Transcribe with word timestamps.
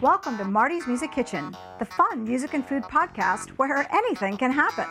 Welcome 0.00 0.38
to 0.38 0.44
Marty's 0.44 0.86
Music 0.86 1.12
Kitchen, 1.12 1.56
the 1.78 1.84
fun 1.84 2.24
music 2.24 2.54
and 2.54 2.66
food 2.66 2.82
podcast 2.84 3.50
where 3.50 3.86
anything 3.94 4.36
can 4.36 4.50
happen. 4.50 4.86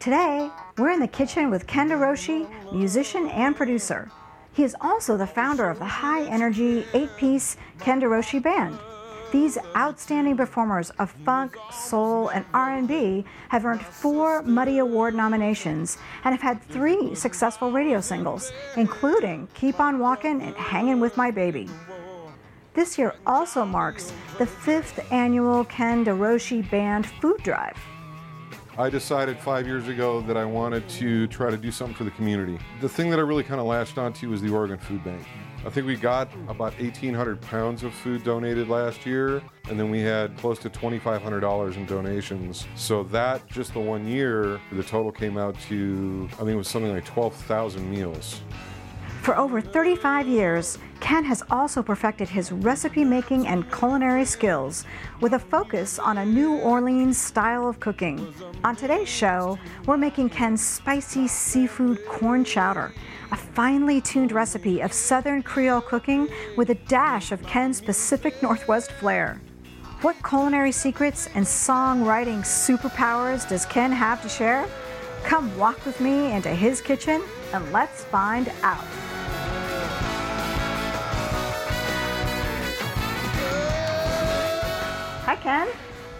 Today, 0.00 0.50
we're 0.76 0.90
in 0.90 1.00
the 1.00 1.08
kitchen 1.08 1.50
with 1.50 1.66
Ken 1.66 1.88
DeRouchie, 1.88 2.72
musician 2.72 3.28
and 3.28 3.56
producer. 3.56 4.10
He 4.52 4.64
is 4.64 4.76
also 4.80 5.16
the 5.16 5.26
founder 5.26 5.70
of 5.70 5.78
the 5.78 5.84
high 5.84 6.24
energy 6.26 6.84
eight 6.92 7.10
piece 7.16 7.56
Ken 7.78 8.00
DeRouchie 8.00 8.42
Band. 8.42 8.78
These 9.34 9.58
outstanding 9.74 10.36
performers 10.36 10.90
of 10.90 11.10
funk, 11.10 11.56
soul, 11.72 12.28
and 12.28 12.44
R&B 12.54 13.24
have 13.48 13.64
earned 13.64 13.82
four 13.84 14.42
Muddy 14.42 14.78
Award 14.78 15.12
nominations 15.12 15.98
and 16.22 16.32
have 16.32 16.40
had 16.40 16.62
three 16.62 17.16
successful 17.16 17.72
radio 17.72 18.00
singles, 18.00 18.52
including 18.76 19.48
Keep 19.54 19.80
On 19.80 19.98
Walkin' 19.98 20.40
and 20.40 20.54
Hangin' 20.54 21.00
With 21.00 21.16
My 21.16 21.32
Baby. 21.32 21.68
This 22.74 22.96
year 22.96 23.16
also 23.26 23.64
marks 23.64 24.12
the 24.38 24.46
fifth 24.46 25.04
annual 25.10 25.64
Ken 25.64 26.04
DeRouchie 26.04 26.70
Band 26.70 27.04
Food 27.20 27.42
Drive. 27.42 27.76
I 28.78 28.88
decided 28.88 29.36
five 29.40 29.66
years 29.66 29.88
ago 29.88 30.20
that 30.28 30.36
I 30.36 30.44
wanted 30.44 30.88
to 30.90 31.26
try 31.26 31.50
to 31.50 31.56
do 31.56 31.72
something 31.72 31.96
for 31.96 32.04
the 32.04 32.12
community. 32.12 32.60
The 32.80 32.88
thing 32.88 33.10
that 33.10 33.18
I 33.18 33.22
really 33.22 33.42
kind 33.42 33.58
of 33.58 33.66
latched 33.66 33.98
onto 33.98 34.30
was 34.30 34.40
the 34.40 34.50
Oregon 34.50 34.78
Food 34.78 35.02
Bank. 35.02 35.26
I 35.66 35.70
think 35.70 35.86
we 35.86 35.96
got 35.96 36.30
about 36.48 36.78
1,800 36.78 37.40
pounds 37.40 37.84
of 37.84 37.94
food 37.94 38.22
donated 38.22 38.68
last 38.68 39.06
year, 39.06 39.40
and 39.70 39.80
then 39.80 39.90
we 39.90 40.00
had 40.00 40.36
close 40.36 40.58
to 40.58 40.68
$2,500 40.68 41.76
in 41.76 41.86
donations. 41.86 42.66
So 42.76 43.02
that, 43.04 43.46
just 43.46 43.72
the 43.72 43.80
one 43.80 44.06
year, 44.06 44.60
the 44.72 44.82
total 44.82 45.10
came 45.10 45.38
out 45.38 45.58
to, 45.68 46.28
I 46.34 46.36
think 46.36 46.50
it 46.50 46.56
was 46.56 46.68
something 46.68 46.92
like 46.92 47.06
12,000 47.06 47.90
meals. 47.90 48.42
For 49.24 49.38
over 49.38 49.62
35 49.62 50.28
years, 50.28 50.76
Ken 51.00 51.24
has 51.24 51.42
also 51.50 51.82
perfected 51.82 52.28
his 52.28 52.52
recipe 52.52 53.04
making 53.04 53.46
and 53.46 53.72
culinary 53.72 54.26
skills 54.26 54.84
with 55.22 55.32
a 55.32 55.38
focus 55.38 55.98
on 55.98 56.18
a 56.18 56.26
New 56.26 56.58
Orleans 56.58 57.16
style 57.16 57.66
of 57.66 57.80
cooking. 57.80 58.34
On 58.64 58.76
today's 58.76 59.08
show, 59.08 59.58
we're 59.86 59.96
making 59.96 60.28
Ken's 60.28 60.62
spicy 60.62 61.26
seafood 61.26 62.04
corn 62.06 62.44
chowder, 62.44 62.92
a 63.32 63.36
finely 63.36 63.98
tuned 64.02 64.30
recipe 64.30 64.82
of 64.82 64.92
Southern 64.92 65.42
Creole 65.42 65.80
cooking 65.80 66.28
with 66.58 66.68
a 66.68 66.74
dash 66.74 67.32
of 67.32 67.42
Ken's 67.44 67.80
Pacific 67.80 68.42
Northwest 68.42 68.92
flair. 68.92 69.40
What 70.02 70.22
culinary 70.22 70.70
secrets 70.70 71.30
and 71.34 71.46
songwriting 71.46 72.40
superpowers 72.40 73.48
does 73.48 73.64
Ken 73.64 73.90
have 73.90 74.20
to 74.20 74.28
share? 74.28 74.68
Come 75.22 75.56
walk 75.56 75.86
with 75.86 75.98
me 76.02 76.30
into 76.32 76.50
his 76.50 76.82
kitchen 76.82 77.22
and 77.54 77.72
let's 77.72 78.04
find 78.04 78.52
out. 78.62 78.84
Ken. 85.44 85.68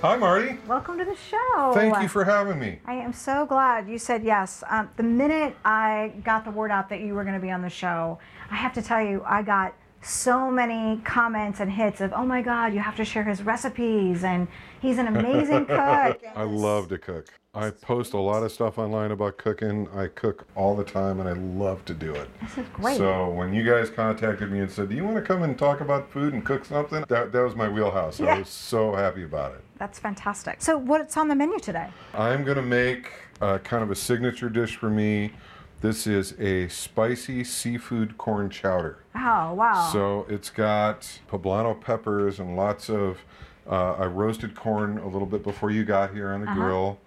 Hi, 0.03 0.17
Marty. 0.17 0.59
Welcome 0.67 0.99
to 0.99 1.05
the 1.07 1.17
show. 1.17 1.73
Thank 1.73 1.99
you 2.03 2.09
for 2.09 2.25
having 2.25 2.59
me. 2.59 2.81
I 2.85 2.93
am 2.93 3.15
so 3.15 3.47
glad 3.47 3.89
you 3.89 3.99
said 3.99 4.23
yes. 4.23 4.63
Um, 4.69 4.91
the 4.99 5.03
minute 5.03 5.57
I 5.65 6.13
got 6.23 6.45
the 6.45 6.51
word 6.51 6.71
out 6.71 6.91
that 6.91 7.01
you 7.01 7.15
were 7.15 7.25
going 7.25 7.35
to 7.35 7.41
be 7.41 7.51
on 7.51 7.63
the 7.63 7.71
show, 7.71 8.19
I 8.51 8.57
have 8.57 8.75
to 8.75 8.83
tell 8.83 9.03
you, 9.03 9.23
I 9.25 9.41
got 9.41 9.73
so 10.03 10.51
many 10.51 11.01
comments 11.05 11.61
and 11.61 11.73
hits 11.73 12.03
of, 12.03 12.13
oh 12.13 12.27
my 12.27 12.43
God, 12.43 12.75
you 12.75 12.81
have 12.81 12.97
to 12.97 13.05
share 13.07 13.25
his 13.25 13.43
recipes, 13.43 14.25
and 14.25 14.47
he's 14.83 14.99
an 14.99 15.07
amazing 15.07 15.65
cook. 15.69 16.21
I 16.37 16.43
love 16.43 16.91
to 16.91 16.99
cook. 16.99 17.29
I 17.55 17.71
post 17.71 18.15
a 18.15 18.19
lot 18.19 18.43
of 18.43 18.51
stuff 18.51 18.79
online 18.79 19.13
about 19.13 19.39
cooking. 19.39 19.89
I 19.95 20.09
cook 20.09 20.47
all 20.57 20.75
the 20.75 20.83
time 20.83 21.21
and 21.21 21.29
I 21.29 21.33
love 21.33 21.85
to 21.85 21.95
do 21.95 22.13
it. 22.13 22.29
This 22.41 22.59
is 22.59 22.67
great. 22.73 22.97
So 22.97 23.31
when 23.31 23.55
you 23.55 23.63
guys 23.63 23.91
contacted 23.91 24.51
me 24.51 24.59
and 24.61 24.71
said, 24.71 24.89
"Do 24.89 24.97
you 24.97 25.05
want 25.05 25.17
to 25.17 25.23
come 25.23 25.45
and 25.45 25.57
talk 25.57 25.81
about 25.81 26.11
food 26.11 26.33
and 26.33 26.45
cook 26.45 26.65
something?" 26.65 27.05
That 27.09 27.31
that 27.33 27.41
was 27.41 27.55
my 27.55 27.69
wheelhouse. 27.69 28.19
Yeah. 28.19 28.35
I 28.35 28.39
was 28.41 28.49
so 28.49 28.95
happy 28.95 29.23
about 29.23 29.53
it. 29.53 29.61
That's 29.79 29.99
fantastic. 30.01 30.63
So, 30.63 30.77
what's 30.77 31.17
on 31.17 31.29
the 31.29 31.37
menu 31.37 31.59
today? 31.61 31.91
I'm 32.13 32.43
gonna 32.45 32.63
make 32.63 33.13
uh, 33.41 33.59
kind 33.59 33.83
of 33.85 33.91
a 33.91 33.95
signature 33.97 34.49
dish 34.49 34.77
for 34.77 34.91
me. 34.91 35.33
This 35.81 36.07
is 36.07 36.33
a 36.41 36.69
spicy 36.69 37.45
seafood 37.45 38.17
corn 38.17 38.49
chowder. 38.49 38.99
Oh, 39.15 39.53
wow. 39.53 39.91
So 39.93 40.27
it's 40.31 40.49
got 40.51 41.21
poblano 41.31 41.79
peppers 41.81 42.41
and 42.41 42.57
lots 42.57 42.89
of. 42.89 43.19
Uh, 43.67 43.93
I 43.93 44.07
roasted 44.07 44.55
corn 44.55 44.99
a 44.99 45.07
little 45.07 45.27
bit 45.27 45.43
before 45.43 45.71
you 45.71 45.85
got 45.85 46.13
here 46.13 46.31
on 46.31 46.41
the 46.41 46.47
grill. 46.53 46.99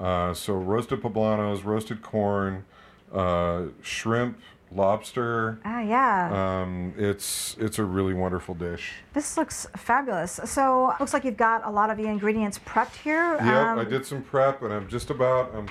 Uh, 0.00 0.32
so 0.34 0.54
roasted 0.54 1.02
poblanos, 1.02 1.64
roasted 1.64 2.02
corn, 2.02 2.64
uh, 3.12 3.64
shrimp, 3.82 4.38
lobster. 4.70 5.58
Ah, 5.64 5.80
yeah. 5.80 6.60
Um, 6.62 6.94
it's 6.96 7.56
it's 7.58 7.78
a 7.78 7.84
really 7.84 8.14
wonderful 8.14 8.54
dish. 8.54 8.92
this 9.14 9.36
looks 9.36 9.66
fabulous. 9.76 10.38
So, 10.44 10.94
looks 11.00 11.12
like 11.12 11.24
you've 11.24 11.36
got 11.36 11.66
a 11.66 11.70
lot 11.70 11.90
of 11.90 11.96
the 11.96 12.04
ingredients 12.04 12.58
prepped 12.66 12.96
here. 12.96 13.34
Yep, 13.36 13.42
Um, 13.42 13.78
I 13.78 13.84
did 13.84 14.04
some 14.06 14.22
prep, 14.22 14.62
and 14.62 14.72
I'm 14.72 14.88
just 14.88 15.10
about. 15.10 15.54
I'm 15.54 15.68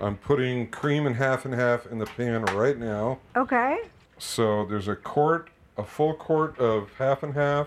I'm 0.00 0.16
putting 0.16 0.68
cream 0.68 1.06
in 1.06 1.14
half 1.14 1.44
and 1.44 1.52
half 1.54 1.86
in 1.86 1.98
the 1.98 2.06
pan 2.06 2.44
right 2.46 2.78
now. 2.78 3.18
Okay. 3.36 3.78
So 4.18 4.64
there's 4.66 4.86
a 4.88 4.94
quart, 4.96 5.50
a 5.76 5.82
full 5.84 6.14
quart 6.14 6.58
of 6.58 6.90
half 6.98 7.22
and 7.24 7.34
half, 7.34 7.66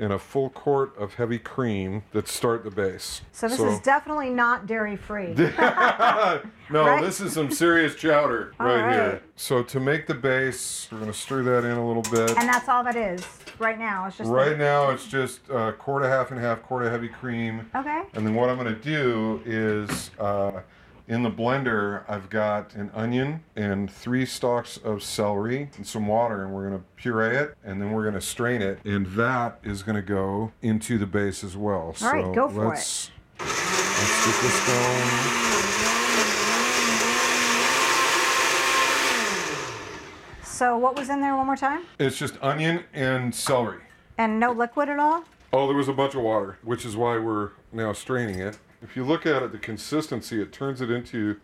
and 0.00 0.12
a 0.12 0.18
full 0.18 0.48
quart 0.50 0.96
of 0.96 1.14
heavy 1.14 1.38
cream 1.38 2.02
that 2.12 2.26
start 2.26 2.64
the 2.64 2.70
base. 2.70 3.20
So, 3.32 3.46
this 3.48 3.60
is 3.60 3.78
definitely 3.80 4.30
not 4.30 4.66
dairy 4.66 4.96
free. 4.96 5.34
no, 5.34 6.40
Right? 6.70 7.02
this 7.02 7.20
is 7.20 7.32
some 7.34 7.50
serious 7.50 7.94
chowder 7.94 8.52
right, 8.58 8.80
right. 8.80 8.92
here. 8.92 9.22
So 9.36 9.62
to 9.62 9.78
make 9.80 10.06
the 10.06 10.14
base, 10.14 10.88
we're 10.90 11.00
gonna 11.00 11.12
stir 11.12 11.42
that 11.42 11.64
in 11.64 11.76
a 11.76 11.86
little 11.86 12.02
bit. 12.02 12.30
and 12.38 12.48
that's 12.48 12.68
all 12.68 12.82
that 12.84 12.96
is 12.96 13.26
right 13.58 13.78
now. 13.78 14.06
It's 14.06 14.16
just 14.16 14.30
Right 14.30 14.58
now, 14.58 14.90
it's 14.90 15.06
just 15.06 15.48
uh, 15.50 15.72
quart 15.72 16.02
of 16.02 16.08
half 16.08 16.30
and 16.30 16.40
half, 16.40 16.62
quart 16.62 16.84
of 16.86 16.92
heavy 16.92 17.08
cream. 17.08 17.70
Okay. 17.74 18.02
And 18.14 18.26
then 18.26 18.34
what 18.34 18.48
I'm 18.48 18.56
gonna 18.56 18.74
do 18.74 19.42
is, 19.44 20.10
uh, 20.18 20.60
in 21.10 21.24
the 21.24 21.30
blender, 21.30 22.04
I've 22.08 22.30
got 22.30 22.72
an 22.76 22.92
onion 22.94 23.42
and 23.56 23.90
three 23.90 24.24
stalks 24.24 24.76
of 24.76 25.02
celery 25.02 25.68
and 25.76 25.84
some 25.84 26.06
water, 26.06 26.44
and 26.44 26.54
we're 26.54 26.62
gonna 26.70 26.84
puree 26.94 27.36
it, 27.36 27.56
and 27.64 27.82
then 27.82 27.90
we're 27.90 28.04
gonna 28.04 28.20
strain 28.20 28.62
it, 28.62 28.78
and 28.84 29.06
that 29.08 29.58
is 29.64 29.82
gonna 29.82 30.02
go 30.02 30.52
into 30.62 30.98
the 30.98 31.06
base 31.06 31.42
as 31.42 31.56
well. 31.56 31.96
All 32.00 32.12
right, 32.12 32.24
so 32.24 32.32
go 32.32 32.48
for 32.48 32.62
it. 32.62 32.68
let's, 32.68 33.10
Let's 33.40 34.26
get 34.26 34.40
this 34.40 34.66
going. 34.66 35.10
So, 40.44 40.78
what 40.78 40.96
was 40.96 41.08
in 41.08 41.20
there 41.20 41.34
one 41.34 41.46
more 41.46 41.56
time? 41.56 41.86
It's 41.98 42.18
just 42.18 42.34
onion 42.40 42.84
and 42.94 43.34
celery. 43.34 43.80
And 44.16 44.38
no 44.38 44.52
liquid 44.52 44.88
at 44.88 45.00
all? 45.00 45.24
Oh, 45.52 45.66
there 45.66 45.76
was 45.76 45.88
a 45.88 45.92
bunch 45.92 46.14
of 46.14 46.22
water, 46.22 46.58
which 46.62 46.84
is 46.84 46.96
why 46.96 47.18
we're 47.18 47.50
now 47.72 47.92
straining 47.94 48.38
it. 48.38 48.58
If 48.82 48.96
you 48.96 49.04
look 49.04 49.26
at 49.26 49.42
it, 49.42 49.52
the 49.52 49.58
consistency, 49.58 50.40
it 50.40 50.52
turns 50.52 50.80
it 50.80 50.90
into, 50.90 51.38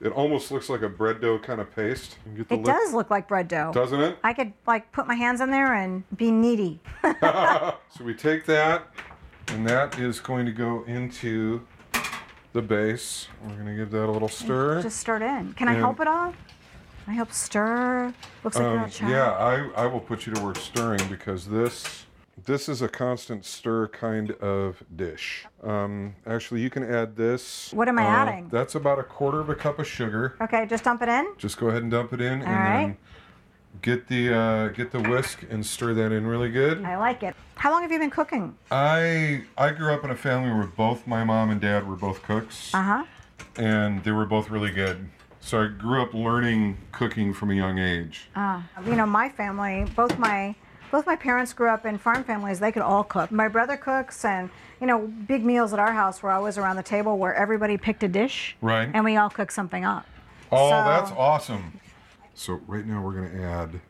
it 0.00 0.08
almost 0.12 0.50
looks 0.50 0.68
like 0.68 0.82
a 0.82 0.88
bread 0.88 1.20
dough 1.20 1.38
kind 1.38 1.60
of 1.60 1.74
paste. 1.74 2.18
You 2.26 2.38
get 2.38 2.48
the 2.48 2.54
It 2.54 2.58
lick- 2.58 2.66
does 2.66 2.92
look 2.94 3.10
like 3.10 3.28
bread 3.28 3.48
dough. 3.48 3.70
Doesn't 3.72 4.00
it? 4.00 4.18
I 4.24 4.32
could 4.32 4.52
like 4.66 4.90
put 4.92 5.06
my 5.06 5.14
hands 5.14 5.40
in 5.40 5.50
there 5.50 5.74
and 5.74 6.02
be 6.16 6.30
needy. 6.30 6.80
So 7.02 8.04
we 8.04 8.14
take 8.14 8.46
that, 8.46 8.86
and 9.48 9.66
that 9.68 9.98
is 9.98 10.20
going 10.20 10.46
to 10.46 10.52
go 10.52 10.84
into 10.84 11.60
the 12.52 12.62
base. 12.62 13.28
We're 13.44 13.54
going 13.54 13.66
to 13.66 13.74
give 13.76 13.90
that 13.90 14.06
a 14.06 14.10
little 14.10 14.28
stir. 14.28 14.80
Just 14.82 14.98
stir 15.00 15.16
it 15.16 15.22
in. 15.22 15.52
Can 15.54 15.68
I 15.68 15.74
help 15.74 16.00
at 16.00 16.06
all? 16.06 16.30
Can 17.04 17.12
I 17.12 17.12
help 17.12 17.32
stir? 17.32 18.12
Looks 18.44 18.56
like 18.56 18.66
Um, 18.66 18.76
not 18.76 18.92
sure. 18.92 19.08
yeah, 19.08 19.30
I, 19.32 19.68
I 19.82 19.86
will 19.86 20.00
put 20.00 20.26
you 20.26 20.32
to 20.34 20.40
work 20.42 20.56
stirring 20.56 21.00
because 21.08 21.46
this 21.46 22.06
this 22.46 22.68
is 22.68 22.82
a 22.82 22.88
constant 22.88 23.44
stir 23.44 23.88
kind 23.88 24.32
of 24.32 24.82
dish. 24.94 25.46
Um, 25.62 26.14
actually, 26.26 26.60
you 26.60 26.70
can 26.70 26.82
add 26.82 27.16
this. 27.16 27.72
What 27.72 27.88
am 27.88 27.98
I 27.98 28.04
uh, 28.04 28.08
adding? 28.08 28.48
That's 28.48 28.74
about 28.74 28.98
a 28.98 29.02
quarter 29.02 29.40
of 29.40 29.48
a 29.50 29.54
cup 29.54 29.78
of 29.78 29.86
sugar. 29.86 30.36
Okay, 30.40 30.66
just 30.66 30.84
dump 30.84 31.02
it 31.02 31.08
in. 31.08 31.26
Just 31.38 31.58
go 31.58 31.68
ahead 31.68 31.82
and 31.82 31.90
dump 31.90 32.12
it 32.12 32.20
in, 32.20 32.42
and 32.42 32.44
right. 32.44 32.86
then 32.86 32.96
get 33.82 34.08
the 34.08 34.34
uh, 34.34 34.68
get 34.68 34.90
the 34.90 35.00
whisk 35.00 35.44
and 35.50 35.64
stir 35.64 35.94
that 35.94 36.12
in 36.12 36.26
really 36.26 36.50
good. 36.50 36.84
I 36.84 36.96
like 36.96 37.22
it. 37.22 37.34
How 37.56 37.70
long 37.70 37.82
have 37.82 37.92
you 37.92 37.98
been 37.98 38.10
cooking? 38.10 38.56
I 38.70 39.44
I 39.58 39.70
grew 39.70 39.92
up 39.92 40.04
in 40.04 40.10
a 40.10 40.16
family 40.16 40.50
where 40.52 40.66
both 40.66 41.06
my 41.06 41.24
mom 41.24 41.50
and 41.50 41.60
dad 41.60 41.86
were 41.88 41.96
both 41.96 42.22
cooks, 42.22 42.74
Uh 42.74 42.82
huh. 42.82 43.04
and 43.56 44.02
they 44.04 44.12
were 44.12 44.26
both 44.26 44.50
really 44.50 44.70
good. 44.70 45.08
So 45.42 45.62
I 45.62 45.68
grew 45.68 46.02
up 46.02 46.12
learning 46.12 46.76
cooking 46.92 47.32
from 47.32 47.50
a 47.50 47.54
young 47.54 47.78
age. 47.78 48.28
Uh, 48.36 48.60
you 48.84 48.94
know, 48.94 49.06
my 49.06 49.30
family, 49.30 49.86
both 49.96 50.18
my 50.18 50.54
both 50.90 51.06
my 51.06 51.16
parents 51.16 51.52
grew 51.52 51.68
up 51.68 51.86
in 51.86 51.98
farm 51.98 52.24
families. 52.24 52.60
They 52.60 52.72
could 52.72 52.82
all 52.82 53.04
cook. 53.04 53.30
My 53.30 53.48
brother 53.48 53.76
cooks, 53.76 54.24
and 54.24 54.50
you 54.80 54.86
know, 54.86 55.06
big 55.06 55.44
meals 55.44 55.72
at 55.72 55.78
our 55.78 55.92
house 55.92 56.22
were 56.22 56.30
always 56.30 56.56
around 56.58 56.76
the 56.76 56.82
table 56.82 57.18
where 57.18 57.34
everybody 57.34 57.76
picked 57.76 58.02
a 58.02 58.08
dish, 58.08 58.56
Right. 58.60 58.88
and 58.92 59.04
we 59.04 59.16
all 59.16 59.30
cooked 59.30 59.52
something 59.52 59.84
up. 59.84 60.06
Oh, 60.50 60.70
So- 60.70 60.84
that's 60.88 61.10
awesome. 61.12 61.80
So 62.34 62.60
right 62.66 62.86
now 62.86 63.02
we're 63.02 63.12
gonna 63.12 63.42
add 63.42 63.80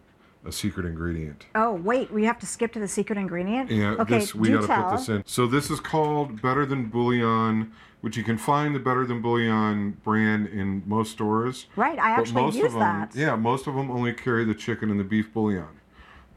a 0.44 0.50
secret 0.50 0.86
ingredient. 0.86 1.46
Oh, 1.54 1.72
wait, 1.74 2.10
we 2.10 2.24
have 2.24 2.38
to 2.40 2.46
skip 2.46 2.72
to 2.72 2.80
the 2.80 2.88
secret 2.88 3.18
ingredient? 3.18 3.70
Yeah, 3.70 3.90
okay, 4.00 4.18
this 4.20 4.34
we 4.34 4.48
got 4.50 4.62
to 4.62 4.82
put 4.82 4.96
this 4.96 5.08
in. 5.08 5.22
So 5.26 5.46
this 5.46 5.70
is 5.70 5.78
called 5.80 6.40
Better 6.42 6.64
Than 6.64 6.86
Bouillon, 6.86 7.70
which 8.00 8.16
you 8.16 8.24
can 8.24 8.38
find 8.38 8.74
the 8.74 8.78
Better 8.80 9.04
Than 9.06 9.20
Bouillon 9.20 9.98
brand 10.02 10.46
in 10.48 10.82
most 10.86 11.12
stores. 11.12 11.66
Right, 11.76 11.98
I 11.98 12.16
But 12.16 12.22
actually 12.22 12.42
most 12.42 12.56
use 12.56 12.66
of 12.66 12.72
them, 12.72 12.80
that. 12.80 13.14
yeah, 13.14 13.36
most 13.36 13.66
of 13.66 13.74
them 13.74 13.90
only 13.90 14.14
carry 14.14 14.44
the 14.44 14.54
chicken 14.54 14.90
and 14.90 14.98
the 14.98 15.04
beef 15.04 15.32
bouillon. 15.32 15.66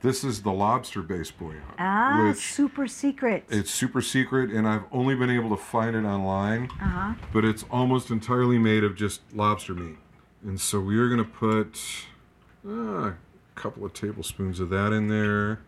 This 0.03 0.25
is 0.25 0.41
the 0.41 0.51
lobster-based 0.51 1.37
bouillon, 1.39 1.61
Ah, 1.79 2.25
which 2.27 2.37
super 2.37 2.87
secret. 2.87 3.45
it's 3.49 3.71
super 3.71 4.01
secret, 4.01 4.49
and 4.51 4.67
I've 4.67 4.83
only 4.91 5.15
been 5.15 5.29
able 5.29 5.49
to 5.51 5.55
find 5.55 5.95
it 5.95 6.03
online. 6.03 6.65
uh-huh. 6.81 7.13
But 7.31 7.45
it's 7.45 7.63
almost 7.71 8.11
entirely 8.11 8.57
made 8.57 8.83
of 8.83 8.95
just 8.97 9.21
lobster 9.33 9.73
meat, 9.73 9.95
and 10.45 10.59
so 10.59 10.81
we 10.81 10.97
are 10.99 11.07
gonna 11.07 11.23
put 11.23 11.79
uh, 12.67 12.71
a 13.11 13.15
couple 13.55 13.85
of 13.85 13.93
tablespoons 13.93 14.59
of 14.59 14.69
that 14.71 14.91
in 14.91 15.07
there, 15.07 15.61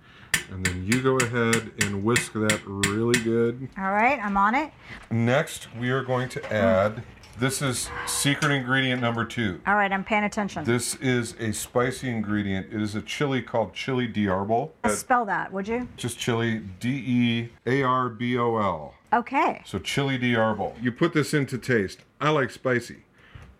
and 0.51 0.65
then 0.65 0.85
you 0.85 1.01
go 1.01 1.15
ahead 1.15 1.71
and 1.81 2.03
whisk 2.03 2.33
that 2.33 2.59
really 2.67 3.17
good. 3.23 3.69
All 3.77 3.93
right, 3.93 4.19
I'm 4.21 4.35
on 4.35 4.53
it. 4.53 4.71
Next, 5.09 5.69
we 5.79 5.91
are 5.91 6.03
going 6.03 6.27
to 6.27 6.53
add. 6.53 7.03
This 7.37 7.61
is 7.61 7.89
secret 8.05 8.49
ingredient 8.49 9.01
number 9.01 9.25
two. 9.25 9.59
All 9.67 9.75
right, 9.75 9.91
I'm 9.91 10.05
paying 10.05 10.23
attention. 10.23 10.63
This 10.63 10.95
is 10.95 11.35
a 11.37 11.51
spicy 11.51 12.09
ingredient. 12.09 12.67
It 12.71 12.81
is 12.81 12.95
a 12.95 13.01
chili 13.01 13.41
called 13.41 13.73
chili 13.73 14.07
de 14.07 14.25
arbol. 14.25 14.71
Spell 14.87 15.25
that, 15.25 15.51
would 15.51 15.67
you? 15.67 15.89
Just 15.97 16.17
chili, 16.17 16.61
D 16.79 16.89
E 16.89 17.49
A 17.65 17.83
R 17.83 18.07
B 18.07 18.37
O 18.37 18.57
L. 18.57 18.93
Okay. 19.11 19.61
So 19.65 19.79
chili 19.79 20.17
de 20.17 20.33
arbol. 20.33 20.81
You 20.81 20.93
put 20.93 21.13
this 21.13 21.33
in 21.33 21.45
to 21.47 21.57
taste. 21.57 21.99
I 22.21 22.29
like 22.29 22.51
spicy. 22.51 23.03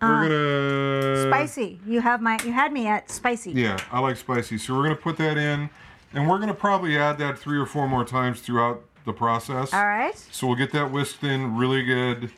We're 0.02 0.08
uh, 0.08 1.26
gonna 1.26 1.30
Spicy. 1.30 1.80
You 1.86 2.00
have 2.00 2.22
my 2.22 2.40
you 2.46 2.54
had 2.54 2.72
me 2.72 2.88
at 2.88 3.12
spicy. 3.12 3.52
Yeah, 3.52 3.78
I 3.92 4.00
like 4.00 4.16
spicy. 4.16 4.58
So 4.58 4.74
we're 4.74 4.84
gonna 4.84 4.96
put 4.96 5.18
that 5.18 5.38
in, 5.38 5.70
and 6.14 6.30
we're 6.30 6.40
gonna 6.40 6.54
probably 6.54 6.98
add 6.98 7.18
that 7.18 7.38
three 7.38 7.60
or 7.60 7.66
four 7.66 7.90
more 7.90 8.06
times 8.06 8.40
throughout 8.40 8.86
the 9.06 9.14
process. 9.14 9.74
All 9.74 9.86
right. 9.86 10.18
So 10.32 10.48
we'll 10.48 10.56
get 10.56 10.72
that 10.72 10.92
whisked 10.92 11.26
in 11.26 11.58
really 11.58 11.84
good. 11.84 12.32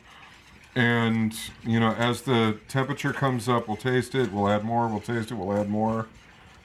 And, 0.88 1.34
you 1.64 1.80
know, 1.80 1.92
as 1.94 2.22
the 2.22 2.56
temperature 2.68 3.12
comes 3.12 3.48
up, 3.48 3.66
we'll 3.66 3.76
taste 3.76 4.14
it, 4.14 4.30
we'll 4.30 4.48
add 4.48 4.62
more, 4.62 4.86
we'll 4.86 5.00
taste 5.00 5.32
it, 5.32 5.34
we'll 5.34 5.52
add 5.58 5.68
more. 5.68 6.06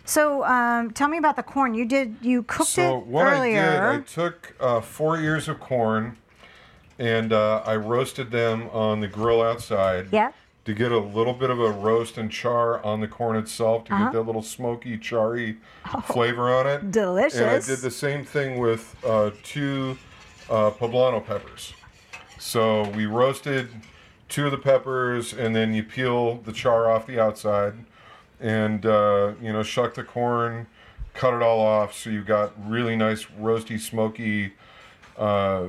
So, 0.05 0.43
um, 0.43 0.91
tell 0.91 1.07
me 1.07 1.17
about 1.17 1.35
the 1.35 1.41
corn. 1.41 1.73
You 1.73 1.83
did 1.85 2.17
you 2.21 2.43
cooked 2.43 2.69
so 2.69 2.99
it 2.99 3.07
what 3.07 3.25
earlier? 3.25 3.59
I 3.59 3.91
did, 3.93 4.01
I 4.01 4.03
took 4.03 4.55
uh, 4.59 4.81
four 4.81 5.17
ears 5.19 5.47
of 5.47 5.59
corn 5.59 6.17
and 6.99 7.33
uh, 7.33 7.63
I 7.65 7.75
roasted 7.75 8.29
them 8.29 8.69
on 8.71 8.99
the 8.99 9.07
grill 9.07 9.41
outside. 9.41 10.09
Yeah. 10.11 10.31
To 10.65 10.73
get 10.75 10.91
a 10.91 10.99
little 10.99 11.33
bit 11.33 11.49
of 11.49 11.59
a 11.59 11.71
roast 11.71 12.17
and 12.19 12.31
char 12.31 12.81
on 12.85 13.01
the 13.01 13.07
corn 13.07 13.35
itself, 13.35 13.85
to 13.85 13.93
Uh-huh. 13.95 14.03
get 14.05 14.13
that 14.13 14.21
little 14.21 14.43
smoky, 14.43 14.95
charry 14.99 15.57
flavor 16.05 16.53
on 16.53 16.67
it. 16.67 16.91
delicious. 16.91 17.39
And 17.39 17.49
I 17.49 17.59
did 17.59 17.79
the 17.79 17.89
same 17.91 18.23
thing 18.23 18.59
with 18.59 18.95
uh, 19.03 19.31
two 19.41 19.97
uh, 20.51 20.69
poblano 20.69 21.25
peppers. 21.25 21.73
So 22.37 22.87
we 22.91 23.07
roasted 23.07 23.69
two 24.33 24.45
of 24.45 24.51
the 24.51 24.57
peppers, 24.57 25.31
and 25.31 25.55
then 25.55 25.75
you 25.75 25.83
peel 25.83 26.37
the 26.37 26.51
char 26.51 26.89
off 26.89 27.05
the 27.05 27.19
outside, 27.19 27.75
and 28.41 28.83
uh, 28.83 29.33
you 29.39 29.53
know 29.53 29.61
shuck 29.61 29.93
the 29.93 30.03
corn, 30.03 30.65
cut 31.13 31.35
it 31.35 31.43
all 31.43 31.59
off, 31.59 31.93
so 31.93 32.09
you've 32.09 32.25
got 32.25 32.51
really 32.67 32.95
nice 32.95 33.25
roasty, 33.39 33.79
smoky, 33.79 34.53
uh, 35.19 35.65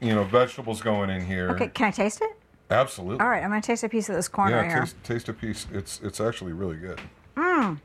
you 0.00 0.12
know 0.12 0.24
vegetables 0.24 0.82
going 0.82 1.08
in 1.08 1.24
here. 1.24 1.50
Okay, 1.50 1.68
can 1.68 1.86
I 1.86 1.90
taste 1.92 2.20
it? 2.20 2.36
Absolutely. 2.68 3.20
All 3.20 3.28
right, 3.28 3.44
I'm 3.44 3.50
gonna 3.50 3.62
taste 3.62 3.84
a 3.84 3.88
piece 3.88 4.08
of 4.08 4.16
this 4.16 4.26
corn 4.26 4.50
Yeah, 4.50 4.56
right 4.62 4.68
here. 4.68 4.80
taste, 4.80 5.04
taste 5.04 5.28
a 5.28 5.32
piece. 5.32 5.68
It's 5.72 6.00
it's 6.02 6.20
actually 6.20 6.52
really 6.52 6.76
good. 6.78 7.00
Mmm. 7.36 7.78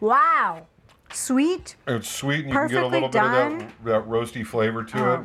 Wow, 0.00 0.66
sweet. 1.12 1.76
It's 1.86 2.08
sweet, 2.08 2.46
and 2.46 2.48
you 2.48 2.54
can 2.54 2.68
get 2.68 2.82
a 2.82 2.86
little 2.86 3.10
bit 3.10 3.22
of 3.22 3.30
that, 3.32 3.70
that 3.84 4.08
roasty 4.08 4.46
flavor 4.46 4.82
to 4.82 5.14
it. 5.14 5.20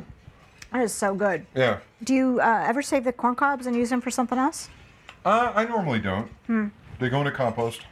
Oh. 0.72 0.78
That 0.78 0.84
is 0.84 0.92
so 0.92 1.14
good. 1.14 1.46
Yeah. 1.54 1.78
Do 2.04 2.14
you 2.14 2.40
uh, 2.40 2.64
ever 2.66 2.82
save 2.82 3.04
the 3.04 3.12
corn 3.12 3.34
cobs 3.34 3.66
and 3.66 3.74
use 3.76 3.90
them 3.90 4.00
for 4.00 4.10
something 4.10 4.38
else? 4.38 4.68
Uh, 5.24 5.52
I 5.54 5.64
normally 5.64 5.98
don't. 5.98 6.28
Hmm. 6.46 6.68
They 6.98 7.08
go 7.08 7.18
into 7.18 7.32
compost. 7.32 7.82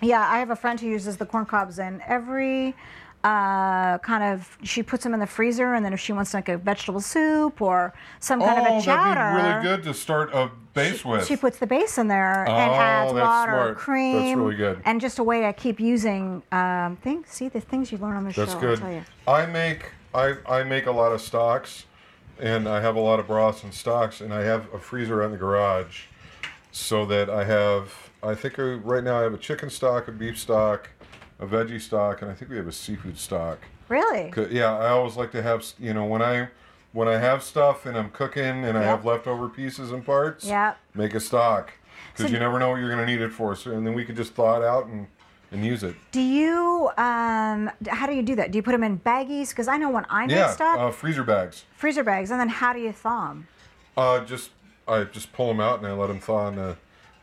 Yeah, 0.00 0.26
I 0.28 0.38
have 0.38 0.50
a 0.50 0.56
friend 0.56 0.78
who 0.80 0.86
uses 0.88 1.16
the 1.16 1.26
corn 1.26 1.44
cobs 1.44 1.78
in 1.78 2.00
every 2.06 2.74
uh, 3.24 3.98
kind 3.98 4.22
of. 4.22 4.56
She 4.62 4.82
puts 4.82 5.02
them 5.02 5.12
in 5.12 5.18
the 5.20 5.26
freezer, 5.26 5.74
and 5.74 5.84
then 5.84 5.92
if 5.92 5.98
she 6.00 6.12
wants 6.12 6.34
like 6.34 6.48
a 6.48 6.56
vegetable 6.56 7.00
soup 7.00 7.60
or 7.60 7.92
some 8.20 8.40
kind 8.40 8.60
oh, 8.60 8.76
of 8.76 8.82
a 8.82 8.84
chowder, 8.84 9.14
that'd 9.18 9.62
be 9.62 9.68
really 9.68 9.76
good 9.76 9.84
to 9.84 9.94
start 9.94 10.32
a 10.32 10.50
base 10.72 11.04
with. 11.04 11.26
She 11.26 11.36
puts 11.36 11.58
the 11.58 11.66
base 11.66 11.98
in 11.98 12.06
there 12.06 12.44
and 12.44 12.70
Oh, 12.70 12.74
adds 12.74 13.12
water, 13.12 13.50
smart. 13.50 13.74
That's 13.74 13.84
cream, 13.84 14.38
really 14.40 14.54
good. 14.56 14.80
and 14.84 15.00
just 15.00 15.18
a 15.18 15.24
way 15.24 15.40
to 15.42 15.52
keep 15.52 15.80
using 15.80 16.42
um, 16.52 16.96
things. 17.02 17.28
See 17.28 17.48
the 17.48 17.60
things 17.60 17.90
you 17.90 17.98
learn 17.98 18.16
on 18.16 18.24
the 18.24 18.32
That's 18.32 18.52
show. 18.52 18.60
good. 18.60 18.78
I'll 18.78 18.84
tell 18.84 18.92
you. 18.92 19.02
I 19.26 19.46
make 19.46 19.90
I, 20.14 20.34
I 20.48 20.62
make 20.62 20.86
a 20.86 20.92
lot 20.92 21.12
of 21.12 21.20
stocks, 21.20 21.86
and 22.40 22.68
I 22.68 22.80
have 22.80 22.96
a 22.96 23.00
lot 23.00 23.20
of 23.20 23.26
broths 23.26 23.62
and 23.64 23.72
stocks, 23.72 24.20
and 24.20 24.32
I 24.32 24.42
have 24.42 24.72
a 24.72 24.78
freezer 24.78 25.22
in 25.22 25.30
the 25.30 25.36
garage, 25.36 26.02
so 26.72 27.04
that 27.06 27.28
I 27.30 27.44
have. 27.44 27.92
I 28.22 28.34
think 28.34 28.58
uh, 28.58 28.78
right 28.78 29.04
now 29.04 29.18
I 29.20 29.22
have 29.22 29.34
a 29.34 29.38
chicken 29.38 29.70
stock, 29.70 30.08
a 30.08 30.12
beef 30.12 30.38
stock, 30.38 30.90
a 31.38 31.46
veggie 31.46 31.80
stock, 31.80 32.20
and 32.22 32.30
I 32.30 32.34
think 32.34 32.50
we 32.50 32.56
have 32.56 32.66
a 32.66 32.72
seafood 32.72 33.16
stock. 33.18 33.58
Really? 33.88 34.32
Yeah, 34.50 34.76
I 34.76 34.88
always 34.88 35.16
like 35.16 35.30
to 35.32 35.42
have, 35.42 35.64
you 35.78 35.94
know, 35.94 36.04
when 36.04 36.20
I 36.22 36.48
when 36.92 37.06
I 37.06 37.18
have 37.18 37.42
stuff 37.42 37.86
and 37.86 37.96
I'm 37.96 38.10
cooking 38.10 38.64
and 38.64 38.76
I 38.76 38.82
have 38.82 39.04
leftover 39.04 39.48
pieces 39.48 39.92
and 39.92 40.04
parts, 40.04 40.46
Yep. 40.46 40.78
make 40.94 41.14
a 41.14 41.20
stock 41.20 41.72
because 42.12 42.26
So- 42.30 42.32
you 42.32 42.38
never 42.40 42.58
know 42.58 42.70
what 42.70 42.76
you're 42.80 42.88
going 42.92 43.04
to 43.06 43.10
need 43.10 43.20
it 43.20 43.30
for. 43.32 43.54
So 43.54 43.70
and 43.72 43.86
then 43.86 43.94
we 43.94 44.04
can 44.04 44.16
just 44.16 44.34
thaw 44.34 44.58
it 44.60 44.64
out 44.64 44.86
and 44.86 45.06
and 45.50 45.64
use 45.64 45.82
it. 45.82 45.94
Do 46.12 46.20
you? 46.20 46.90
Um, 46.96 47.70
how 47.88 48.06
do 48.06 48.14
you 48.14 48.22
do 48.22 48.34
that? 48.36 48.50
Do 48.50 48.58
you 48.58 48.62
put 48.62 48.72
them 48.72 48.82
in 48.82 48.98
baggies? 48.98 49.50
Because 49.50 49.68
I 49.68 49.76
know 49.76 49.90
when 49.90 50.06
I 50.08 50.26
make 50.26 50.36
Yeah, 50.36 50.50
stuff, 50.50 50.78
uh, 50.78 50.90
freezer 50.90 51.24
bags. 51.24 51.64
freezer 51.76 52.04
bags, 52.04 52.30
and 52.30 52.40
then 52.40 52.48
how 52.48 52.72
do 52.72 52.80
you 52.80 52.92
thaw 52.92 53.28
them? 53.28 53.48
Uh, 53.96 54.24
just 54.24 54.50
I 54.86 55.04
just 55.04 55.32
pull 55.32 55.48
them 55.48 55.60
out 55.60 55.78
and 55.78 55.86
I 55.86 55.92
let 55.92 56.08
them 56.08 56.20
thaw 56.20 56.48
in 56.48 56.58
a 56.58 56.76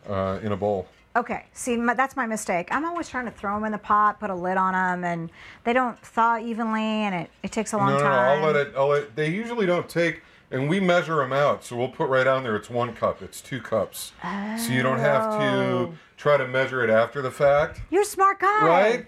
uh, 0.10 0.39
in 0.42 0.51
a 0.51 0.57
bowl. 0.57 0.88
Okay, 1.16 1.45
see, 1.54 1.77
my, 1.77 1.94
that's 1.94 2.18
my 2.18 2.25
mistake. 2.25 2.68
I'm 2.72 2.83
always 2.83 3.07
trying 3.07 3.24
to 3.24 3.31
throw 3.31 3.56
them 3.56 3.63
in 3.63 3.72
the 3.72 3.77
pot, 3.77 4.19
put 4.19 4.30
a 4.30 4.36
lid 4.36 4.57
on 4.57 4.74
them, 4.74 5.06
and 5.06 5.30
they 5.63 5.71
don't 5.71 5.98
thaw 6.00 6.38
evenly, 6.38 6.81
and 6.81 7.16
it, 7.16 7.30
it 7.42 7.54
takes 7.54 7.71
a 7.71 7.78
long 7.78 7.88
no, 7.88 7.98
no, 8.00 8.04
no, 8.04 8.10
time. 8.10 8.44
I'll 8.44 8.45
let 8.51 8.56
it. 8.68 8.74
I'll 8.75 8.88
let. 8.89 9.16
They 9.16 9.30
usually 9.30 9.66
don't 9.66 9.88
take. 9.88 10.21
And 10.51 10.69
we 10.69 10.80
measure 10.80 11.15
them 11.18 11.33
out, 11.33 11.63
so 11.63 11.75
we'll 11.75 11.88
put 11.89 12.07
right 12.09 12.27
on 12.27 12.44
there. 12.44 12.56
It's 12.56 12.69
one 12.69 12.94
cup. 12.94 13.21
It's 13.21 13.42
two 13.42 13.59
cups, 13.59 14.12
so 14.21 14.71
you 14.71 14.83
don't 14.83 15.00
have 15.00 15.24
to 15.39 15.45
Oh. 15.45 15.94
try 16.18 16.38
to 16.38 16.47
measure 16.47 16.83
it 16.83 16.89
after 16.89 17.21
the 17.21 17.31
fact. 17.31 17.81
You're 17.89 18.03
a 18.03 18.06
smart 18.06 18.39
guy. 18.39 18.65
Right? 18.68 19.06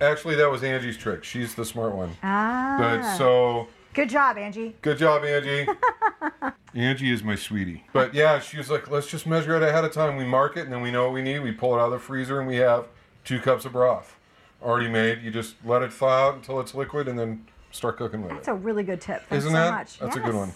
Actually, 0.00 0.36
that 0.36 0.50
was 0.50 0.62
Angie's 0.62 0.96
trick. 0.96 1.24
She's 1.24 1.54
the 1.56 1.64
smart 1.64 1.92
one. 1.92 2.16
Ah. 2.22 2.76
But 2.78 3.16
so 3.16 3.66
Good 3.92 4.08
job, 4.08 4.38
Angie. 4.38 4.76
good 4.80 4.98
job, 4.98 5.24
Angie. 5.24 5.66
Angie 6.74 7.10
is 7.12 7.24
my 7.24 7.34
sweetie. 7.34 7.84
But 7.92 8.14
yeah, 8.14 8.38
she 8.38 8.56
was 8.58 8.70
like, 8.70 8.88
let's 8.90 9.08
just 9.08 9.26
measure 9.26 9.56
it 9.56 9.62
ahead 9.62 9.84
of 9.84 9.92
time. 9.92 10.16
We 10.16 10.24
mark 10.24 10.56
it, 10.56 10.62
and 10.64 10.72
then 10.72 10.80
we 10.82 10.90
know 10.92 11.04
what 11.04 11.14
we 11.14 11.22
need. 11.22 11.40
We 11.40 11.50
pull 11.52 11.74
it 11.74 11.80
out 11.80 11.86
of 11.86 11.92
the 11.92 11.98
freezer, 11.98 12.38
and 12.38 12.46
we 12.46 12.56
have 12.56 12.86
two 13.24 13.40
cups 13.40 13.64
of 13.64 13.72
broth 13.72 14.16
already 14.62 14.88
made. 14.88 15.22
You 15.22 15.30
just 15.32 15.56
let 15.64 15.82
it 15.82 15.92
thaw 15.92 16.28
out 16.28 16.34
until 16.36 16.60
it's 16.60 16.74
liquid, 16.74 17.08
and 17.08 17.18
then 17.18 17.46
start 17.72 17.96
cooking 17.96 18.20
with 18.22 18.30
That's 18.30 18.46
it. 18.48 18.50
That's 18.52 18.60
a 18.60 18.64
really 18.64 18.84
good 18.84 19.00
tip. 19.00 19.22
Thanks 19.28 19.44
Isn't 19.44 19.50
so 19.52 19.56
that? 19.58 19.70
much. 19.72 19.98
That's 19.98 20.16
a 20.16 20.20
good 20.20 20.34
one. 20.34 20.52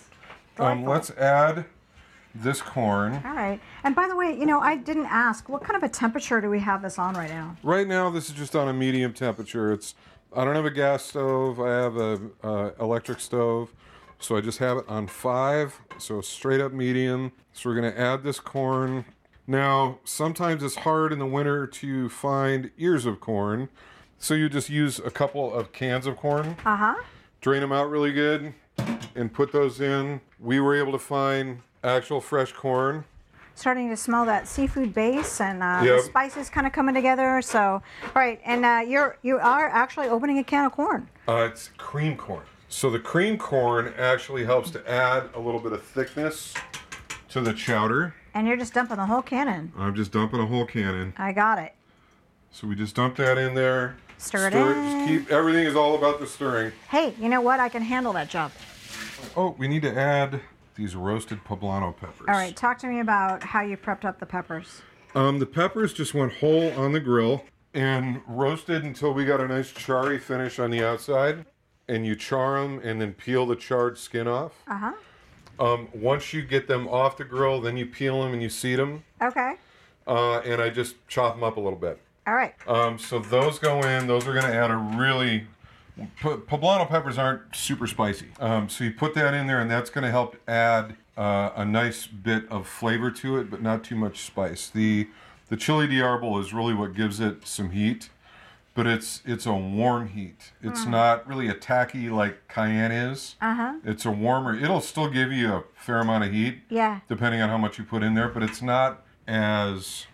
Um, 0.59 0.85
let's 0.85 1.11
add 1.13 1.65
this 2.35 2.63
corn. 2.63 3.21
All 3.25 3.35
right. 3.35 3.61
And 3.85 3.95
by 3.95 4.09
the 4.09 4.17
way, 4.17 4.37
you 4.39 4.47
know, 4.47 4.61
I 4.61 4.77
didn't 4.77 5.07
ask, 5.07 5.49
what 5.49 5.63
kind 5.63 5.77
of 5.77 5.83
a 5.83 5.89
temperature 5.93 6.41
do 6.41 6.49
we 6.49 6.61
have 6.61 6.81
this 6.83 6.99
on 6.99 7.15
right 7.15 7.29
now? 7.31 7.57
Right 7.63 7.87
now, 7.87 8.11
this 8.11 8.29
is 8.29 8.35
just 8.35 8.57
on 8.57 8.69
a 8.69 8.73
medium 8.73 9.13
temperature. 9.13 9.73
It's 9.73 9.95
I 10.35 10.45
don't 10.45 10.55
have 10.55 10.65
a 10.65 10.71
gas 10.71 11.05
stove. 11.05 11.61
I 11.61 11.69
have 11.71 11.97
a 11.97 12.21
uh, 12.43 12.71
electric 12.81 13.21
stove, 13.21 13.71
so 14.19 14.37
I 14.37 14.41
just 14.41 14.59
have 14.61 14.79
it 14.79 14.85
on 14.89 15.07
five. 15.07 15.79
So 15.99 16.21
straight 16.23 16.61
up 16.61 16.73
medium. 16.73 17.33
So 17.53 17.69
we're 17.69 17.77
gonna 17.77 17.89
add 17.95 18.23
this 18.23 18.41
corn. 18.41 19.05
Now, 19.47 19.99
sometimes 20.05 20.63
it's 20.63 20.77
hard 20.77 21.13
in 21.13 21.19
the 21.19 21.27
winter 21.27 21.67
to 21.67 22.09
find 22.09 22.71
ears 22.79 23.05
of 23.05 23.21
corn, 23.21 23.69
so 24.17 24.33
you 24.35 24.49
just 24.49 24.71
use 24.71 25.01
a 25.01 25.11
couple 25.11 25.53
of 25.53 25.73
cans 25.73 26.07
of 26.07 26.17
corn, 26.17 26.57
Uh 26.65 26.77
huh. 26.77 26.95
drain 27.41 27.61
them 27.61 27.73
out 27.73 27.91
really 27.91 28.13
good, 28.13 28.55
and 29.15 29.33
put 29.33 29.53
those 29.53 29.81
in. 29.81 30.21
We 30.41 30.61
were 30.61 30.77
able 30.77 30.93
to 30.93 30.99
find 30.99 31.61
actual 31.85 32.21
fresh 32.21 32.53
corn. 32.53 33.05
Starting 33.55 33.91
to 33.91 33.97
smell 33.97 34.25
that 34.25 34.49
seafood 34.49 34.95
base 34.95 35.41
and 35.41 35.63
uh, 35.63 35.85
the 35.85 36.01
spices 36.01 36.49
kind 36.49 36.67
of 36.67 36.73
coming 36.73 36.95
together. 36.95 37.43
So, 37.43 37.61
all 37.61 37.83
right. 38.15 38.41
And 38.45 38.65
uh, 38.65 38.83
you're 38.87 39.19
you 39.23 39.39
are 39.39 39.69
actually 39.69 40.09
opening 40.09 40.39
a 40.39 40.45
can 40.45 40.65
of 40.65 40.73
corn. 40.73 41.09
Uh, 41.29 41.49
it's 41.51 41.71
cream 41.77 42.17
corn. 42.17 42.45
So 42.69 42.89
the 42.89 42.99
cream 42.99 43.37
corn 43.37 43.93
actually 43.99 44.47
helps 44.47 44.71
to 44.71 44.91
add 44.91 45.29
a 45.35 45.39
little 45.39 45.61
bit 45.61 45.73
of 45.73 45.83
thickness 45.83 46.55
to 47.29 47.43
the 47.43 47.53
chowder. 47.53 48.15
And 48.33 48.49
you're 48.49 48.57
just 48.57 48.73
dumping 48.73 48.97
the 48.97 49.05
whole 49.05 49.21
can 49.21 49.49
in. 49.49 49.73
I'm 49.77 49.95
just 49.95 50.13
dumping 50.13 50.41
a 50.41 50.47
whole 50.47 50.65
can 50.65 50.95
in. 50.95 51.15
I 51.19 51.33
got 51.33 51.59
it. 51.59 51.75
So 52.51 52.67
we 52.67 52.75
just 52.75 52.95
dump 52.95 53.17
that 53.17 53.37
in 53.37 53.55
there. 53.55 53.97
Stir 54.23 54.47
it 54.49 54.51
Just 54.53 54.79
in. 54.79 55.09
keep 55.09 55.31
everything 55.31 55.67
is 55.67 55.75
all 55.75 55.97
about 55.97 56.21
the 56.21 56.27
stirring. 56.27 56.73
Hey, 56.89 57.13
you 57.19 57.29
know 57.29 57.41
what? 57.41 57.59
I 57.61 57.69
can 57.69 57.83
handle 57.83 58.13
that 58.13 58.29
job. 58.31 58.53
Oh, 59.37 59.55
we 59.59 59.67
need 59.69 59.83
to 59.83 59.95
add 59.99 60.41
these 60.77 60.95
roasted 60.95 61.43
poblano 61.45 61.95
peppers. 61.97 62.27
All 62.29 62.35
right. 62.35 62.55
Talk 62.55 62.79
to 62.79 62.87
me 62.87 63.01
about 63.01 63.43
how 63.43 63.63
you 63.63 63.77
prepped 63.77 64.05
up 64.05 64.21
the 64.21 64.27
peppers. 64.27 64.83
Um, 65.15 65.39
the 65.41 65.47
peppers 65.47 65.93
just 65.93 66.15
went 66.15 66.35
whole 66.35 66.71
on 66.73 66.93
the 66.93 67.01
grill. 67.01 67.45
and 67.75 68.21
roasted 68.27 68.85
until 68.85 69.13
we 69.15 69.25
got 69.25 69.41
a 69.41 69.49
nice 69.49 69.73
charry 69.73 70.19
finish 70.19 70.59
on 70.59 70.71
the 70.71 70.85
outside. 70.85 71.45
And 71.89 72.07
you 72.07 72.15
char 72.15 72.63
them 72.63 72.81
and 72.85 73.01
then 73.01 73.13
peel 73.15 73.45
the 73.45 73.57
charred 73.57 73.99
skin 73.99 74.29
off. 74.29 74.53
Uh 74.69 74.79
huh. 74.79 74.93
Um, 75.59 75.89
once 75.93 76.33
you 76.33 76.43
get 76.43 76.69
them 76.69 76.87
off 76.89 77.17
the 77.17 77.25
grill, 77.25 77.61
then 77.61 77.77
you 77.77 77.87
peel 77.87 78.23
them 78.23 78.33
and 78.33 78.43
you 78.43 78.49
seed 78.49 78.79
them. 78.79 79.05
Okay. 79.21 79.55
Uh, 80.07 80.39
and 80.41 80.61
I 80.63 80.71
just 80.71 80.97
chop 81.09 81.35
them 81.35 81.45
up 81.45 81.57
a 81.57 81.61
little 81.61 81.79
bit. 81.79 81.99
All 82.27 82.35
right. 82.35 82.55
Um, 82.69 82.99
so 82.99 83.19
those 83.19 83.59
go 83.59 83.83
in. 83.83 84.07
Those 84.07 84.27
are 84.27 84.33
going 84.33 84.45
to 84.47 84.55
add 84.55 84.71
a 84.71 84.77
really. 84.77 85.47
Po- 86.21 86.39
poblano 86.39 86.89
peppers 86.89 87.19
aren't 87.19 87.55
super 87.55 87.87
spicy. 87.87 88.29
Um, 88.41 88.69
so 88.69 88.85
you 88.85 88.93
put 88.93 89.15
that 89.15 89.35
in 89.35 89.47
there, 89.47 89.61
and 89.61 89.71
that's 89.71 89.91
going 89.91 90.05
to 90.05 90.11
help 90.11 90.37
add 90.49 90.97
uh, 91.19 91.51
a 91.55 91.65
nice 91.65 92.07
bit 92.07 92.49
of 92.51 92.67
flavor 92.67 93.11
to 93.11 93.37
it, 93.39 93.51
but 93.51 93.61
not 93.61 93.85
too 93.85 93.97
much 93.97 94.21
spice. 94.21 94.69
The 94.71 95.09
the 95.49 95.57
chili 95.57 95.87
de 95.87 95.97
arbol 96.01 96.41
is 96.41 96.55
really 96.55 96.73
what 96.73 96.95
gives 96.95 97.21
it 97.21 97.47
some 97.47 97.71
heat, 97.71 98.09
but 98.75 98.87
it's 98.87 99.21
it's 99.27 99.45
a 99.45 99.53
warm 99.53 100.09
heat. 100.09 100.53
It's 100.63 100.87
not 100.87 101.27
really 101.29 101.49
a 101.49 101.55
tacky 101.55 102.09
like 102.09 102.49
cayenne 102.49 102.91
is. 102.93 103.37
Uh 103.43 103.55
huh. 103.55 103.73
It's 103.85 104.07
a 104.07 104.11
warmer. 104.11 104.55
It'll 104.59 104.81
still 104.81 105.11
give 105.11 105.31
you 105.31 105.53
a 105.53 105.65
fair 105.75 105.99
amount 105.99 106.25
of 106.25 106.33
heat 106.33 106.61
Yeah. 106.71 107.01
depending 107.09 107.43
on 107.43 107.51
how 107.51 107.59
much 107.59 107.79
you 107.79 107.85
put 107.85 108.03
in 108.03 108.15
there, 108.15 108.29
but 108.29 108.43
it's 108.43 108.63
not 108.63 109.03
as 109.29 110.07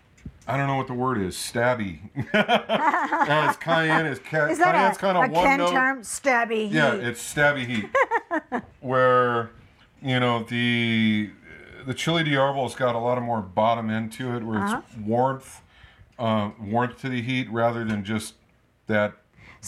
I 0.49 0.57
don't 0.57 0.67
know 0.67 0.77
what 0.77 0.87
the 0.87 0.93
word 0.93 1.19
is, 1.21 1.35
stabby. 1.35 1.99
as 2.33 3.55
cayenne 3.57 4.05
is. 4.07 4.19
Ca- 4.19 4.47
Is 4.47 4.57
cayenne's 4.59 4.97
kind 4.97 5.17
of 5.17 5.31
one 5.31 5.45
Ken 5.45 5.59
note. 5.59 5.71
term? 5.71 6.01
Stabby 6.01 6.67
Heat. 6.67 6.71
Yeah, 6.71 6.93
it's 6.95 7.21
stabby 7.33 7.65
heat. 7.65 7.89
where 8.81 9.51
you 10.01 10.19
know 10.19 10.43
the 10.43 11.29
the 11.85 11.93
chili 11.93 12.23
de 12.23 12.31
arbol's 12.31 12.75
got 12.75 12.95
a 12.95 12.99
lot 12.99 13.17
of 13.17 13.23
more 13.23 13.41
bottom 13.41 13.89
end 13.89 14.11
to 14.13 14.35
it, 14.35 14.43
where 14.43 14.59
Uh-huh. 14.59 14.81
it's 14.87 14.97
warmth, 14.97 15.61
uh, 16.17 16.49
warmth 16.59 16.99
to 17.01 17.09
the 17.09 17.21
heat 17.21 17.49
rather 17.51 17.83
than 17.85 18.03
just 18.03 18.33
that 18.87 19.13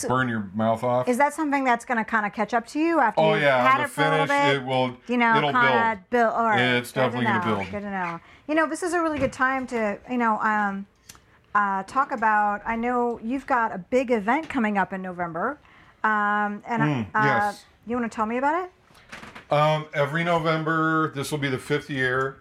burn 0.08 0.30
your 0.30 0.50
mouth 0.54 0.84
off. 0.84 1.08
Is 1.08 1.18
that 1.18 1.34
something 1.34 1.64
that's 1.64 1.86
going 1.86 1.98
to 1.98 2.04
kind 2.04 2.26
of 2.26 2.34
catch 2.34 2.54
up 2.54 2.66
to 2.68 2.80
you 2.80 3.00
after 3.00 3.22
oh 3.22 3.34
you've 3.34 3.44
yeah, 3.44 3.68
had 3.68 3.84
it 3.84 3.90
for 3.90 4.04
a 4.04 4.10
little 4.12 4.26
bit? 4.28 4.56
it 4.56 4.66
will. 4.66 4.98
you 5.08 5.18
know, 5.18 5.38
it'll 5.38 5.52
build. 5.52 5.98
build. 6.10 6.34
All 6.34 6.46
right, 6.46 6.60
It's 6.76 6.92
definitely 6.92 7.26
gonna 7.26 7.46
know, 7.46 7.56
build. 7.58 7.72
Good 7.72 7.82
to 7.82 7.92
know. 7.92 8.20
You 8.48 8.56
know, 8.56 8.68
this 8.68 8.84
is 8.84 8.94
a 8.94 9.02
really 9.02 9.20
good 9.20 9.34
time 9.34 9.68
to, 9.68 9.98
you 10.10 10.18
know, 10.18 10.40
um, 10.40 10.86
uh, 11.56 11.84
talk 11.84 12.12
about. 12.12 12.62
I 12.66 12.76
know 12.76 13.20
you've 13.24 13.46
got 13.46 13.74
a 13.74 13.78
big 13.78 14.12
event 14.12 14.48
coming 14.50 14.78
up 14.78 14.94
in 14.94 15.02
November, 15.02 15.60
um, 16.04 16.64
and 16.66 16.82
Mm, 16.82 17.06
uh, 17.14 17.24
yes. 17.24 17.66
you 17.86 17.96
want 17.98 18.10
to 18.12 18.16
tell 18.16 18.26
me 18.26 18.38
about 18.38 18.64
it? 18.66 18.72
Um, 19.54 19.86
every 19.94 20.24
November, 20.24 21.12
this 21.14 21.30
will 21.32 21.38
be 21.38 21.50
the 21.50 21.58
fifth 21.58 21.90
year. 21.90 22.38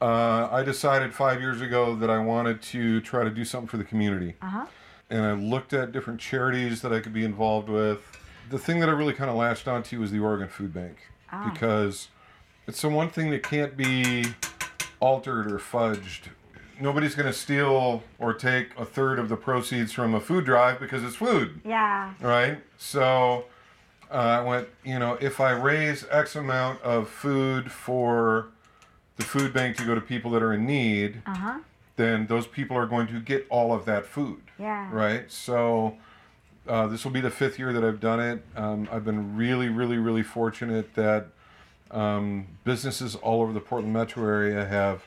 Uh, 0.00 0.48
I 0.50 0.62
decided 0.62 1.12
five 1.12 1.40
years 1.40 1.60
ago 1.60 1.94
that 1.96 2.08
I 2.08 2.18
wanted 2.18 2.62
to 2.62 3.00
try 3.02 3.24
to 3.24 3.30
do 3.30 3.44
something 3.44 3.68
for 3.68 3.76
the 3.76 3.84
community. 3.84 4.34
Uh-huh. 4.40 4.64
And 5.10 5.24
I 5.24 5.32
looked 5.32 5.72
at 5.72 5.92
different 5.92 6.20
charities 6.20 6.82
that 6.82 6.92
I 6.92 7.00
could 7.00 7.12
be 7.14 7.24
involved 7.24 7.68
with. 7.68 8.00
The 8.50 8.58
thing 8.58 8.80
that 8.80 8.88
I 8.88 8.92
really 8.92 9.14
kind 9.14 9.30
of 9.30 9.36
latched 9.36 9.66
onto 9.68 10.00
was 10.00 10.10
the 10.10 10.18
Oregon 10.20 10.48
Food 10.48 10.72
Bank 10.72 10.96
because 11.44 12.08
it's 12.66 12.80
the 12.82 12.88
one 12.88 13.10
thing 13.10 13.30
that 13.30 13.42
can't 13.42 13.76
be 13.76 14.24
altered 15.00 15.50
or 15.50 15.58
fudged. 15.58 16.28
Nobody's 16.80 17.14
going 17.14 17.26
to 17.26 17.32
steal 17.32 18.02
or 18.18 18.32
take 18.34 18.68
a 18.78 18.84
third 18.84 19.18
of 19.18 19.28
the 19.28 19.36
proceeds 19.36 19.92
from 19.92 20.14
a 20.14 20.20
food 20.20 20.44
drive 20.44 20.78
because 20.80 21.02
it's 21.02 21.16
food 21.16 21.60
Yeah. 21.64 22.12
right? 22.20 22.58
So 22.78 23.44
uh, 24.10 24.14
I 24.14 24.40
went, 24.42 24.68
you 24.84 24.98
know, 24.98 25.18
if 25.20 25.40
I 25.40 25.50
raise 25.52 26.06
X 26.10 26.36
amount 26.36 26.80
of 26.82 27.08
food 27.08 27.70
for 27.72 28.48
the 29.16 29.24
food 29.24 29.52
bank 29.52 29.76
to 29.78 29.84
go 29.84 29.94
to 29.94 30.00
people 30.00 30.30
that 30.32 30.42
are 30.42 30.52
in 30.54 30.64
need, 30.66 31.20
Uh 31.26 31.34
huh. 31.34 31.58
then 31.96 32.26
those 32.28 32.46
people 32.46 32.76
are 32.76 32.86
going 32.86 33.08
to 33.08 33.20
get 33.20 33.46
all 33.50 33.72
of 33.74 33.84
that 33.86 34.06
food, 34.06 34.40
Yeah. 34.58 34.88
right? 34.92 35.30
So 35.30 35.96
uh, 36.66 36.86
this 36.88 37.04
will 37.04 37.12
be 37.12 37.20
the 37.20 37.30
fifth 37.30 37.58
year 37.58 37.72
that 37.72 37.84
I've 37.84 38.00
done 38.00 38.20
it. 38.20 38.44
Um, 38.56 38.88
I've 38.92 39.04
been 39.04 39.36
really, 39.36 39.68
really, 39.68 39.98
really 39.98 40.22
fortunate 40.22 40.94
that 40.94 41.26
um, 41.90 42.46
businesses 42.64 43.14
all 43.14 43.40
over 43.40 43.52
the 43.52 43.60
Portland 43.60 43.92
metro 43.94 44.24
area 44.24 44.64
have 44.66 45.02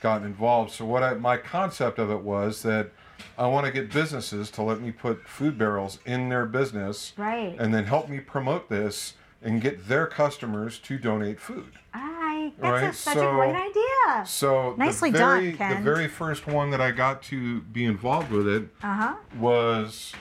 gotten 0.00 0.26
involved. 0.26 0.70
So 0.72 0.84
what 0.84 1.02
I, 1.02 1.14
my 1.14 1.36
concept 1.36 1.98
of 1.98 2.10
it 2.10 2.20
was 2.20 2.62
that 2.62 2.90
I 3.38 3.46
want 3.46 3.64
to 3.64 3.72
get 3.72 3.90
businesses 3.90 4.50
to 4.52 4.62
let 4.62 4.80
me 4.80 4.92
put 4.92 5.26
food 5.26 5.56
barrels 5.56 5.98
in 6.04 6.28
their 6.28 6.44
business, 6.44 7.14
Right. 7.16 7.56
and 7.58 7.72
then 7.72 7.84
help 7.84 8.08
me 8.10 8.20
promote 8.20 8.68
this 8.68 9.14
and 9.42 9.62
get 9.62 9.88
their 9.88 10.06
customers 10.06 10.78
to 10.80 10.98
donate 10.98 11.40
food. 11.40 11.72
I. 11.94 12.12
That's 12.58 12.82
a, 12.82 12.86
Right, 12.86 12.94
such 12.94 13.16
a 13.16 13.20
so- 13.20 13.34
great 13.34 13.54
idea. 13.54 14.26
So 14.26 14.74
Nicely 14.78 15.10
the 15.10 15.18
done, 15.18 15.40
very, 15.40 15.52
Ken. 15.54 15.76
The 15.76 15.82
very 15.82 16.08
first 16.08 16.46
one 16.46 16.70
that 16.70 16.80
I 16.80 16.90
got 16.90 17.22
to 17.24 17.60
be 17.62 17.84
involved 17.84 18.30
with 18.30 18.48
it 18.48 18.68
Uh 18.82 18.94
huh. 18.94 19.14
was 19.38 20.12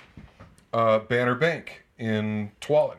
uh, 0.74 1.00
Banner 1.00 1.36
Bank 1.36 1.84
in 1.98 2.52
Tualatin. 2.62 2.98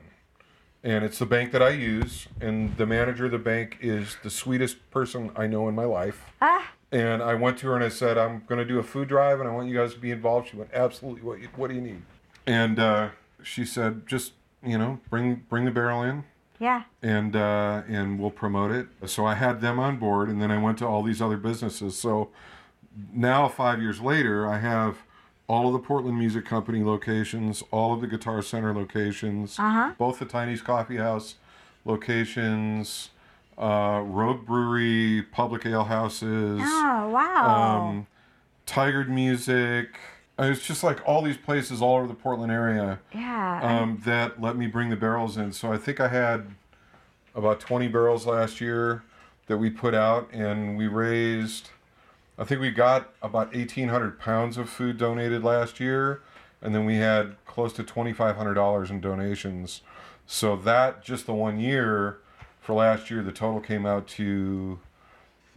And 0.85 1.05
it's 1.05 1.19
the 1.19 1.26
bank 1.26 1.50
that 1.50 1.62
I 1.62 1.71
use, 1.71 2.28
and 2.40 2.76
the 2.76 2.87
manager 2.87 3.25
of 3.25 3.33
the 3.33 3.38
bank 3.38 3.78
is 3.81 4.16
the 4.23 4.31
sweetest 4.31 4.88
person 4.93 5.33
I 5.35 5.49
know 5.49 5.69
in 5.69 5.75
my 5.75 5.85
life. 5.85 6.23
Ah. 6.40 6.71
And 6.93 7.21
I 7.25 7.35
went 7.35 7.59
to 7.59 7.66
her 7.66 7.75
and 7.75 7.83
I 7.83 7.88
said, 7.88 8.16
I'm 8.16 8.45
going 8.47 8.59
to 8.61 8.64
do 8.64 8.78
a 8.78 8.85
food 8.85 9.09
drive 9.09 9.40
and 9.40 9.49
I 9.49 9.52
want 9.52 9.69
you 9.69 9.75
guys 9.76 9.95
to 9.95 9.99
be 10.00 10.12
involved. 10.12 10.49
She 10.50 10.57
went, 10.57 10.71
Absolutely. 10.73 11.23
What, 11.23 11.38
what 11.57 11.69
do 11.69 11.75
you 11.75 11.81
need? 11.81 12.02
And 12.47 12.78
uh, 12.78 13.09
she 13.43 13.64
said, 13.64 14.07
Just, 14.07 14.35
you 14.64 14.78
know, 14.78 15.00
bring, 15.11 15.43
bring 15.49 15.64
the 15.64 15.73
barrel 15.73 16.02
in 16.05 16.23
Yeah. 16.58 16.84
and 17.02 17.36
uh, 17.36 17.82
and 17.88 18.18
we'll 18.18 18.30
promote 18.30 18.70
it. 18.70 18.86
So 19.06 19.26
I 19.26 19.34
had 19.34 19.60
them 19.60 19.78
on 19.78 19.96
board, 19.98 20.28
and 20.28 20.40
then 20.40 20.50
I 20.50 20.58
went 20.60 20.78
to 20.78 20.86
all 20.86 21.02
these 21.02 21.20
other 21.20 21.36
businesses. 21.36 21.98
So 21.98 22.30
now, 23.12 23.46
five 23.48 23.80
years 23.82 24.00
later, 24.00 24.46
I 24.48 24.58
have 24.58 24.98
all 25.48 25.66
of 25.68 25.72
the 25.75 25.78
Portland 25.78 26.18
Music 26.18 26.44
Company 26.44 26.82
locations, 26.82 27.62
all 27.70 27.92
of 27.94 28.00
the 28.00 28.06
Guitar 28.06 28.42
Center 28.42 28.75
locations, 28.75 29.58
Uh-huh. 29.58 29.92
both 29.98 30.18
the 30.18 30.25
Tiny's 30.25 30.60
Coffee 30.62 30.96
House 30.96 31.36
locations, 31.84 33.10
uh, 33.58 34.02
Rogue 34.04 34.44
Brewery, 34.46 35.22
Public 35.32 35.66
Ale 35.66 35.84
Houses, 35.84 36.60
Oh 36.62 37.08
wow. 37.12 37.86
um, 37.90 38.06
Tigard 38.66 39.08
Music. 39.08 39.96
Uh, 40.38 40.45
It's 40.45 40.66
just 40.66 40.83
like 40.83 41.00
all 41.07 41.23
these 41.23 41.37
places 41.37 41.81
all 41.81 41.97
over 41.97 42.07
the 42.07 42.14
Portland 42.14 42.52
area 42.52 42.99
yeah. 43.14 43.61
um, 43.62 44.02
that 44.05 44.40
let 44.40 44.57
me 44.57 44.66
bring 44.66 44.90
the 44.90 44.97
barrels 44.97 45.37
in. 45.37 45.52
So 45.52 45.73
I 45.73 45.78
think 45.78 46.00
I 46.00 46.09
had 46.09 46.49
about 47.35 47.61
20 47.61 47.88
barrels 47.88 48.26
last 48.26 48.61
year 48.61 49.02
that 49.47 49.59
we 49.59 49.71
put 49.71 49.95
out, 49.95 50.28
and 50.33 50.76
we 50.76 50.88
raised, 50.88 51.71
I 52.38 52.45
think 52.45 52.61
we 52.61 52.71
got 52.71 53.14
about 53.23 53.55
1,800 53.55 54.19
pounds 54.19 54.57
of 54.59 54.69
food 54.69 54.99
donated 54.99 55.45
last 55.45 55.78
year, 55.78 56.23
and 56.61 56.75
then 56.75 56.85
we 56.85 56.97
had 56.97 57.37
close 57.47 57.73
to 57.75 57.85
$2,500 57.85 58.90
in 58.90 59.00
donations. 59.00 59.83
So 60.26 60.57
that 60.57 61.05
just 61.05 61.26
the 61.26 61.35
one 61.35 61.61
year 61.61 62.19
for 62.61 62.75
last 62.75 63.11
year, 63.11 63.23
the 63.23 63.33
total 63.33 63.61
came 63.61 63.87
out 63.87 64.09
to, 64.09 64.81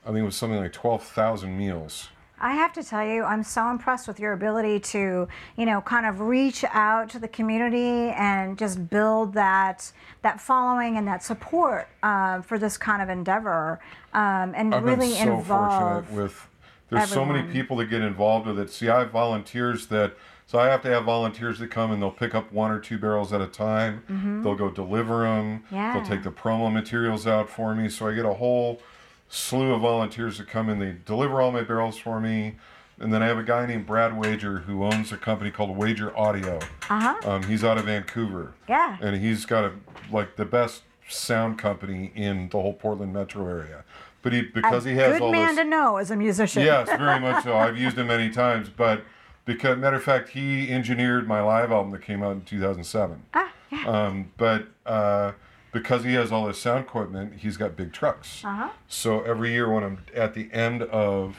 I 0.03 0.09
think 0.09 0.19
it 0.19 0.23
was 0.23 0.35
something 0.35 0.59
like 0.59 0.73
12,000 0.73 1.57
meals. 1.57 2.09
I 2.41 2.53
have 2.53 2.73
to 2.73 2.83
tell 2.83 3.05
you, 3.05 3.23
I'm 3.23 3.43
so 3.43 3.69
impressed 3.69 4.07
with 4.07 4.19
your 4.19 4.33
ability 4.33 4.79
to, 4.79 5.27
you 5.57 5.65
know, 5.65 5.81
kind 5.81 6.05
of 6.05 6.21
reach 6.21 6.63
out 6.71 7.09
to 7.09 7.19
the 7.19 7.27
community 7.27 8.13
and 8.15 8.57
just 8.57 8.89
build 8.89 9.33
that 9.33 9.91
that 10.21 10.39
following 10.41 10.97
and 10.97 11.07
that 11.07 11.23
support 11.23 11.87
uh, 12.03 12.41
for 12.41 12.57
this 12.57 12.77
kind 12.77 13.01
of 13.01 13.09
endeavor, 13.09 13.79
um, 14.13 14.53
and 14.55 14.73
I've 14.73 14.83
really 14.83 15.09
been 15.09 15.25
so 15.25 15.37
involve. 15.37 16.05
fortunate 16.05 16.23
with. 16.23 16.47
There's 16.89 17.09
so 17.09 17.23
many 17.23 17.43
people 17.53 17.77
that 17.77 17.85
get 17.85 18.01
involved 18.01 18.47
with 18.47 18.57
it. 18.57 18.71
See, 18.71 18.89
I 18.89 18.99
have 18.99 19.11
volunteers 19.11 19.87
that. 19.87 20.15
So 20.47 20.57
I 20.57 20.65
have 20.65 20.81
to 20.81 20.89
have 20.89 21.03
volunteers 21.03 21.59
that 21.59 21.69
come 21.69 21.91
and 21.91 22.01
they'll 22.01 22.09
pick 22.09 22.33
up 22.33 22.51
one 22.51 22.71
or 22.71 22.79
two 22.79 22.97
barrels 22.97 23.31
at 23.31 23.39
a 23.39 23.45
time. 23.45 24.41
They'll 24.43 24.55
go 24.55 24.71
deliver 24.71 25.21
them. 25.21 25.59
Mm-hmm. 25.59 25.75
Yeah. 25.75 25.93
They'll 25.93 26.07
take 26.07 26.23
the 26.23 26.31
promo 26.31 26.73
materials 26.73 27.27
out 27.27 27.47
for 27.47 27.75
me. 27.75 27.87
So 27.89 28.07
I 28.07 28.15
get 28.15 28.25
a 28.25 28.33
whole 28.33 28.81
slew 29.29 29.73
of 29.73 29.81
volunteers 29.81 30.37
that 30.39 30.47
come 30.47 30.69
in. 30.69 30.79
They 30.79 30.95
deliver 31.05 31.41
all 31.41 31.51
my 31.51 31.61
barrels 31.63 31.97
for 31.97 32.19
me. 32.19 32.55
And 33.01 33.13
then 33.13 33.23
I 33.23 33.27
have 33.27 33.37
a 33.37 33.43
guy 33.43 33.65
named 33.65 33.85
Brad 33.85 34.17
Wager 34.17 34.57
who 34.59 34.83
owns 34.83 35.11
a 35.13 35.17
company 35.17 35.51
called 35.51 35.77
Wager 35.77 36.15
Audio. 36.17 36.57
Uh 36.89 36.99
huh. 36.99 37.15
Um, 37.31 37.43
he's 37.43 37.63
out 37.63 37.77
of 37.77 37.85
Vancouver 37.85 38.53
Yeah. 38.67 38.97
and 38.99 39.15
he's 39.21 39.45
got 39.45 39.63
a 39.63 39.71
like 40.11 40.35
the 40.35 40.43
best 40.43 40.81
sound 41.07 41.57
company 41.57 42.11
in 42.13 42.49
the 42.49 42.59
whole 42.59 42.73
Portland 42.73 43.13
metro 43.13 43.47
area. 43.47 43.85
But 44.21 44.33
he 44.33 44.41
because 44.41 44.85
a 44.85 44.89
he 44.89 44.95
has 44.97 45.13
good 45.13 45.21
all 45.21 45.31
man 45.31 45.55
this. 45.55 45.63
to 45.63 45.63
know 45.63 45.95
as 45.95 46.11
a 46.11 46.17
musician. 46.17 46.63
yes, 46.63 46.89
very 46.89 47.19
much 47.21 47.45
so. 47.45 47.55
I've 47.55 47.77
used 47.77 47.97
him 47.97 48.07
many 48.07 48.29
times, 48.29 48.67
but 48.67 49.03
because 49.45 49.77
matter 49.77 49.95
of 49.95 50.03
fact, 50.03 50.29
he 50.29 50.69
engineered 50.69 51.25
my 51.25 51.39
live 51.41 51.71
album 51.71 51.91
that 51.93 52.01
came 52.01 52.21
out 52.21 52.33
in 52.33 52.41
2007. 52.41 53.23
Ah, 53.33 53.49
yeah. 53.71 53.85
Um, 53.87 54.31
but 54.35 54.67
uh, 54.85 55.31
because 55.71 56.03
he 56.03 56.13
has 56.13 56.31
all 56.31 56.47
this 56.47 56.59
sound 56.59 56.85
equipment, 56.85 57.33
he's 57.37 57.57
got 57.57 57.75
big 57.75 57.93
trucks. 57.93 58.43
Uh 58.43 58.53
huh. 58.55 58.69
So 58.87 59.21
every 59.21 59.51
year 59.51 59.71
when 59.71 59.83
I'm 59.83 59.99
at 60.15 60.33
the 60.33 60.49
end 60.51 60.83
of 60.83 61.37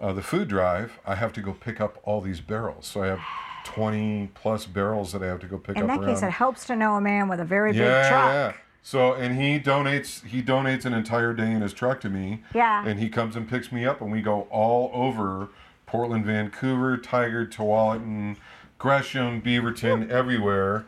uh, 0.00 0.12
the 0.12 0.22
food 0.22 0.48
drive, 0.48 0.98
I 1.06 1.14
have 1.16 1.32
to 1.34 1.40
go 1.40 1.52
pick 1.52 1.80
up 1.80 1.98
all 2.04 2.20
these 2.20 2.40
barrels. 2.40 2.86
So 2.86 3.02
I 3.02 3.06
have 3.08 3.20
20 3.64 4.30
plus 4.34 4.66
barrels 4.66 5.12
that 5.12 5.22
I 5.22 5.26
have 5.26 5.40
to 5.40 5.46
go 5.46 5.58
pick 5.58 5.76
In 5.76 5.82
up 5.82 5.88
that 5.88 6.00
around. 6.00 6.14
case, 6.14 6.22
it 6.22 6.30
helps 6.30 6.64
to 6.66 6.76
know 6.76 6.94
a 6.94 7.00
man 7.00 7.28
with 7.28 7.40
a 7.40 7.44
very 7.44 7.72
big 7.72 7.80
yeah, 7.82 8.08
truck. 8.08 8.32
yeah. 8.32 8.52
So 8.82 9.12
and 9.14 9.38
he 9.38 9.58
donates 9.60 10.24
he 10.24 10.40
donates 10.42 10.86
an 10.86 10.94
entire 10.94 11.34
day 11.34 11.50
in 11.50 11.60
his 11.60 11.74
truck 11.74 12.00
to 12.02 12.08
me. 12.08 12.42
Yeah. 12.54 12.86
And 12.86 12.98
he 12.98 13.08
comes 13.10 13.36
and 13.36 13.46
picks 13.48 13.70
me 13.70 13.84
up 13.84 14.00
and 14.00 14.10
we 14.10 14.22
go 14.22 14.42
all 14.50 14.90
over 14.94 15.48
Portland, 15.84 16.24
Vancouver, 16.24 16.96
Tigard, 16.96 17.50
Tualatin, 17.52 18.36
Gresham, 18.78 19.42
Beaverton, 19.42 20.08
everywhere, 20.08 20.86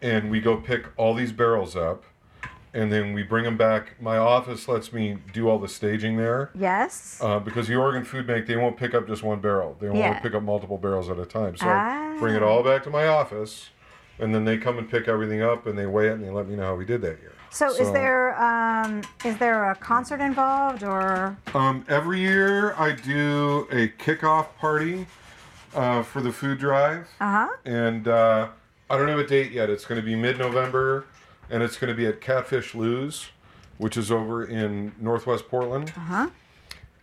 and 0.00 0.30
we 0.30 0.40
go 0.40 0.56
pick 0.56 0.86
all 0.96 1.14
these 1.14 1.32
barrels 1.32 1.76
up, 1.76 2.04
and 2.76 2.92
then 2.92 3.14
we 3.14 3.22
bring 3.22 3.42
them 3.44 3.56
back. 3.56 4.00
My 4.02 4.18
office 4.18 4.68
lets 4.68 4.92
me 4.92 5.16
do 5.32 5.48
all 5.48 5.58
the 5.58 5.66
staging 5.68 6.18
there. 6.18 6.50
Yes. 6.54 7.18
Uh, 7.22 7.38
because 7.38 7.66
the 7.66 7.74
Oregon 7.74 8.04
Food 8.04 8.26
Bank, 8.26 8.46
they 8.46 8.56
won't 8.56 8.76
pick 8.76 8.92
up 8.94 9.06
just 9.08 9.22
one 9.22 9.40
barrel. 9.40 9.76
They 9.80 9.88
will 9.88 9.96
Yeah. 9.96 10.18
pick 10.20 10.34
up 10.34 10.42
multiple 10.42 10.76
barrels 10.76 11.08
at 11.08 11.18
a 11.18 11.24
time. 11.24 11.56
So 11.56 11.64
Ah. 11.66 12.12
I 12.14 12.18
bring 12.18 12.34
it 12.36 12.42
all 12.42 12.62
back 12.62 12.82
to 12.84 12.90
my 12.90 13.06
office, 13.08 13.70
and 14.18 14.34
then 14.34 14.44
they 14.44 14.58
come 14.58 14.76
and 14.76 14.88
pick 14.90 15.08
everything 15.08 15.40
up, 15.42 15.66
and 15.66 15.78
they 15.78 15.86
weigh 15.86 16.08
it, 16.08 16.12
and 16.12 16.24
they 16.24 16.28
let 16.30 16.46
me 16.48 16.54
know 16.54 16.66
how 16.66 16.74
we 16.74 16.84
did 16.84 17.00
that 17.02 17.18
year. 17.20 17.32
so, 17.48 17.70
is 17.70 17.90
there 17.92 18.38
um, 18.42 19.00
is 19.24 19.38
there 19.38 19.70
a 19.70 19.74
concert 19.76 20.20
involved 20.20 20.82
or 20.84 21.34
Um, 21.54 21.86
every 21.88 22.20
year 22.20 22.74
I 22.76 22.92
do 22.92 23.66
a 23.70 23.88
kickoff 23.88 24.48
party 24.58 25.06
uh, 25.74 26.02
for 26.02 26.20
the 26.20 26.32
food 26.32 26.58
drive, 26.58 27.08
uh 27.20 27.30
huh? 27.32 27.48
and 27.64 28.06
uh, 28.06 28.48
I 28.90 28.98
don't 28.98 29.08
have 29.08 29.18
a 29.18 29.26
date 29.26 29.52
yet. 29.52 29.70
It's 29.70 29.86
going 29.86 29.98
to 30.00 30.04
be 30.04 30.14
mid-November, 30.14 31.04
and 31.50 31.62
it's 31.62 31.76
going 31.76 31.88
to 31.88 31.96
be 31.96 32.06
at 32.06 32.20
Catfish 32.20 32.74
Lou's, 32.74 33.28
which 33.78 33.96
is 33.96 34.10
over 34.10 34.44
in 34.44 34.92
Northwest 35.00 35.48
Portland. 35.48 35.92
Uh 35.96 36.00
huh. 36.00 36.28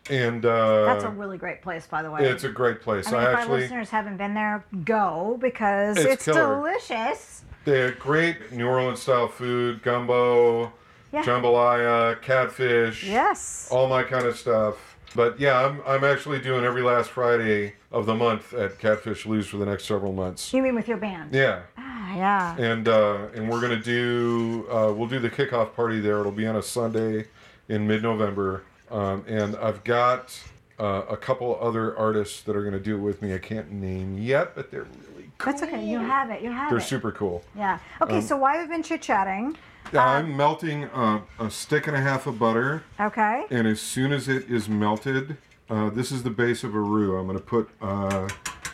And 0.10 0.46
uh, 0.46 0.84
That's 0.86 1.06
a 1.06 1.10
really 1.10 1.38
great 1.38 1.62
place, 1.62 1.88
by 1.88 2.04
the 2.04 2.12
way. 2.12 2.26
it's 2.26 2.44
a 2.44 2.50
great 2.50 2.82
place. 2.82 3.08
I 3.08 3.12
mean, 3.12 3.20
I 3.22 3.32
if 3.44 3.50
our 3.50 3.56
listeners 3.58 3.90
haven't 3.90 4.18
been 4.18 4.34
there, 4.34 4.66
go 4.84 5.38
because 5.42 5.96
It's 5.98 6.14
it's, 6.14 6.26
delicious. 6.26 7.44
they 7.64 7.80
have 7.80 8.00
great 8.00 8.52
New 8.52 8.68
Orleans 8.68 9.02
style 9.02 9.30
food, 9.30 9.82
gumbo, 9.82 10.74
Yeah. 11.14 11.24
jambalaya, 11.24 12.22
catfish. 12.22 13.06
Yes. 13.06 13.70
all 13.72 13.88
my 13.88 14.04
kind 14.04 14.26
of 14.26 14.36
stuff. 14.38 14.98
But 15.16 15.40
yeah, 15.40 15.64
I'm, 15.66 15.80
I'm 15.88 16.04
actually 16.04 16.42
doing 16.42 16.66
every 16.66 16.82
last 16.82 17.12
Friday 17.12 17.76
of 17.92 18.06
the 18.06 18.16
month 18.16 18.54
at 18.54 18.80
Catfish 18.80 19.26
Lou's 19.26 19.48
for 19.48 19.56
the 19.58 19.66
next 19.66 19.86
several 19.86 20.12
months. 20.12 20.52
You 20.54 20.62
mean 20.64 20.76
with 20.76 20.88
your 20.90 20.98
band? 20.98 21.34
Yeah, 21.34 21.62
Ah, 21.73 21.73
yeah. 22.16 22.56
and 22.58 22.88
uh, 22.88 23.28
and 23.36 23.50
we're 23.50 23.62
gonna 23.62 23.82
do 23.82 24.66
uh, 24.70 24.92
we'll 24.94 25.08
do 25.08 25.20
the 25.20 25.30
kickoff 25.30 25.74
party 25.76 26.00
there. 26.00 26.20
It'll 26.20 26.32
be 26.32 26.48
on 26.48 26.56
a 26.56 26.62
Sunday 26.62 27.26
in 27.70 27.88
mid-November, 27.88 28.64
um, 28.92 29.24
and 29.28 29.56
I've 29.58 29.84
got 29.84 30.40
uh, 30.80 31.04
a 31.10 31.18
couple 31.18 31.58
other 31.62 31.98
artists 31.98 32.42
that 32.42 32.56
are 32.56 32.64
gonna 32.64 32.80
do 32.80 32.96
it 32.96 33.02
with 33.02 33.22
me. 33.22 33.34
I 33.34 33.40
can't 33.40 33.72
name 33.72 34.18
yet, 34.18 34.56
but 34.56 34.72
they're 34.72 34.88
really 35.12 35.32
cool. 35.38 35.52
That's 35.52 35.64
okay. 35.64 35.86
You 35.86 36.00
have 36.00 36.30
it. 36.30 36.42
You 36.42 36.52
have 36.52 36.68
it. 36.68 36.70
They're 36.72 36.80
it. 36.80 36.88
super 36.88 37.12
cool. 37.12 37.44
Yeah. 37.56 37.80
Okay. 38.02 38.22
so 38.22 38.38
why 38.38 38.60
we've 38.60 38.70
been 38.70 38.84
chit 38.84 39.02
chatting? 39.02 39.58
Yeah, 39.92 40.06
I'm 40.06 40.36
melting 40.36 40.86
a, 40.86 41.22
a 41.40 41.52
stick 41.52 41.88
and 41.88 41.96
a 41.96 42.00
half 42.02 42.26
of 42.26 42.40
butter. 42.40 42.84
Okay. 43.00 43.44
And 43.52 43.68
as 43.68 43.80
soon 43.82 44.12
as 44.12 44.28
it 44.28 44.50
is 44.50 44.68
melted, 44.70 45.38
uh, 45.70 45.90
this 45.90 46.12
is 46.12 46.24
the 46.24 46.30
base 46.30 46.64
of 46.64 46.74
a 46.74 46.80
roux. 46.80 47.18
I'm 47.18 47.28
going 47.28 47.38
to 47.38 47.44
put 47.44 47.70
uh, 47.82 48.28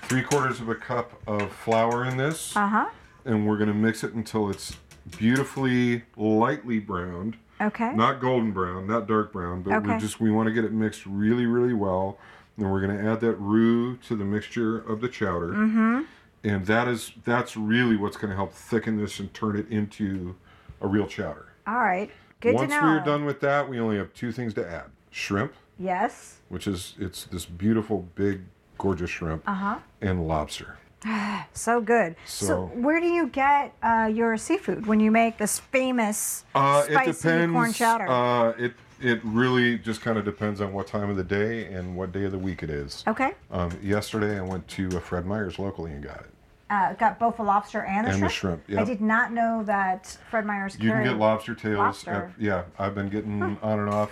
three 0.03 0.21
quarters 0.21 0.61
of 0.61 0.69
a 0.69 0.75
cup 0.75 1.19
of 1.27 1.51
flour 1.51 2.05
in 2.05 2.15
this, 2.17 2.55
Uh 2.55 2.67
huh. 2.67 2.85
And 3.25 3.47
we're 3.47 3.57
going 3.57 3.69
to 3.69 3.73
mix 3.75 4.03
it 4.03 4.13
until 4.13 4.49
it's 4.49 4.75
beautifully 5.17 6.03
lightly 6.17 6.79
browned, 6.79 7.37
Okay. 7.61 7.93
not 7.93 8.19
golden 8.21 8.51
brown, 8.51 8.87
not 8.87 9.07
dark 9.07 9.33
brown, 9.33 9.61
but 9.61 9.83
we 9.83 9.97
just 9.97 10.19
we 10.21 10.31
want 10.31 10.47
to 10.47 10.53
get 10.53 10.63
it 10.63 10.71
mixed 10.71 11.05
really, 11.05 11.45
really 11.45 11.73
well. 11.73 12.17
And 12.57 12.69
we're 12.69 12.81
going 12.85 12.97
to 12.97 13.09
add 13.09 13.21
that 13.21 13.35
roux 13.35 13.95
to 14.07 14.15
the 14.17 14.25
mixture 14.25 14.77
of 14.79 14.99
the 15.01 15.07
chowder, 15.07 15.49
mm-hmm. 15.53 16.01
and 16.43 16.65
that 16.65 16.87
is 16.89 17.13
that's 17.23 17.55
really 17.55 17.95
what's 17.95 18.17
going 18.17 18.29
to 18.31 18.35
help 18.35 18.51
thicken 18.53 18.97
this 18.97 19.19
and 19.19 19.33
turn 19.33 19.55
it 19.57 19.69
into 19.69 20.35
a 20.81 20.87
real 20.87 21.07
chowder. 21.07 21.45
All 21.67 21.79
right. 21.79 22.09
Good 22.41 22.55
Once 22.55 22.71
to 22.73 22.81
know. 22.81 22.87
we're 22.87 22.99
done 23.03 23.23
with 23.25 23.39
that, 23.41 23.67
we 23.69 23.79
only 23.79 23.97
have 23.97 24.13
two 24.13 24.31
things 24.33 24.53
to 24.55 24.69
add: 24.69 24.85
shrimp 25.09 25.53
Yes. 25.77 26.39
which 26.49 26.67
is 26.67 26.95
it's 26.99 27.23
this 27.25 27.45
beautiful 27.45 28.07
big 28.15 28.41
gorgeous 28.77 29.09
shrimp 29.09 29.43
Uh 29.47 29.53
huh. 29.53 29.79
and 30.01 30.27
lobster 30.27 30.77
So 31.53 31.81
good. 31.81 32.15
So, 32.25 32.45
So- 32.45 32.65
where 32.73 32.99
do 32.99 33.07
you 33.07 33.27
get 33.27 33.73
uh, 33.83 34.09
your 34.13 34.37
seafood 34.37 34.85
when 34.85 34.99
you 34.99 35.11
make 35.11 35.37
this 35.37 35.59
famous 35.59 36.45
uh, 36.55 36.83
spicy 36.83 37.11
depends 37.11 37.53
corn 37.53 37.73
chowder? 37.73 38.07
uh, 38.07 38.49
it 38.57 38.73
it 39.01 39.21
really 39.23 39.77
just 39.77 40.01
kind 40.01 40.17
of 40.17 40.25
depends 40.25 40.59
on 40.59 40.73
what 40.73 40.85
time 40.87 41.09
of 41.09 41.15
the 41.15 41.23
day 41.23 41.65
and 41.73 41.95
what 41.95 42.11
day 42.11 42.25
of 42.25 42.31
the 42.33 42.37
week 42.37 42.63
it 42.63 42.69
is 42.69 43.03
okay. 43.07 43.31
um, 43.51 43.71
yesterday 43.81 44.37
i 44.37 44.41
went 44.41 44.67
to 44.67 44.89
uh, 44.89 44.99
fred 44.99 45.25
meyer's 45.25 45.57
locally 45.57 45.91
and 45.93 46.03
got 46.03 46.19
it 46.19 46.29
Uh, 46.69 46.93
got 46.95 47.17
both 47.17 47.37
the 47.37 47.43
lobster 47.43 47.83
and 47.85 48.05
the 48.07 48.11
And 48.11 48.21
the 48.23 48.27
shrimp. 48.29 48.65
shrimp, 48.67 48.79
I 48.79 48.83
did 48.83 48.99
not 49.01 49.31
know 49.31 49.63
that 49.63 50.17
Fred 50.29 50.45
Meyer's 50.45 50.77
you 50.79 50.91
can 50.91 51.03
get 51.03 51.17
lobster 51.17 51.55
tails 51.55 51.77
lobster. 51.77 52.11
At, 52.35 52.41
yeah 52.41 52.63
i've 52.77 52.93
been 52.93 53.07
getting 53.09 53.41
on 53.61 53.79
and 53.79 53.89
off 53.89 54.11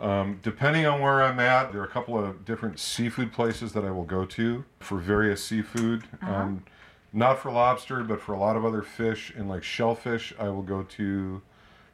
um, 0.00 0.38
depending 0.42 0.86
on 0.86 1.00
where 1.00 1.22
i'm 1.22 1.38
at 1.40 1.72
there 1.72 1.80
are 1.80 1.84
a 1.84 1.88
couple 1.88 2.18
of 2.18 2.44
different 2.44 2.78
seafood 2.78 3.32
places 3.32 3.72
that 3.72 3.84
i 3.84 3.90
will 3.90 4.04
go 4.04 4.24
to 4.24 4.64
for 4.80 4.98
various 4.98 5.42
seafood 5.44 6.04
Uh-huh. 6.22 6.32
um, 6.34 6.64
not 7.12 7.38
for 7.38 7.50
lobster 7.52 8.02
but 8.02 8.20
for 8.20 8.32
a 8.32 8.38
lot 8.38 8.56
of 8.56 8.64
other 8.64 8.82
fish 8.82 9.32
and 9.36 9.48
like 9.48 9.62
shellfish 9.62 10.32
i 10.38 10.48
will 10.48 10.62
go 10.62 10.82
to 10.82 11.40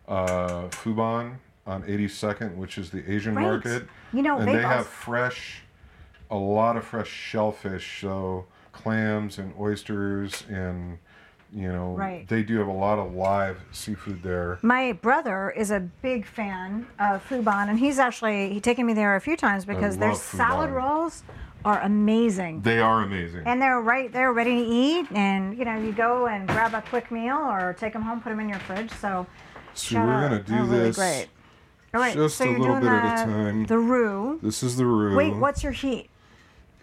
uh, 0.08 0.66
Fubonn 0.70 1.36
on 1.66 1.84
82nd, 1.84 2.56
which 2.56 2.78
is 2.78 2.90
the 2.90 3.08
Asian 3.08 3.36
Right. 3.36 3.44
market. 3.44 3.86
You 4.12 4.22
know, 4.22 4.38
and 4.38 4.48
they've 4.48 4.64
also- 4.64 4.82
fresh, 4.82 5.62
a 6.30 6.34
lot 6.36 6.76
of 6.76 6.82
fresh 6.84 7.08
shellfish, 7.08 8.00
so 8.00 8.46
clams 8.72 9.38
and 9.38 9.54
oysters, 9.60 10.42
and 10.50 10.98
you 11.52 11.70
know, 11.72 11.94
Right. 11.94 12.26
they 12.28 12.42
do 12.42 12.58
have 12.58 12.68
a 12.68 12.72
lot 12.72 12.98
of 12.98 13.14
live 13.14 13.58
seafood 13.72 14.22
there. 14.22 14.58
My 14.62 14.92
brother 14.92 15.50
is 15.50 15.70
a 15.70 15.80
big 15.80 16.24
fan 16.26 16.86
of 16.98 17.26
Fubonn, 17.28 17.68
and 17.68 17.78
he's 17.78 17.98
actually 17.98 18.52
he's 18.52 18.62
taken 18.62 18.86
me 18.86 18.92
there 18.92 19.16
a 19.16 19.20
few 19.20 19.36
times 19.36 19.64
because 19.64 19.98
their 19.98 20.14
salad 20.14 20.70
rolls 20.70 21.22
are 21.64 21.80
amazing. 21.82 22.62
They 22.62 22.78
are 22.78 23.02
amazing. 23.02 23.42
and 23.46 23.60
they're 23.60 23.80
right 23.80 24.10
there 24.12 24.32
ready 24.32 24.56
to 24.56 24.70
eat, 24.70 25.06
and 25.12 25.58
you 25.58 25.64
know 25.64 25.76
you 25.76 25.92
go 25.92 26.26
and 26.26 26.48
grab 26.48 26.72
a 26.74 26.82
quick 26.82 27.10
meal 27.10 27.36
or 27.36 27.74
take 27.78 27.92
them 27.92 28.02
home, 28.02 28.20
put 28.20 28.30
them 28.30 28.40
in 28.40 28.48
your 28.48 28.60
fridge. 28.60 28.90
So, 28.92 29.26
so 29.74 29.98
we're 30.00 30.20
gonna 30.22 30.42
do 30.42 30.52
They're 30.52 30.62
really 30.64 30.78
this 30.84 30.96
great. 30.96 31.26
All 31.92 32.00
right, 32.00 32.14
just 32.14 32.36
so 32.38 32.44
a 32.44 32.50
you're 32.50 32.60
little 32.60 32.80
doing 32.80 32.92
bit 32.92 33.02
the, 33.02 33.08
at 33.08 33.22
a 33.28 33.30
time. 33.30 33.66
The 33.66 33.78
roux. 33.78 34.38
This 34.42 34.62
is 34.62 34.76
the 34.76 34.86
roux. 34.86 35.16
Wait, 35.16 35.34
what's 35.34 35.62
your 35.64 35.72
heat? 35.72 36.08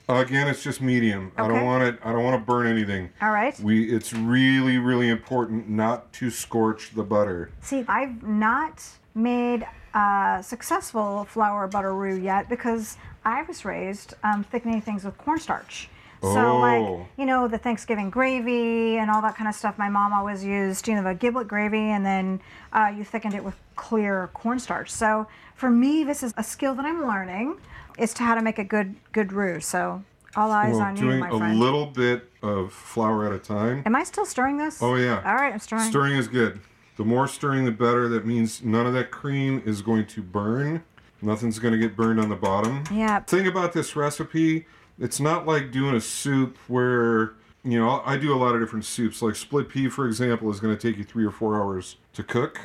Again, 0.09 0.47
it's 0.47 0.63
just 0.63 0.81
medium. 0.81 1.33
I 1.35 1.47
don't 1.49 1.65
want 1.65 1.83
it. 1.83 1.99
I 2.01 2.13
don't 2.13 2.23
want 2.23 2.39
to 2.41 2.45
burn 2.45 2.65
anything. 2.65 3.09
All 3.21 3.31
right. 3.31 3.59
We. 3.59 3.89
It's 3.93 4.13
really, 4.13 4.77
really 4.77 5.09
important 5.09 5.67
not 5.67 6.13
to 6.13 6.29
scorch 6.29 6.91
the 6.95 7.03
butter. 7.03 7.51
See, 7.61 7.83
I've 7.89 8.23
not 8.23 8.83
made 9.13 9.67
a 9.93 10.39
successful 10.41 11.25
flour 11.25 11.67
butter 11.67 11.93
roux 11.93 12.17
yet 12.17 12.47
because 12.47 12.97
I 13.25 13.41
was 13.43 13.65
raised 13.65 14.13
um, 14.23 14.45
thickening 14.45 14.79
things 14.79 15.03
with 15.03 15.17
cornstarch. 15.17 15.89
So, 16.21 16.29
Oh. 16.29 16.59
like, 16.59 17.07
you 17.17 17.25
know, 17.25 17.47
the 17.47 17.57
Thanksgiving 17.59 18.09
gravy 18.09 18.97
and 18.97 19.11
all 19.11 19.21
that 19.21 19.35
kind 19.35 19.47
of 19.47 19.53
stuff, 19.53 19.77
my 19.77 19.87
mom 19.89 20.13
always 20.13 20.43
used, 20.43 20.87
you 20.87 20.95
know, 20.95 21.03
the 21.03 21.13
giblet 21.13 21.47
gravy, 21.47 21.77
and 21.91 22.03
then 22.03 22.41
uh, 22.73 22.91
you 22.95 23.03
thickened 23.03 23.35
it 23.35 23.43
with 23.43 23.55
clear 23.75 24.29
cornstarch. 24.33 24.89
So, 24.89 25.27
for 25.53 25.69
me, 25.69 26.03
this 26.03 26.23
is 26.23 26.33
a 26.37 26.43
skill 26.43 26.73
that 26.75 26.85
I'm 26.85 27.05
learning 27.05 27.57
is 27.97 28.13
to 28.15 28.23
how 28.23 28.35
to 28.35 28.41
make 28.41 28.59
a 28.59 28.63
good 28.63 28.95
good 29.11 29.31
roux. 29.33 29.59
So, 29.59 30.03
all 30.35 30.51
eyes 30.51 30.73
Well, 30.73 30.83
on 30.83 30.95
you, 30.95 31.03
doing 31.03 31.19
my 31.19 31.29
a 31.29 31.53
little 31.53 31.87
bit 31.87 32.29
of 32.41 32.71
flour 32.71 33.25
at 33.25 33.33
a 33.33 33.39
time. 33.39 33.83
Am 33.85 33.95
I 33.95 34.03
still 34.03 34.25
stirring 34.25 34.57
this? 34.57 34.81
Oh 34.81 34.95
yeah. 34.95 35.21
All 35.25 35.35
right, 35.35 35.53
I'm 35.53 35.59
stirring. 35.59 35.89
Stirring 35.89 36.13
is 36.13 36.27
good. 36.27 36.59
The 36.97 37.05
more 37.05 37.27
stirring, 37.27 37.65
the 37.65 37.71
better. 37.71 38.07
That 38.09 38.25
means 38.25 38.63
none 38.63 38.87
of 38.87 38.93
that 38.93 39.11
cream 39.11 39.61
is 39.65 39.81
going 39.81 40.07
to 40.07 40.21
burn. 40.21 40.83
Nothing's 41.21 41.59
going 41.59 41.73
to 41.73 41.79
get 41.79 41.95
burned 41.95 42.19
on 42.19 42.29
the 42.29 42.35
bottom. 42.35 42.83
Yeah. 42.91 43.19
Thing 43.21 43.47
about 43.47 43.73
this 43.73 43.95
recipe, 43.95 44.65
it's 44.99 45.19
not 45.19 45.45
like 45.45 45.71
doing 45.71 45.95
a 45.95 46.01
soup 46.01 46.57
where 46.67 47.33
you 47.63 47.79
know 47.79 48.01
I 48.05 48.17
do 48.17 48.33
a 48.33 48.37
lot 48.37 48.55
of 48.55 48.61
different 48.61 48.85
soups. 48.85 49.21
Like 49.21 49.35
split 49.35 49.69
pea, 49.69 49.89
for 49.89 50.07
example, 50.07 50.49
is 50.51 50.59
going 50.59 50.75
to 50.75 50.81
take 50.81 50.97
you 50.97 51.03
three 51.03 51.25
or 51.25 51.31
four 51.31 51.55
hours 51.55 51.97
to 52.13 52.23
cook, 52.23 52.59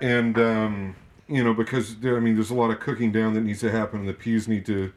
and 0.00 0.38
um, 0.38 0.96
you 1.28 1.44
know 1.44 1.54
because 1.54 1.96
there, 1.96 2.16
I 2.16 2.20
mean 2.20 2.34
there's 2.34 2.50
a 2.50 2.54
lot 2.54 2.70
of 2.70 2.80
cooking 2.80 3.12
down 3.12 3.34
that 3.34 3.42
needs 3.42 3.60
to 3.60 3.70
happen. 3.70 4.00
And 4.00 4.08
the 4.08 4.14
peas 4.14 4.48
need 4.48 4.66
to 4.66 4.92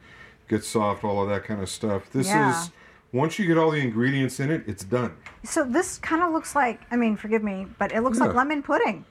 get 0.48 0.64
soft, 0.64 1.04
all 1.04 1.22
of 1.22 1.28
that 1.28 1.44
kind 1.44 1.60
of 1.62 1.68
stuff. 1.68 2.10
This 2.10 2.28
Yeah. 2.28 2.50
is 2.50 2.70
once 3.12 3.38
you 3.38 3.46
get 3.46 3.58
all 3.58 3.70
the 3.70 3.80
ingredients 3.80 4.40
in 4.40 4.50
it, 4.50 4.64
it's 4.66 4.84
done. 4.84 5.12
So 5.44 5.64
this 5.64 5.98
kind 5.98 6.22
of 6.22 6.32
looks 6.32 6.54
like, 6.54 6.80
I 6.90 6.96
mean, 6.96 7.16
forgive 7.16 7.42
me, 7.42 7.66
but 7.78 7.92
it 7.92 8.00
looks 8.02 8.18
like 8.18 8.34
lemon 8.34 8.62
pudding. 8.62 9.04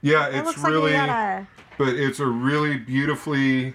Yeah, 0.00 0.28
It 0.28 0.36
it's 0.36 0.46
looks 0.46 0.62
really, 0.62 0.92
like 0.92 1.08
got 1.08 1.42
a 1.42 1.46
but 1.76 1.88
it's 1.88 2.20
a 2.20 2.26
really 2.26 2.76
beautifully 2.78 3.74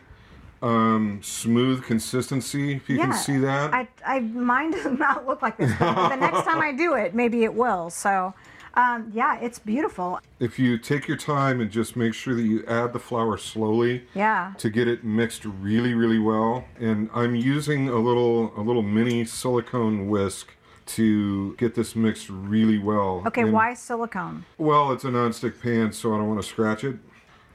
um, 0.62 1.20
smooth 1.22 1.84
consistency. 1.84 2.74
If 2.74 2.90
you 2.90 2.98
can 2.98 3.10
Yeah, 3.12 3.16
see 3.18 3.38
that. 3.40 3.74
I, 3.74 3.88
I 4.06 4.20
mine 4.22 4.72
does 4.72 4.86
not 4.98 5.28
look 5.28 5.42
like 5.42 5.58
this, 5.58 5.74
but 5.78 6.10
the 6.10 6.16
next 6.16 6.44
time 6.44 6.62
I 6.62 6.72
do 6.72 6.94
it, 6.94 7.14
maybe 7.14 7.44
it 7.44 7.54
will. 7.54 7.90
So, 7.90 8.34
um, 8.76 9.12
yeah, 9.14 9.38
it's 9.40 9.60
beautiful. 9.60 10.20
if 10.40 10.58
you 10.60 10.78
take 10.78 11.08
your 11.08 11.18
time 11.18 11.62
and 11.62 11.70
just 11.72 11.96
make 11.96 12.14
sure 12.14 12.34
that 12.36 12.42
you 12.44 12.66
add 12.68 12.92
the 12.94 13.00
flour 13.00 13.38
slowly 13.38 14.06
Yeah. 14.14 14.54
to 14.58 14.70
get 14.70 14.88
it 14.88 15.04
mixed 15.04 15.46
really, 15.46 15.94
really 15.94 16.20
well. 16.20 16.66
And 16.80 17.10
I'm 17.14 17.36
using 17.36 17.90
a 17.90 17.98
little 17.98 18.52
a 18.58 18.62
little 18.62 18.82
mini 18.84 19.26
silicone 19.26 20.08
whisk 20.10 20.56
to 20.86 21.56
get 21.56 21.76
this 21.76 21.96
mixed 21.96 22.30
really 22.30 22.78
well. 22.78 23.24
Okay, 23.28 23.44
And- 23.44 23.54
why 23.54 23.74
silicone? 23.74 24.46
Well, 24.58 24.92
it's 24.92 25.06
a 25.06 25.10
nonstick 25.10 25.62
pan, 25.62 25.94
so 25.94 26.14
I 26.14 26.18
don't 26.18 26.28
want 26.28 26.42
to 26.42 26.48
scratch 26.48 26.84
it. 26.84 26.98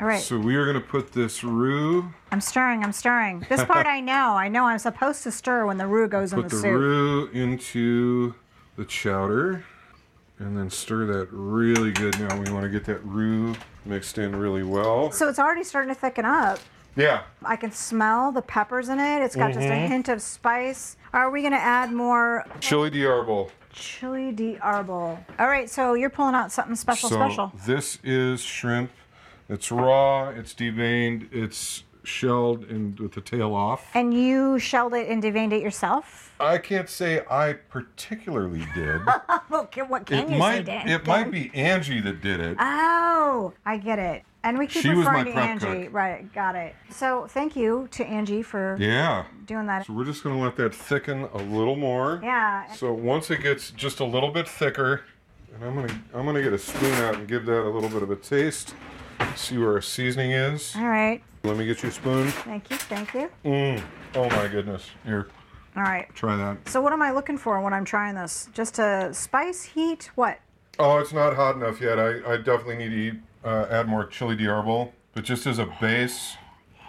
All 0.01 0.07
right. 0.07 0.21
So 0.21 0.39
we 0.39 0.55
are 0.55 0.65
going 0.65 0.81
to 0.81 0.89
put 0.89 1.13
this 1.13 1.43
roux, 1.43 2.09
I'm 2.31 2.41
stirring. 2.41 2.85
I'm 2.85 2.93
stirring. 2.93 3.45
This 3.49 3.65
part 3.65 3.85
I 3.87 4.01
know. 4.13 4.35
I 4.37 4.47
know 4.49 4.65
I'm 4.65 4.79
supposed 4.79 5.25
to 5.25 5.33
stir 5.33 5.67
when 5.67 5.77
the 5.77 5.87
roux 5.89 6.07
goes 6.09 6.33
in 6.33 6.41
put 6.41 6.51
the, 6.51 6.57
the 6.57 6.63
soup. 6.63 6.73
roux 6.81 7.27
into 7.33 8.35
the 8.77 8.85
chowder, 8.85 9.65
and 10.39 10.57
then 10.57 10.71
stir 10.71 11.07
that 11.07 11.29
really 11.33 11.91
good. 11.93 12.19
Now 12.21 12.39
we 12.41 12.51
want 12.51 12.63
to 12.65 12.69
get 12.69 12.85
that 12.85 13.05
roux 13.05 13.55
mixed 13.85 14.19
in 14.19 14.35
really 14.37 14.63
well. 14.63 15.11
So 15.11 15.29
it's 15.29 15.39
already 15.39 15.65
starting 15.65 15.93
to 15.95 15.99
thicken 16.01 16.25
up. 16.25 16.59
Yeah. 16.97 17.23
I 17.45 17.57
can 17.57 17.71
smell 17.73 18.33
the 18.33 18.43
peppers 18.43 18.89
in 18.89 18.99
it. 18.99 19.23
It's 19.23 19.37
got 19.37 19.53
just 19.53 19.67
a 19.67 19.71
Mm-hmm. 19.71 19.87
hint 19.93 20.09
of 20.09 20.21
spice. 20.23 20.97
Are 21.13 21.31
we 21.31 21.41
going 21.43 21.53
to 21.53 21.59
add 21.59 21.93
more 21.93 22.45
Chili 22.61 22.91
de 22.91 23.01
arbol. 23.05 23.51
chili 23.73 24.33
de 24.33 24.57
arbol? 24.57 25.19
All 25.39 25.47
right, 25.49 25.71
so 25.71 25.95
you're 25.95 26.11
pulling 26.11 26.35
out 26.35 26.51
something 26.53 26.75
special, 26.75 27.09
so 27.09 27.15
special. 27.17 27.53
this 27.67 27.99
is 28.03 28.41
shrimp. 28.41 28.91
It's 29.49 29.71
raw. 29.73 30.29
It's 30.31 30.53
deveined. 30.55 31.29
It's 31.33 31.85
shelled 32.09 32.65
and 32.65 32.99
with 32.99 33.13
the 33.13 33.21
tail 33.21 33.55
off. 33.55 33.91
And 33.95 34.13
you 34.15 34.59
shelled 34.59 34.95
it 34.95 35.09
and 35.09 35.23
deveined 35.23 35.53
it 35.53 35.63
yourself? 35.63 36.35
I 36.41 36.59
can't 36.59 36.89
say 36.89 37.25
I 37.31 37.53
particularly 37.53 38.67
did. 38.75 39.01
Okay, 39.51 39.83
what 39.83 40.05
can 40.07 40.19
it 40.27 40.31
you 40.33 40.39
might. 40.39 40.59
say, 40.59 40.63
Dan? 40.65 40.89
It 40.89 41.07
might 41.07 41.31
be 41.31 41.51
Angie 41.55 42.01
that 42.03 42.21
did 42.21 42.39
it. 42.39 42.57
Oh, 42.61 43.53
I 43.65 43.77
get 43.79 43.99
it. 43.99 44.23
And 44.45 44.57
we 44.59 44.67
keep 44.67 44.83
She 44.83 44.91
referring 44.91 45.25
to 45.25 45.33
Angie. 45.33 45.85
cook. 45.85 45.93
Right, 45.95 46.33
got 46.35 46.55
it. 46.55 46.75
So 46.91 47.27
thank 47.29 47.57
you 47.57 47.89
to 47.93 48.05
Angie 48.07 48.43
for 48.43 48.77
Yeah. 48.79 49.25
doing 49.47 49.67
that. 49.67 49.87
So 49.87 49.95
we're 49.95 50.05
just 50.05 50.23
gonna 50.23 50.39
let 50.41 50.55
that 50.57 50.75
thicken 50.75 51.29
a 51.35 51.39
little 51.39 51.77
more. 51.77 52.21
Yeah. 52.23 52.71
So 52.75 52.93
once 52.93 53.31
it 53.31 53.43
gets 53.43 53.71
just 53.73 54.01
a 54.01 54.05
little 54.05 54.31
bit 54.31 54.47
thicker, 54.47 55.03
and 55.55 55.65
I'm 55.65 55.75
gonna 55.75 56.01
I'm 56.15 56.25
gonna 56.27 56.43
get 56.43 56.53
a 56.53 56.59
spoon 56.59 56.93
out 57.03 57.17
and 57.17 57.27
give 57.27 57.47
that 57.47 57.63
a 57.63 57.71
little 57.71 57.89
bit 57.89 58.03
of 58.03 58.11
a 58.11 58.17
taste. 58.17 58.75
See 59.37 59.57
where 59.59 59.73
our 59.73 59.81
seasoning 59.81 60.33
is. 60.33 60.75
All 60.77 60.87
right. 60.89 61.23
Let 61.45 61.57
me 61.57 61.67
get 61.67 61.83
you 61.83 61.89
a 61.89 61.93
spoon. 61.93 62.29
Thank 62.29 62.71
you. 62.71 62.77
Thank 62.77 63.15
you. 63.15 63.31
Mm. 63.45 63.83
Oh 64.15 64.29
my 64.31 64.49
goodness. 64.49 64.91
Here, 65.05 65.29
All 65.77 65.83
right. 65.83 66.13
try 66.15 66.37
that. 66.37 66.69
So 66.69 66.81
what 66.81 66.93
am 66.93 67.03
I 67.03 67.13
looking 67.13 67.39
for 67.39 67.61
when 67.61 67.73
I'm 67.73 67.85
trying 67.85 68.15
this? 68.17 68.49
Just 68.53 68.79
a 68.79 69.11
spice, 69.15 69.63
heat, 69.63 70.11
what? 70.17 70.39
Oh, 70.79 70.99
it's 70.99 71.13
not 71.13 71.35
hot 71.37 71.57
enough 71.57 71.81
yet. 71.81 71.99
I, 71.99 72.33
I 72.33 72.37
definitely 72.37 72.77
need 72.79 72.91
to 72.91 72.97
eat, 72.97 73.15
uh, 73.45 73.67
add 73.71 73.89
more 73.89 74.05
chili 74.07 74.37
de 74.37 74.45
arbol, 74.45 74.93
but 75.15 75.25
just 75.25 75.47
as 75.47 75.59
a 75.59 75.67
base 75.81 76.37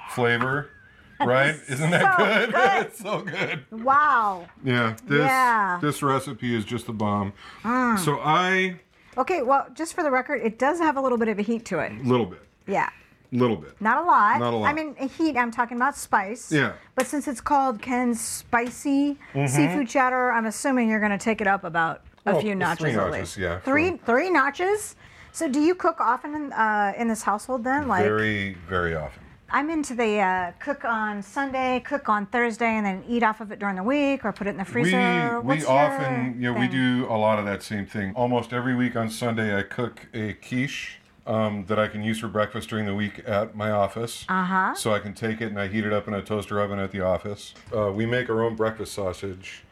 flavor, 0.10 0.70
right? 1.20 1.56
Isn't 1.68 1.92
that 1.92 2.18
So 2.18 2.26
good? 2.26 2.54
good. 2.54 2.86
it's 2.88 3.00
so 3.00 3.22
good. 3.22 3.84
Wow. 3.84 4.48
Yeah, 4.64 4.96
this 5.06 5.20
Yeah. 5.20 5.78
Mm. 5.78 5.82
this 5.82 6.02
recipe 6.04 6.56
is 6.56 6.66
just 6.66 6.88
a 6.90 6.94
bomb. 6.94 7.34
So 7.64 8.20
I 8.24 8.80
Okay, 9.20 9.42
well, 9.42 9.68
just 9.74 9.94
for 9.94 10.02
the 10.04 10.10
record, 10.12 10.42
it 10.44 10.58
does 10.58 10.80
have 10.80 10.96
a 10.98 11.02
little 11.02 11.18
bit 11.18 11.28
of 11.28 11.38
a 11.40 11.42
heat 11.42 11.66
to 11.66 11.80
it. 11.80 11.92
A 11.92 12.04
little 12.04 12.26
bit, 12.26 12.40
Yeah. 12.68 12.90
A 13.32 13.36
little 13.36 13.58
bit. 13.58 13.80
Not 13.80 14.02
a 14.02 14.06
lot. 14.08 14.40
Not 14.40 14.54
a 14.54 14.58
lot. 14.58 14.68
I 14.68 14.74
mean, 14.74 14.96
heat, 14.96 15.38
I'm 15.38 15.52
talking 15.52 15.78
about 15.78 15.96
spice. 15.96 16.52
Yeah. 16.52 16.72
But 16.96 17.06
since 17.06 17.28
it's 17.28 17.42
called 17.42 17.80
Ken's 17.80 18.20
Spicy 18.20 19.18
Mm-hmm. 19.36 19.46
Seafood 19.46 19.88
Chowder, 19.88 20.32
I'm 20.32 20.48
assuming 20.48 20.90
you're 20.90 21.00
going 21.00 21.12
to 21.12 21.18
take 21.24 21.40
it 21.40 21.46
up 21.46 21.64
about 21.64 22.02
a 22.26 22.32
Oh, 22.36 22.42
few 22.42 22.56
notches 22.56 22.86
at 22.86 22.96
notches, 22.96 23.14
least. 23.14 23.38
yeah, 23.38 23.60
Three, 23.60 23.90
from- 23.90 23.98
three 24.00 24.30
notches? 24.32 24.96
So 25.32 25.48
do 25.48 25.60
you 25.62 25.76
cook 25.76 26.00
often 26.02 26.34
in, 26.34 26.54
uh, 26.54 26.94
in 26.98 27.08
this 27.08 27.22
household 27.22 27.64
then? 27.64 27.88
Like, 27.88 28.04
Very, 28.04 28.56
very 28.68 28.96
often. 28.96 29.22
I'm 29.52 29.70
into 29.70 29.96
the 29.96 30.20
uh, 30.20 30.52
cook 30.60 30.86
on 30.86 31.24
Sunday, 31.24 31.80
cook 31.80 32.08
on 32.10 32.26
Thursday, 32.28 32.66
and 32.68 32.86
then 32.86 33.04
eat 33.08 33.24
off 33.24 33.42
of 33.42 33.52
it 33.52 33.60
during 33.60 33.76
the 33.76 33.84
week 33.84 34.24
or 34.24 34.32
put 34.32 34.48
it 34.48 34.52
in 34.52 34.58
the 34.58 34.66
freezer. 34.66 35.40
we 35.42 35.48
What's 35.48 35.64
your 35.64 35.72
often 35.72 36.36
you 36.40 36.54
know 36.54 36.60
we 36.60 36.68
do 36.68 37.06
a 37.10 37.18
lot 37.18 37.40
of 37.40 37.46
that 37.46 37.64
same 37.64 37.86
thing. 37.86 38.14
Almost 38.16 38.54
every 38.54 38.76
week 38.76 38.96
on 38.96 39.10
Sunday, 39.10 39.58
I 39.58 39.64
cook 39.64 40.08
a 40.14 40.34
quiche 40.34 41.00
um, 41.26 41.66
that 41.68 41.80
I 41.80 41.88
can 41.88 42.04
use 42.04 42.20
for 42.20 42.28
breakfast 42.28 42.70
during 42.70 42.86
the 42.86 42.96
week 42.96 43.22
at 43.28 43.56
my 43.56 43.72
office. 43.72 44.26
Uh-huh. 44.30 44.74
So 44.76 44.94
I 44.94 45.00
can 45.00 45.14
take 45.14 45.42
it 45.42 45.48
and 45.48 45.60
I 45.60 45.68
heat 45.68 45.86
it 45.86 45.94
up 45.94 46.08
in 46.08 46.14
a 46.14 46.22
toaster 46.22 46.60
oven 46.60 46.80
at 46.80 46.92
the 46.92 47.02
office. 47.02 47.54
Uh, 47.76 47.92
we 47.92 48.06
make 48.06 48.30
our 48.30 48.44
own 48.44 48.56
breakfast 48.56 48.94
sausage, 48.94 49.64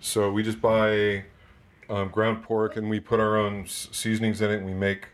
so 0.00 0.30
we 0.30 0.42
just 0.42 0.60
buy 0.60 1.24
um, 1.88 2.08
ground 2.08 2.42
pork 2.42 2.76
and 2.76 2.88
we 2.88 2.98
put 3.00 3.20
our 3.20 3.36
own 3.36 3.62
s- 3.64 3.88
seasonings 3.92 4.40
in 4.40 4.50
it 4.50 4.56
and 4.56 4.66
we 4.66 4.74
make, 4.74 5.08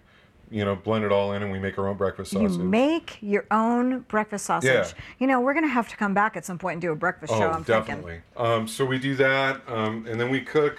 you 0.50 0.64
know, 0.64 0.74
blend 0.74 1.04
it 1.04 1.12
all 1.12 1.32
in 1.32 1.42
and 1.42 1.52
we 1.52 1.58
make 1.58 1.78
our 1.78 1.86
own 1.88 1.96
breakfast 1.96 2.32
sausage. 2.32 2.58
You 2.58 2.64
make 2.64 3.18
your 3.20 3.46
own 3.50 4.00
breakfast 4.00 4.46
sausage. 4.46 4.70
Yeah. 4.70 4.88
You 5.18 5.26
know, 5.26 5.40
we're 5.40 5.52
going 5.54 5.64
to 5.64 5.70
have 5.70 5.88
to 5.88 5.96
come 5.96 6.12
back 6.12 6.36
at 6.36 6.44
some 6.44 6.58
point 6.58 6.74
and 6.74 6.82
do 6.82 6.90
a 6.92 6.96
breakfast 6.96 7.32
show, 7.32 7.44
Oh, 7.44 7.50
I'm 7.50 7.64
thinking. 7.64 7.86
definitely. 7.96 8.20
Um, 8.36 8.66
so 8.66 8.84
we 8.84 8.98
do 8.98 9.14
that, 9.16 9.60
um, 9.68 10.06
and 10.08 10.20
then 10.20 10.30
we 10.30 10.40
cook. 10.40 10.78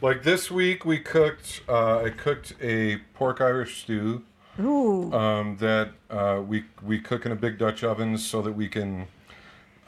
Like 0.00 0.22
this 0.22 0.48
week, 0.48 0.84
we 0.84 0.98
cooked. 1.00 1.62
Uh, 1.68 2.04
I 2.04 2.10
cooked 2.10 2.54
a 2.62 2.98
pork 3.14 3.40
Irish 3.40 3.82
stew 3.82 4.22
Ooh. 4.60 5.12
um, 5.12 5.56
that 5.56 5.90
uh, 6.08 6.40
we 6.46 6.64
we 6.84 7.00
cook 7.00 7.26
in 7.26 7.32
a 7.32 7.36
big 7.36 7.58
Dutch 7.58 7.82
oven 7.82 8.16
so 8.16 8.40
that 8.42 8.52
we 8.52 8.68
can, 8.68 9.08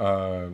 uh, 0.01 0.47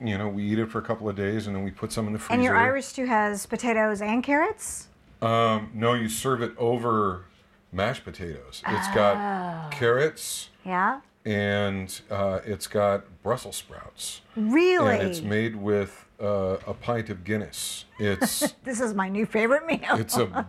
you 0.00 0.18
know, 0.18 0.28
we 0.28 0.42
eat 0.42 0.58
it 0.58 0.68
for 0.72 0.80
a 0.80 0.82
couple 0.82 1.08
of 1.08 1.14
days 1.14 1.46
and 1.46 1.54
then 1.54 1.62
we 1.62 1.70
put 1.70 1.92
some 1.92 2.08
in 2.08 2.12
the 2.12 2.18
freezer. 2.18 2.34
and 2.34 2.42
your 2.42 2.56
Irish 2.56 2.86
stew 2.86 3.06
has 3.06 3.46
potatoes 3.46 4.02
and 4.02 4.24
carrots? 4.24 4.88
Um, 5.22 5.70
no, 5.72 5.94
you 5.94 6.08
serve 6.08 6.42
it 6.42 6.52
over 6.58 7.26
mashed 7.72 8.04
potatoes. 8.04 8.62
It's 8.66 8.86
Oh. 8.90 8.94
got 8.94 9.70
carrots 9.72 10.50
Yeah. 10.64 11.00
and 11.24 12.00
uh, 12.10 12.40
it's 12.44 12.66
got 12.66 13.04
Brussels 13.22 13.56
sprouts. 13.56 14.22
Really? 14.36 14.98
And 14.98 15.08
it's 15.08 15.20
made 15.22 15.56
with 15.56 16.06
uh, 16.20 16.56
a 16.66 16.74
pint 16.74 17.08
of 17.10 17.24
Guinness. 17.24 17.84
It's 17.98 18.52
this 18.64 18.80
is 18.80 18.94
my 18.94 19.08
new 19.08 19.24
favorite 19.26 19.66
meal. 19.66 19.96
it's 19.96 20.16
a 20.16 20.46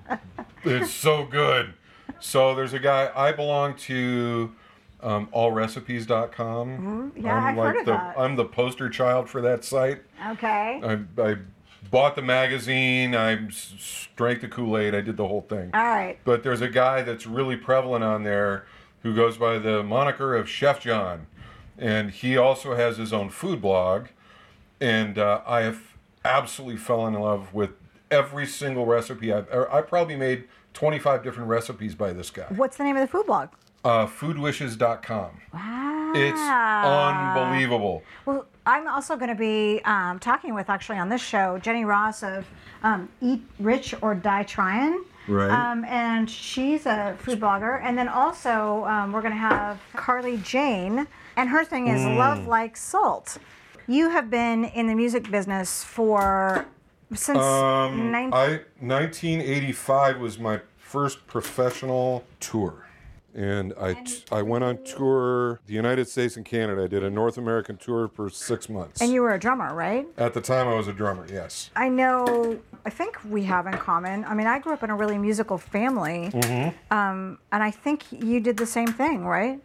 it's 0.63 0.91
so 0.91 1.25
good. 1.25 1.73
So 2.19 2.53
there's 2.55 2.73
a 2.73 2.79
guy 2.79 3.09
I 3.15 3.31
belong 3.31 3.75
to 3.87 4.51
um, 5.01 5.27
allrecipes.com. 5.33 6.67
Mm-hmm. 6.69 7.25
yeah, 7.25 7.35
I'm 7.35 7.43
I've 7.45 7.57
like 7.57 7.67
heard 7.67 7.79
of 7.79 7.85
the 7.85 7.91
that. 7.93 8.19
I'm 8.19 8.35
the 8.35 8.45
poster 8.45 8.89
child 8.89 9.29
for 9.29 9.41
that 9.41 9.63
site. 9.63 10.01
okay. 10.31 10.81
I, 10.83 10.99
I 11.21 11.35
bought 11.91 12.15
the 12.15 12.21
magazine. 12.21 13.13
I 13.13 13.47
drank 14.15 14.41
the 14.41 14.47
Kool 14.47 14.77
Aid. 14.77 14.95
I 14.95 15.01
did 15.01 15.17
the 15.17 15.27
whole 15.27 15.41
thing. 15.41 15.69
All 15.73 15.83
right. 15.83 16.17
But 16.23 16.43
there's 16.43 16.61
a 16.61 16.69
guy 16.69 17.01
that's 17.01 17.27
really 17.27 17.57
prevalent 17.57 18.03
on 18.03 18.23
there 18.23 18.65
who 19.03 19.13
goes 19.13 19.37
by 19.37 19.59
the 19.59 19.83
moniker 19.83 20.35
of 20.35 20.49
Chef 20.49 20.79
John. 20.79 21.27
And 21.77 22.11
he 22.11 22.37
also 22.37 22.75
has 22.75 22.97
his 22.97 23.11
own 23.11 23.29
food 23.29 23.61
blog. 23.61 24.07
And 24.79 25.17
uh, 25.17 25.41
I 25.45 25.61
have 25.61 25.81
absolutely 26.23 26.77
fell 26.77 27.05
in 27.07 27.13
love 27.13 27.53
with 27.53 27.71
every 28.09 28.45
single 28.45 28.85
recipe 28.85 29.31
I've 29.33 29.47
ever. 29.49 29.71
I 29.71 29.81
probably 29.81 30.15
made 30.15 30.45
25 30.73 31.23
different 31.23 31.49
recipes 31.49 31.95
by 31.95 32.13
this 32.13 32.29
guy. 32.29 32.45
What's 32.49 32.77
the 32.77 32.83
name 32.83 32.95
of 32.95 33.01
the 33.01 33.07
food 33.07 33.25
blog? 33.25 33.49
Uh, 33.83 34.05
foodwishes.com. 34.05 35.41
Wow. 35.53 36.13
It's 36.15 36.39
unbelievable. 36.39 38.03
Well, 38.25 38.45
I'm 38.65 38.87
also 38.87 39.15
going 39.15 39.29
to 39.29 39.35
be 39.35 39.81
um, 39.85 40.19
talking 40.19 40.53
with 40.53 40.69
actually 40.69 40.97
on 40.99 41.09
this 41.09 41.21
show 41.21 41.57
Jenny 41.59 41.83
Ross 41.85 42.21
of 42.23 42.45
um, 42.83 43.09
Eat 43.21 43.41
Rich 43.59 43.95
or 44.01 44.13
Die 44.15 44.43
Tryin'. 44.43 45.03
Right. 45.27 45.49
Um, 45.51 45.85
and 45.85 46.29
she's 46.29 46.85
a 46.85 47.15
food 47.19 47.39
blogger. 47.39 47.81
And 47.83 47.97
then 47.97 48.07
also 48.07 48.85
um, 48.85 49.11
we're 49.11 49.21
going 49.21 49.33
to 49.33 49.39
have 49.39 49.79
Carly 49.95 50.37
Jane, 50.37 51.07
and 51.37 51.49
her 51.49 51.63
thing 51.63 51.87
is 51.87 52.01
Mm. 52.01 52.17
Love 52.17 52.47
Like 52.47 52.75
Salt. 52.77 53.37
You 53.87 54.09
have 54.09 54.29
been 54.29 54.65
in 54.65 54.87
the 54.87 54.95
music 54.95 55.29
business 55.31 55.83
for 55.83 56.65
since 57.13 57.37
Um, 57.39 58.11
nine- 58.11 58.33
I 58.33 58.61
1985 58.79 60.19
was 60.19 60.39
my 60.39 60.61
first 60.77 61.25
professional 61.27 62.23
tour, 62.39 62.85
and 63.35 63.73
I 63.79 63.93
t- 63.93 64.23
I 64.31 64.41
went 64.41 64.63
on 64.63 64.83
tour 64.83 65.59
the 65.65 65.73
United 65.73 66.07
States 66.07 66.35
and 66.37 66.45
Canada. 66.45 66.83
I 66.83 66.87
did 66.87 67.03
a 67.03 67.09
North 67.09 67.37
American 67.37 67.77
tour 67.77 68.07
for 68.07 68.29
six 68.29 68.69
months. 68.69 69.01
and 69.01 69.11
you 69.11 69.21
were 69.21 69.33
a 69.33 69.39
drummer, 69.39 69.73
right? 69.73 70.07
At 70.17 70.33
the 70.33 70.41
time, 70.41 70.67
I 70.67 70.73
was 70.75 70.87
a 70.87 70.93
drummer. 70.93 71.25
Yes. 71.31 71.69
I 71.75 71.89
know. 71.89 72.59
I 72.85 72.89
think 72.89 73.17
we 73.25 73.43
have 73.43 73.67
in 73.67 73.73
common. 73.73 74.25
I 74.25 74.33
mean, 74.33 74.47
I 74.47 74.59
grew 74.59 74.73
up 74.73 74.83
in 74.83 74.89
a 74.89 74.95
really 74.95 75.17
musical 75.17 75.57
family, 75.57 76.29
Mm-hmm. 76.33 76.93
um, 76.93 77.37
and 77.51 77.61
I 77.63 77.71
think 77.71 78.03
you 78.11 78.39
did 78.39 78.57
the 78.57 78.65
same 78.65 78.87
thing, 78.87 79.25
right? 79.25 79.59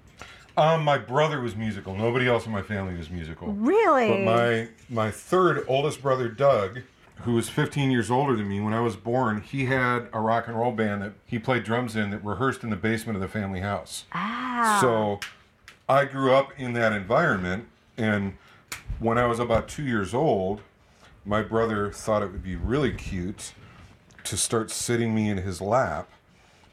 Um, 0.59 0.85
my 0.85 0.97
brother 0.99 1.41
was 1.41 1.55
musical. 1.55 1.95
Nobody 1.95 2.27
else 2.29 2.47
in 2.47 2.53
my 2.53 2.63
family 2.63 2.97
was 2.97 3.11
musical. 3.11 3.49
Really? 3.53 4.09
But 4.09 4.21
my 4.25 4.69
my 4.89 5.11
third 5.11 5.65
oldest 5.69 6.01
brother, 6.03 6.29
Doug, 6.29 6.81
who 7.23 7.33
was 7.35 7.49
15 7.49 7.91
years 7.91 8.11
older 8.11 8.37
than 8.37 8.49
me 8.49 8.61
when 8.61 8.73
I 8.75 8.81
was 8.81 8.97
born, 8.97 9.41
he 9.41 9.67
had 9.67 10.09
a 10.13 10.21
rock 10.21 10.47
and 10.49 10.57
roll 10.59 10.73
band 10.73 11.03
that 11.03 11.13
he 11.25 11.39
played 11.39 11.65
drums 11.65 11.97
in 11.97 12.11
that 12.11 12.25
rehearsed 12.25 12.63
in 12.63 12.71
the 12.71 12.77
basement 12.77 13.17
of 13.17 13.23
the 13.23 13.29
family 13.29 13.61
house. 13.61 14.05
ah. 14.13 14.79
So 14.81 15.21
I 15.89 16.05
grew 16.05 16.33
up 16.35 16.51
in 16.59 16.73
that 16.75 16.93
environment, 16.93 17.67
and 17.97 18.35
when 18.99 19.19
I 19.19 19.27
was 19.27 19.39
about 19.39 19.69
two 19.69 19.83
years 19.85 20.15
old, 20.15 20.61
my 21.25 21.43
brother 21.43 21.91
thought 21.91 22.23
it 22.23 22.31
would 22.33 22.43
be 22.45 22.57
really 22.57 22.93
cute 22.93 23.53
to 24.25 24.37
start 24.37 24.71
sitting 24.71 25.15
me 25.15 25.29
in 25.31 25.39
his 25.39 25.61
lap 25.61 26.09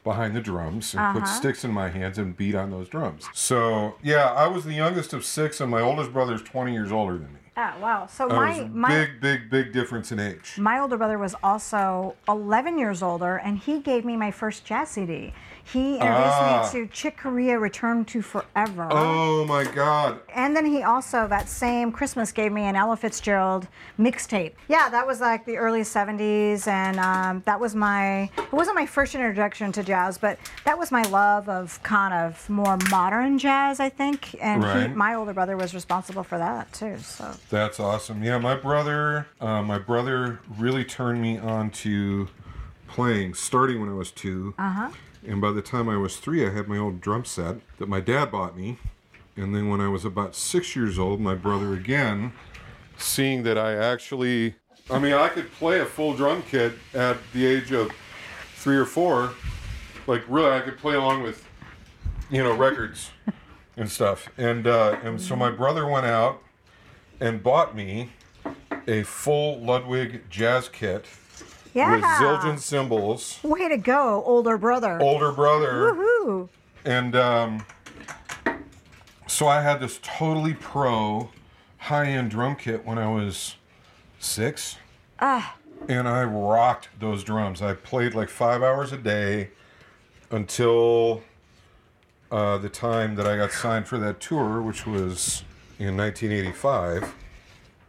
behind 0.04 0.36
the 0.36 0.40
drums 0.40 0.94
and 0.94 1.14
put 1.18 1.26
sticks 1.28 1.64
in 1.64 1.70
my 1.72 1.88
hands 1.88 2.18
and 2.18 2.36
beat 2.36 2.54
on 2.54 2.70
those 2.70 2.88
drums. 2.88 3.24
So 3.32 3.94
yeah, 4.02 4.26
I 4.32 4.46
was 4.48 4.64
the 4.64 4.74
youngest 4.74 5.12
of 5.14 5.24
six, 5.24 5.60
and 5.60 5.70
my 5.70 5.80
oldest 5.80 6.12
brother 6.12 6.34
is 6.34 6.42
20 6.42 6.72
years 6.72 6.92
older 6.92 7.14
than 7.14 7.32
me. 7.32 7.40
Ah, 7.56 7.76
wow. 7.80 8.06
So 8.06 8.26
was 8.26 8.58
my 8.58 8.68
my 8.72 8.88
big, 8.88 9.20
big, 9.20 9.50
big 9.50 9.72
difference 9.72 10.10
in 10.10 10.18
age. 10.18 10.58
my 10.58 10.78
older 10.80 10.96
brother 10.96 11.18
was 11.18 11.34
also 11.42 12.16
11 12.28 12.78
years 12.78 13.02
older, 13.02 13.36
and 13.36 13.58
he 13.58 13.78
gave 13.80 14.04
me 14.04 14.16
my 14.16 14.30
first 14.30 14.64
jazz 14.64 14.90
CD. 14.90 15.32
He 15.64 15.94
introduced 15.94 16.10
Ah. 16.38 16.70
me 16.74 16.80
to 16.86 16.92
Chick 16.92 17.16
Corea 17.16 17.58
Return 17.58 18.04
to 18.06 18.22
Forever. 18.22 18.88
Oh 18.90 19.44
my 19.46 19.64
God. 19.64 20.20
And 20.34 20.54
then 20.54 20.66
he 20.66 20.82
also, 20.82 21.26
that 21.28 21.48
same 21.48 21.90
Christmas, 21.90 22.32
gave 22.32 22.52
me 22.52 22.62
an 22.62 22.76
Ella 22.76 22.96
Fitzgerald 22.96 23.66
mixtape. 23.98 24.52
Yeah, 24.68 24.88
that 24.90 25.06
was 25.06 25.20
like 25.20 25.46
the 25.46 25.56
early 25.56 25.80
70s, 25.80 26.66
and 26.68 27.00
um, 27.00 27.42
that 27.46 27.58
was 27.58 27.74
my, 27.74 28.30
it 28.36 28.52
wasn't 28.52 28.76
my 28.76 28.86
first 28.86 29.14
introduction 29.14 29.72
to 29.72 29.82
jazz, 29.82 30.18
but 30.18 30.38
that 30.64 30.78
was 30.78 30.92
my 30.92 31.02
love 31.02 31.48
of 31.48 31.82
kind 31.82 32.12
of 32.14 32.48
more 32.50 32.76
modern 32.90 33.38
jazz, 33.38 33.80
I 33.80 33.88
think. 33.88 34.36
And 34.42 34.62
he, 34.64 34.94
my 34.94 35.14
older 35.14 35.32
brother 35.32 35.56
was 35.56 35.74
responsible 35.74 36.22
for 36.24 36.38
that 36.38 36.72
too. 36.72 36.98
So, 36.98 37.32
That's 37.50 37.80
awesome. 37.80 38.22
Yeah, 38.22 38.38
my 38.38 38.54
brother, 38.54 39.26
uh, 39.40 39.62
my 39.62 39.78
brother 39.78 40.40
really 40.58 40.84
turned 40.84 41.20
me 41.22 41.38
on 41.38 41.70
to 41.70 42.28
playing, 42.86 43.34
starting 43.34 43.80
when 43.80 43.88
I 43.88 43.94
was 43.94 44.10
two. 44.12 44.54
uh 44.58 44.70
huh. 44.70 44.90
And 45.26 45.40
by 45.40 45.52
the 45.52 45.62
time 45.62 45.88
I 45.88 45.96
was 45.96 46.18
three, 46.18 46.46
I 46.46 46.50
had 46.50 46.68
my 46.68 46.76
old 46.76 47.00
drum 47.00 47.24
set 47.24 47.56
that 47.78 47.88
my 47.88 48.00
dad 48.00 48.30
bought 48.30 48.56
me. 48.56 48.78
And 49.36 49.54
then 49.54 49.68
when 49.68 49.80
I 49.80 49.88
was 49.88 50.04
about 50.04 50.34
six 50.34 50.76
years 50.76 50.98
old, 50.98 51.20
my 51.20 51.34
brother 51.34 51.72
again, 51.72 52.32
seeing 52.96 53.42
that 53.44 53.58
I 53.58 53.74
actually, 53.74 54.54
I 54.90 54.98
mean, 54.98 55.14
I 55.14 55.28
could 55.28 55.50
play 55.52 55.80
a 55.80 55.86
full 55.86 56.14
drum 56.14 56.42
kit 56.42 56.74
at 56.92 57.16
the 57.32 57.46
age 57.46 57.72
of 57.72 57.90
three 58.56 58.76
or 58.76 58.84
four. 58.84 59.32
Like, 60.06 60.22
really, 60.28 60.50
I 60.50 60.60
could 60.60 60.78
play 60.78 60.94
along 60.94 61.22
with, 61.22 61.46
you 62.30 62.42
know, 62.42 62.54
records 62.54 63.10
and 63.76 63.90
stuff. 63.90 64.28
And, 64.36 64.66
uh, 64.66 64.98
and 65.02 65.20
so 65.20 65.34
my 65.34 65.50
brother 65.50 65.86
went 65.86 66.06
out 66.06 66.42
and 67.18 67.42
bought 67.42 67.74
me 67.74 68.10
a 68.86 69.02
full 69.02 69.60
Ludwig 69.60 70.28
jazz 70.28 70.68
kit 70.68 71.06
Yeah. 71.74 71.96
with 71.96 72.04
Zildjian 72.04 72.58
cymbals. 72.58 73.40
Way 73.42 73.68
to 73.68 73.76
go, 73.76 74.22
older 74.24 74.56
brother. 74.56 75.00
Older 75.00 75.32
brother. 75.32 75.92
Woohoo. 75.92 76.48
And 76.84 77.16
um, 77.16 77.66
so 79.26 79.48
I 79.48 79.60
had 79.60 79.80
this 79.80 79.98
totally 80.02 80.54
pro 80.54 81.30
high 81.78 82.06
end 82.06 82.30
drum 82.30 82.56
kit 82.56 82.86
when 82.86 82.98
I 82.98 83.12
was 83.12 83.56
six. 84.18 84.76
Ah. 85.20 85.56
And 85.88 86.08
I 86.08 86.24
rocked 86.24 86.88
those 86.98 87.24
drums. 87.24 87.60
I 87.60 87.74
played 87.74 88.14
like 88.14 88.30
five 88.30 88.62
hours 88.62 88.92
a 88.92 88.96
day 88.96 89.50
until 90.30 91.22
uh, 92.30 92.58
the 92.58 92.68
time 92.68 93.16
that 93.16 93.26
I 93.26 93.36
got 93.36 93.52
signed 93.52 93.86
for 93.86 93.98
that 93.98 94.20
tour, 94.20 94.62
which 94.62 94.86
was 94.86 95.44
in 95.78 95.96
1985. 95.96 97.14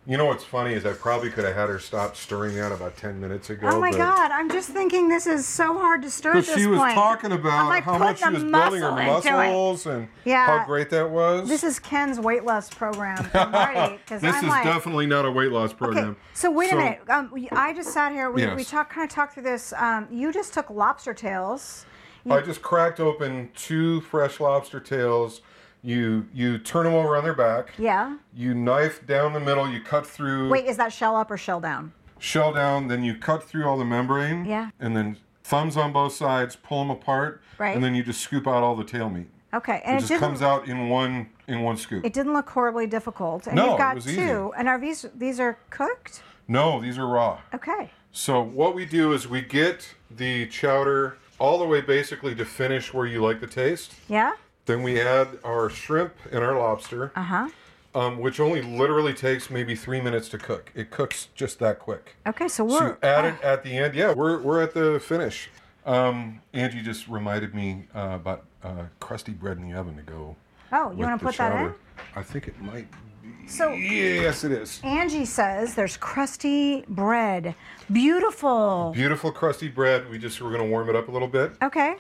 You 0.08 0.18
know 0.18 0.26
what's 0.26 0.44
funny 0.44 0.74
is 0.76 0.86
I 0.86 0.94
probably 0.94 1.32
could 1.32 1.46
have 1.46 1.56
had 1.56 1.68
her 1.68 1.80
stop 1.80 2.16
stirring 2.16 2.54
that 2.58 2.72
about 2.72 2.96
10 2.96 3.20
minutes 3.20 3.50
ago. 3.50 3.68
Oh 3.72 3.80
my 3.80 3.90
God! 3.90 4.30
I'm 4.30 4.52
just 4.52 4.70
thinking 4.70 5.10
this 5.10 5.26
is 5.26 5.48
so 5.48 5.76
hard 5.76 6.04
to 6.04 6.12
stir 6.12 6.34
But 6.34 6.46
she 6.46 6.68
was 6.68 6.78
point. 6.78 6.94
talking 6.94 7.32
about 7.32 7.70
like 7.70 7.84
how 7.84 7.98
much 7.98 8.20
she 8.20 8.30
was 8.30 8.44
building 8.44 8.82
her 8.82 8.92
muscle 8.92 9.16
into 9.16 9.30
it. 9.30 9.48
muscles 9.48 9.88
and 9.88 10.08
Yeah. 10.24 10.46
how 10.60 10.66
great 10.68 10.92
that 10.92 11.10
was. 11.10 11.50
This 11.50 11.64
is 11.64 11.80
Ken's 11.80 12.20
weight 12.20 12.44
loss 12.44 12.70
program 12.70 13.28
Marty 13.34 14.00
This 14.08 14.24
I'm 14.24 14.44
is 14.44 14.50
like, 14.50 14.64
definitely 14.64 15.08
not 15.08 15.26
a 15.26 15.32
weight 15.32 15.52
loss 15.52 15.74
program. 15.74 16.10
okay. 16.12 16.20
So 16.36 16.52
wait 16.52 16.70
So- 16.70 16.76
a 16.78 16.84
minute. 16.84 17.02
Um, 17.10 17.30
we- 17.34 17.50
I 17.50 17.74
just 17.74 17.92
sat 17.92 18.12
here. 18.12 18.30
We, 18.30 18.46
we 18.46 18.58
Yes. 18.58 18.70
talked 18.70 18.92
kind 18.94 19.10
of 19.10 19.16
talked 19.16 19.34
through 19.34 19.44
this. 19.44 19.74
Um, 19.76 20.08
you 20.12 20.32
just 20.32 20.54
took 20.54 20.70
lobster 20.70 21.16
tails. 21.16 21.88
I 22.30 22.42
just 22.42 22.62
cracked 22.62 23.00
open 23.00 23.50
two 23.56 24.02
fresh 24.02 24.40
lobster 24.40 24.80
tails. 24.80 25.42
You 25.86 26.28
you 26.34 26.58
turn 26.58 26.86
them 26.86 26.96
over 26.96 27.16
on 27.16 27.24
their 27.24 27.36
back. 27.36 27.74
Yeah. 27.78 28.18
You 28.34 28.56
knife 28.56 29.06
down 29.06 29.34
the 29.34 29.40
middle. 29.40 29.70
You 29.70 29.82
cut 29.82 30.08
through. 30.08 30.50
Wait, 30.50 30.66
is 30.66 30.78
that 30.78 30.92
shell 30.92 31.16
up 31.16 31.30
or 31.30 31.38
shell 31.38 31.60
down? 31.60 31.94
Shell 32.18 32.54
down. 32.54 32.88
Then 32.88 33.04
you 33.04 33.16
cut 33.16 33.44
through 33.44 33.68
all 33.68 33.78
the 33.78 33.86
membrane. 33.86 34.46
Yeah. 34.46 34.72
And 34.80 34.98
then 34.98 35.18
thumbs 35.44 35.78
on 35.78 35.94
both 35.94 36.14
sides. 36.14 36.56
Pull 36.56 36.80
them 36.80 36.90
apart. 36.90 37.44
Right. 37.60 37.76
And 37.76 37.84
then 37.84 37.94
you 37.94 38.02
just 38.04 38.22
scoop 38.22 38.48
out 38.48 38.64
all 38.64 38.76
the 38.76 38.84
tail 38.84 39.12
meat. 39.12 39.28
Okay, 39.54 39.78
It, 39.78 39.84
and 39.86 39.98
it, 40.04 40.08
just 40.08 40.20
comes 40.20 40.42
out 40.42 40.68
in 40.68 40.90
one 40.90 41.30
in 41.48 41.62
one 41.62 41.78
scoop. 41.78 42.04
It 42.04 42.14
didn't 42.14 42.34
look 42.34 42.50
horribly 42.50 42.88
difficult. 42.88 43.46
And 43.46 43.56
No, 43.56 43.66
you've 43.66 43.76
it 43.76 43.78
got 43.78 43.96
was 43.96 44.06
two. 44.06 44.12
easy. 44.12 44.50
And 44.58 44.68
are 44.68 44.80
these 44.80 45.06
these 45.16 45.40
are 45.40 45.60
cooked? 45.70 46.24
no, 46.48 46.82
these 46.82 46.98
are 46.98 47.08
raw. 47.08 47.42
Okay. 47.54 47.92
So 48.12 48.42
what 48.42 48.74
we 48.74 48.86
do 48.86 49.14
is 49.14 49.28
we 49.28 49.42
get 49.42 49.94
the 50.10 50.48
chowder 50.48 51.18
all 51.38 51.60
the 51.60 51.66
way 51.66 51.82
basically 51.82 52.34
to 52.36 52.46
finish 52.46 52.92
where 52.94 53.06
you 53.06 53.22
like 53.22 53.40
the 53.40 53.48
taste. 53.48 53.94
Yeah. 54.10 54.34
Then 54.66 54.82
we 54.84 55.00
add 55.00 55.28
our 55.44 55.70
shrimp 55.70 56.14
and 56.32 56.44
our 56.44 56.58
lobster, 56.58 57.12
Uh 57.16 57.22
huh. 57.24 57.50
um, 57.94 58.20
which 58.20 58.40
only 58.40 58.62
literally 58.62 59.14
takes 59.14 59.50
maybe 59.52 59.76
three 59.76 60.02
minutes 60.02 60.28
to 60.30 60.38
cook. 60.38 60.72
It 60.74 60.90
cooks 60.90 61.28
just 61.36 61.60
that 61.60 61.80
quick. 61.80 62.16
Okay, 62.26 62.48
so 62.48 62.68
So 62.68 62.74
we're 62.80 62.88
you 62.90 62.98
add 63.04 63.26
it 63.26 63.36
at 63.44 63.64
the 63.64 63.78
end. 63.78 63.94
Yeah, 63.94 64.14
we're, 64.14 64.42
we're 64.42 64.62
at 64.62 64.74
the 64.74 65.00
finish. 65.00 65.50
Um, 65.86 66.42
Angie 66.54 66.82
just 66.82 67.08
reminded 67.08 67.54
me 67.54 67.86
uh, 67.96 68.12
about 68.16 68.46
uh, 68.64 68.86
crusty 69.00 69.34
bread 69.34 69.58
in 69.58 69.70
the 69.70 69.78
oven 69.78 69.96
to 69.98 70.02
go. 70.02 70.36
Oh, 70.74 70.92
you 70.92 70.98
want 71.06 71.20
to 71.20 71.26
put 71.26 71.38
that 71.38 71.62
in? 71.62 71.74
I 72.16 72.24
think 72.24 72.48
it 72.48 72.60
might 72.60 72.88
be. 73.22 73.48
So- 73.48 73.72
yes, 73.72 74.44
it 74.44 74.52
is. 74.52 74.82
Angie 74.84 75.26
says 75.26 75.76
there's 75.76 75.96
crusty 75.98 76.84
bread. 76.88 77.54
Beautiful. 77.92 78.92
Beautiful 78.96 79.32
crusty 79.32 79.68
bread. 79.68 80.10
We 80.10 80.18
just 80.18 80.42
we're 80.42 80.52
gonna 80.52 80.66
warm 80.66 80.90
it 80.90 80.96
up 80.96 81.08
a 81.08 81.12
little 81.12 81.28
bit, 81.28 81.52
Okay. 81.62 81.98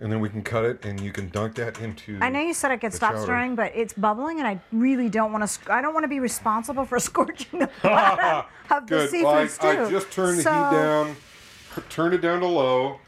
And 0.00 0.10
then 0.10 0.18
we 0.18 0.28
can 0.28 0.42
cut 0.42 0.64
it, 0.64 0.84
and 0.84 0.98
you 0.98 1.12
can 1.12 1.28
dunk 1.28 1.54
that 1.54 1.80
into. 1.80 2.18
I 2.20 2.28
know 2.28 2.40
you 2.40 2.52
said 2.52 2.72
I 2.72 2.76
could 2.76 2.92
stop 2.92 3.12
chowder. 3.12 3.22
stirring, 3.22 3.54
but 3.54 3.70
it's 3.76 3.92
bubbling, 3.92 4.40
and 4.40 4.48
I 4.48 4.60
really 4.72 5.08
don't 5.08 5.30
want 5.32 5.48
to. 5.48 5.72
I 5.72 5.80
don't 5.80 5.94
want 5.94 6.02
to 6.02 6.08
be 6.08 6.18
responsible 6.18 6.84
for 6.84 6.98
scorching 7.08 7.60
the 7.60 7.70
bottom 7.82 8.44
of 8.70 8.86
the 8.88 8.96
Good. 8.96 9.10
seafood 9.10 9.24
Well, 9.26 9.36
I, 9.36 9.46
stew. 9.46 9.68
I 9.68 9.90
just 9.90 10.10
turned 10.10 10.38
the 10.38 10.42
heat 10.42 10.76
down, 10.76 11.16
turned 11.90 12.12
it 12.14 12.20
down 12.22 12.40
to 12.40 12.46
low, 12.46 12.98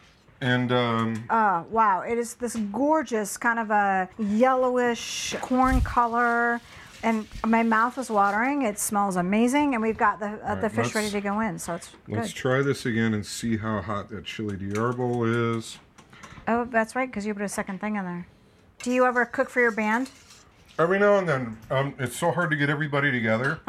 and 0.40 0.70
um, 0.70 1.24
Uh, 1.28 1.64
wow, 1.70 2.02
it 2.02 2.18
is 2.18 2.34
this 2.34 2.54
gorgeous 2.54 3.36
kind 3.36 3.58
of 3.58 3.70
a 3.72 4.08
yellowish 4.16 5.34
corn 5.40 5.80
color, 5.80 6.60
and 7.02 7.26
my 7.44 7.64
mouth 7.64 7.98
is 7.98 8.10
watering. 8.10 8.62
It 8.62 8.78
smells 8.78 9.16
amazing, 9.16 9.74
and 9.74 9.82
we've 9.82 9.98
got 9.98 10.20
the 10.20 10.38
uh, 10.48 10.54
the 10.60 10.70
fish 10.70 10.94
ready 10.94 11.10
to 11.10 11.20
go 11.20 11.40
in, 11.40 11.58
so 11.58 11.74
it's 11.74 11.90
let's 12.06 12.28
good. 12.32 12.36
try 12.38 12.62
this 12.62 12.86
again 12.86 13.12
and 13.12 13.26
see 13.26 13.56
how 13.56 13.80
hot 13.82 14.08
that 14.10 14.24
chili 14.24 14.56
de 14.56 14.72
arbol 14.76 15.56
is. 15.58 15.78
Oh, 16.48 16.64
that's 16.64 16.94
right, 16.94 17.08
because 17.08 17.26
you 17.26 17.34
put 17.34 17.42
a 17.42 17.48
second 17.48 17.80
thing 17.80 17.96
in 17.96 18.04
there. 18.04 18.26
Do 18.82 18.90
you 18.92 19.04
ever 19.04 19.24
cook 19.24 19.50
for 19.50 19.60
your 19.60 19.72
band? 19.72 20.10
Every 20.78 20.98
now 20.98 21.16
and 21.18 21.28
then, 21.28 21.56
um, 21.70 21.94
it's 21.98 22.16
so 22.16 22.30
hard 22.30 22.50
to 22.50 22.56
get 22.56 22.68
everybody 22.68 23.10
together 23.10 23.60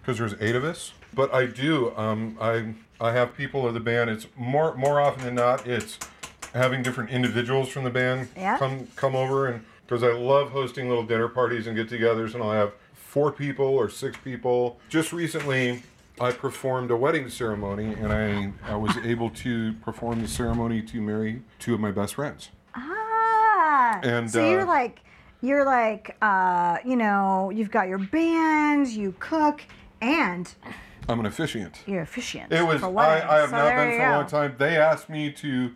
because 0.00 0.18
there's 0.18 0.34
eight 0.40 0.56
of 0.56 0.64
us. 0.64 0.92
But 1.12 1.32
I 1.32 1.46
do. 1.46 1.94
Um, 1.96 2.36
I 2.40 2.74
I 3.00 3.12
have 3.12 3.36
people 3.36 3.66
of 3.66 3.74
the 3.74 3.80
band. 3.80 4.08
It's 4.08 4.26
more 4.36 4.74
more 4.74 4.98
often 5.00 5.24
than 5.24 5.34
not. 5.34 5.66
It's 5.66 5.98
having 6.54 6.82
different 6.82 7.10
individuals 7.10 7.68
from 7.68 7.84
the 7.84 7.90
band 7.90 8.28
Yeah. 8.36 8.56
come 8.58 8.88
come 8.96 9.14
over 9.14 9.46
and 9.46 9.64
because 9.86 10.02
I 10.02 10.12
love 10.12 10.50
hosting 10.52 10.88
little 10.88 11.04
dinner 11.04 11.28
parties 11.28 11.66
and 11.66 11.76
get-togethers, 11.76 12.32
and 12.34 12.42
I'll 12.42 12.52
have 12.52 12.72
four 12.94 13.30
people 13.30 13.66
or 13.66 13.90
six 13.90 14.16
people. 14.24 14.80
Just 14.88 15.12
recently, 15.12 15.82
I 16.20 16.30
performed 16.30 16.90
a 16.90 16.96
wedding 16.96 17.28
ceremony, 17.28 17.92
and 17.94 18.12
I 18.12 18.52
I 18.70 18.76
was 18.76 18.96
able 18.98 19.30
to 19.30 19.72
perform 19.74 20.22
the 20.22 20.28
ceremony 20.28 20.80
to 20.82 21.00
marry 21.00 21.42
two 21.58 21.74
of 21.74 21.80
my 21.80 21.90
best 21.90 22.14
friends. 22.14 22.50
Ah. 22.74 24.00
And, 24.02 24.30
so 24.30 24.48
you're 24.48 24.62
uh, 24.62 24.66
like, 24.66 25.00
you're 25.40 25.64
like, 25.64 26.16
uh, 26.22 26.78
you 26.84 26.96
know, 26.96 27.50
you've 27.50 27.70
got 27.70 27.88
your 27.88 27.98
band, 27.98 28.88
you 28.88 29.14
cook, 29.18 29.62
and 30.00 30.52
I'm 31.08 31.18
an 31.20 31.26
officiant. 31.26 31.80
you're 31.86 32.02
officiant. 32.02 32.52
It 32.52 32.62
was. 32.62 32.82
I. 32.82 32.88
I 32.88 33.40
have 33.40 33.50
So 33.50 33.56
not 33.56 33.74
been 33.74 33.98
for 33.98 34.06
a 34.06 34.10
long 34.12 34.26
time. 34.26 34.54
They 34.56 34.76
asked 34.76 35.08
me 35.08 35.32
to 35.32 35.72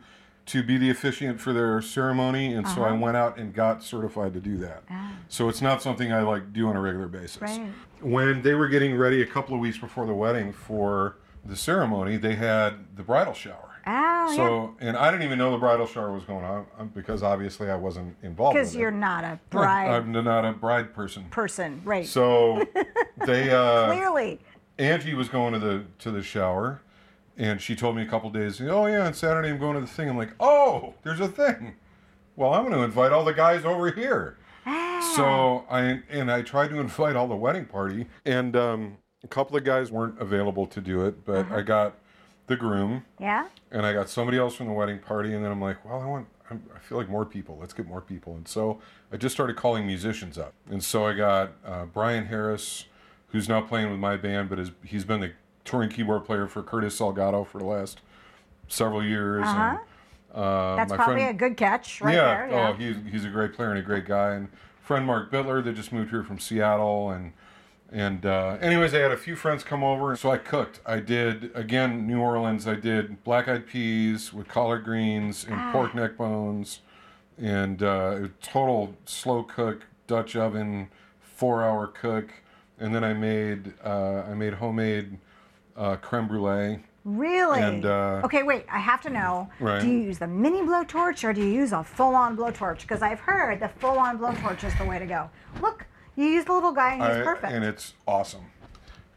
to 0.48 0.62
be 0.62 0.78
the 0.78 0.90
officiant 0.90 1.40
for 1.40 1.52
their 1.52 1.80
ceremony, 1.82 2.54
and 2.54 2.66
so 2.66 2.82
I 2.82 2.88
Uh-huh. 2.90 2.96
went 2.96 3.16
out 3.16 3.38
and 3.38 3.52
got 3.54 3.82
certified 3.82 4.32
to 4.34 4.40
do 4.40 4.56
that. 4.58 4.82
Ah. 4.90 5.12
So 5.28 5.48
it's 5.48 5.60
not 5.62 5.82
something 5.82 6.12
I 6.12 6.20
like 6.22 6.52
do 6.52 6.68
on 6.68 6.76
a 6.76 6.80
regular 6.80 7.06
basis. 7.08 7.40
Right. 7.42 7.70
When 8.00 8.42
they 8.42 8.54
were 8.54 8.68
getting 8.68 8.96
ready 8.96 9.22
a 9.22 9.26
couple 9.26 9.54
of 9.54 9.60
weeks 9.60 9.78
before 9.78 10.06
the 10.06 10.14
wedding 10.14 10.52
for 10.52 11.16
the 11.44 11.56
ceremony, 11.56 12.16
they 12.16 12.34
had 12.34 12.96
the 12.96 13.02
bridal 13.02 13.34
shower. 13.34 13.64
Oh, 13.86 13.90
yeah. 13.90 14.36
So, 14.36 14.74
and 14.80 14.96
I 14.96 15.10
didn't 15.10 15.22
even 15.24 15.38
know 15.38 15.50
the 15.50 15.58
bridal 15.58 15.86
shower 15.86 16.12
was 16.12 16.24
going 16.24 16.44
on 16.44 16.66
um, 16.78 16.88
because 16.94 17.22
obviously 17.22 17.70
I 17.70 17.76
wasn't 17.76 18.16
involved. 18.22 18.54
Because 18.54 18.72
with 18.72 18.80
you're 18.80 18.90
not 18.90 19.24
a 19.24 19.38
bride 19.50 19.90
I'm 19.90 20.12
not 20.12 20.44
a 20.44 20.52
bride 20.52 20.92
person. 20.94 21.24
person, 21.30 21.80
right? 21.84 22.06
So 22.06 22.66
they 23.26 23.50
uh, 23.54 23.86
Clearly. 23.86 24.40
Angie 24.78 25.14
was 25.14 25.28
going 25.28 25.52
to 25.54 25.58
the 25.58 25.84
to 26.00 26.10
the 26.10 26.22
shower, 26.22 26.82
and 27.38 27.60
she 27.62 27.74
told 27.74 27.96
me 27.96 28.02
a 28.02 28.06
couple 28.06 28.28
days. 28.30 28.60
Oh 28.60 28.84
yeah, 28.86 29.06
on 29.06 29.14
Saturday 29.14 29.48
I'm 29.48 29.58
going 29.58 29.74
to 29.74 29.80
the 29.80 29.86
thing. 29.86 30.08
I'm 30.10 30.18
like, 30.18 30.34
oh, 30.40 30.94
there's 31.04 31.20
a 31.20 31.28
thing. 31.28 31.76
Well, 32.36 32.52
I'm 32.52 32.64
going 32.64 32.76
to 32.76 32.82
invite 32.84 33.12
all 33.12 33.24
the 33.24 33.32
guys 33.32 33.64
over 33.64 33.90
here. 33.90 34.36
Ah. 34.66 35.12
So 35.16 35.64
I 35.70 36.00
and 36.10 36.30
I 36.30 36.42
tried 36.42 36.68
to 36.68 36.78
invite 36.80 37.16
all 37.16 37.26
the 37.28 37.36
wedding 37.36 37.64
party, 37.64 38.06
and 38.26 38.54
um, 38.54 38.98
a 39.24 39.28
couple 39.28 39.56
of 39.56 39.64
guys 39.64 39.90
weren't 39.90 40.20
available 40.20 40.66
to 40.66 40.80
do 40.80 41.06
it, 41.06 41.24
but 41.24 41.38
Uh-huh. 41.46 41.56
I 41.56 41.62
got 41.62 41.94
the 42.48 42.56
groom 42.56 43.04
yeah. 43.20 43.46
and 43.70 43.84
I 43.84 43.92
got 43.92 44.08
somebody 44.08 44.38
else 44.38 44.54
from 44.54 44.66
the 44.68 44.72
wedding 44.72 44.98
party, 45.00 45.34
and 45.34 45.44
then 45.44 45.52
I'm 45.52 45.60
like, 45.60 45.84
well, 45.84 46.00
I 46.00 46.06
want, 46.06 46.28
I'm, 46.50 46.62
I 46.74 46.78
feel 46.78 46.96
like 46.96 47.08
more 47.10 47.26
people. 47.26 47.58
Let's 47.60 47.74
get 47.74 47.86
more 47.86 48.00
people, 48.00 48.36
and 48.36 48.48
so 48.48 48.80
I 49.12 49.16
just 49.18 49.34
started 49.34 49.56
calling 49.56 49.86
musicians 49.86 50.38
up, 50.38 50.54
and 50.70 50.82
so 50.82 51.06
I 51.06 51.12
got 51.12 51.52
uh, 51.64 51.84
Brian 51.86 52.26
Harris, 52.26 52.86
who's 53.28 53.48
now 53.50 53.60
playing 53.60 53.90
with 53.90 53.98
my 54.00 54.16
band, 54.16 54.48
but 54.48 54.58
is 54.58 54.70
he's 54.84 55.04
been 55.04 55.20
the 55.20 55.32
touring 55.68 55.90
keyboard 55.90 56.24
player 56.24 56.46
for 56.48 56.62
Curtis 56.62 56.98
Salgado 56.98 57.46
for 57.46 57.58
the 57.58 57.64
last 57.66 58.00
several 58.68 59.04
years, 59.04 59.44
Uh-huh. 59.44 59.60
and 59.70 59.78
Uh, 60.34 60.76
That's 60.76 60.92
probably 60.92 61.16
friend- 61.22 61.30
a 61.36 61.38
good 61.38 61.56
catch 61.56 62.00
right 62.02 62.14
yeah. 62.14 62.24
there. 62.24 62.48
Yeah. 62.50 62.68
Oh, 62.68 62.72
he's 62.74 62.96
he's 63.10 63.24
a 63.24 63.30
great 63.30 63.54
player 63.54 63.70
and 63.70 63.78
a 63.78 63.82
great 63.82 64.04
guy. 64.04 64.34
And 64.34 64.48
friend 64.82 65.06
Mark 65.06 65.30
Bitler 65.32 65.64
that 65.64 65.72
just 65.74 65.90
moved 65.90 66.10
here 66.10 66.22
from 66.22 66.38
Seattle 66.38 67.10
and 67.10 67.32
and 67.90 68.26
uh, 68.26 68.58
anyways, 68.60 68.92
I 68.94 68.98
had 68.98 69.10
a 69.10 69.16
few 69.16 69.34
friends 69.34 69.64
come 69.64 69.82
over, 69.82 70.14
so 70.16 70.30
I 70.30 70.36
cooked. 70.36 70.80
I 70.84 71.00
did 71.00 71.50
again 71.54 72.06
New 72.06 72.20
Orleans. 72.20 72.68
I 72.68 72.74
did 72.74 73.24
black 73.24 73.48
eyed 73.48 73.66
peas 73.66 74.30
with 74.34 74.46
collard 74.48 74.84
greens 74.84 75.44
and 75.44 75.54
Ah. 75.58 75.72
pork 75.72 75.94
neck 75.94 76.18
bones, 76.18 76.80
and 77.40 77.82
uh, 77.82 78.20
a 78.24 78.28
total 78.42 78.94
slow 79.06 79.42
cook 79.42 79.86
Dutch 80.06 80.36
oven, 80.36 80.90
four 81.22 81.64
hour 81.64 81.86
cook. 81.86 82.34
And 82.78 82.94
then 82.94 83.02
I 83.02 83.14
made 83.14 83.72
uh, 83.82 84.24
I 84.30 84.34
made 84.34 84.54
homemade 84.54 85.18
uh, 85.78 85.96
creme 85.96 86.28
brulee. 86.28 86.80
Really? 87.04 87.60
And, 87.62 87.86
uh, 87.86 88.20
okay, 88.24 88.42
wait. 88.42 88.66
I 88.70 88.78
have 88.78 89.00
to 89.02 89.10
know. 89.10 89.48
Right. 89.60 89.80
Do 89.80 89.88
you 89.88 89.98
use 89.98 90.18
the 90.18 90.26
mini 90.26 90.60
blowtorch 90.60 91.24
or 91.24 91.32
do 91.32 91.40
you 91.40 91.48
use 91.48 91.72
a 91.72 91.82
full-on 91.82 92.36
blowtorch? 92.36 92.80
Because 92.82 93.00
I've 93.00 93.20
heard 93.20 93.60
the 93.60 93.68
full-on 93.68 94.18
blowtorch 94.18 94.62
is 94.64 94.76
the 94.76 94.84
way 94.84 94.98
to 94.98 95.06
go. 95.06 95.30
Look, 95.62 95.86
you 96.16 96.26
use 96.26 96.44
the 96.44 96.52
little 96.52 96.72
guy 96.72 96.94
and 96.94 97.02
he's 97.02 97.16
I- 97.16 97.22
perfect. 97.24 97.52
and 97.52 97.64
it's 97.64 97.94
awesome. 98.06 98.44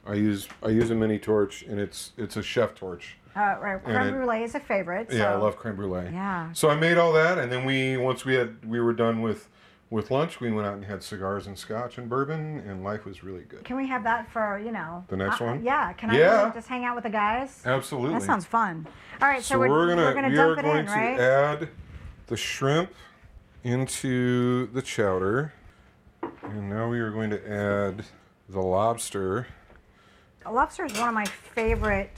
I 0.05 0.13
use 0.13 0.47
I 0.63 0.69
use 0.69 0.89
a 0.89 0.95
mini 0.95 1.19
torch, 1.19 1.61
and 1.61 1.79
it's 1.79 2.13
it's 2.17 2.35
a 2.35 2.41
chef 2.41 2.73
torch. 2.73 3.17
uh, 3.35 3.55
right, 3.61 3.83
creme 3.83 3.97
it- 4.07 4.11
brulee 4.11 4.41
is 4.43 4.55
a 4.55 4.59
favorite. 4.59 5.07
Yeah, 5.11 5.33
I 5.33 5.35
love 5.35 5.57
creme 5.57 5.75
brulee. 5.75 6.09
Yeah. 6.11 6.51
So 6.53 6.69
I 6.71 6.75
made 6.75 6.97
all 6.97 7.13
that, 7.13 7.37
and 7.37 7.51
then 7.51 7.65
we 7.65 7.97
once 7.97 8.25
we 8.25 8.33
had 8.33 8.65
we 8.65 8.79
were 8.79 8.93
done 8.93 9.21
with 9.21 9.47
with 9.91 10.09
lunch, 10.09 10.39
we 10.39 10.49
went 10.51 10.65
out 10.65 10.73
and 10.73 10.85
had 10.85 11.03
cigars 11.03 11.45
and 11.47 11.59
scotch 11.59 11.97
and 11.97 12.09
bourbon, 12.09 12.63
and 12.65 12.81
life 12.83 13.05
was 13.05 13.23
really 13.23 13.43
good. 13.43 13.63
Can 13.65 13.75
we 13.75 13.85
have 13.87 14.03
that 14.05 14.31
for 14.31 14.57
you 14.57 14.71
know 14.71 15.03
The 15.09 15.17
next 15.17 15.41
uh, 15.41 15.45
one? 15.45 15.63
Yeah. 15.63 15.93
Can 15.93 16.09
I 16.09 16.17
Yeah. 16.17 16.41
really 16.41 16.53
just 16.53 16.69
hang 16.69 16.85
out 16.85 16.95
with 16.95 17.03
the 17.03 17.09
guys? 17.09 17.61
Absolutely. 17.65 18.17
That 18.17 18.25
sounds 18.25 18.45
fun. 18.45 18.87
All 19.21 19.27
right, 19.27 19.43
so, 19.43 19.55
so 19.55 19.59
we're, 19.59 19.87
gonna, 19.89 20.01
we're 20.03 20.13
gonna 20.15 20.29
we 20.29 20.35
dump 20.35 20.57
are 20.57 20.59
it 20.59 20.63
going 20.63 20.77
in, 20.79 20.85
to 20.85 20.91
right? 20.91 21.19
add 21.19 21.69
the 22.27 22.37
shrimp 22.37 22.89
into 23.65 24.67
the 24.67 24.81
chowder, 24.81 25.53
and 26.43 26.69
now 26.69 26.89
we 26.89 26.99
are 26.99 27.11
going 27.11 27.29
to 27.29 27.51
add 27.51 28.05
the 28.49 28.61
lobster. 28.61 29.45
Lobster 30.49 30.85
is 30.85 30.93
one 30.97 31.09
of 31.09 31.13
my 31.13 31.25
favorite 31.25 32.17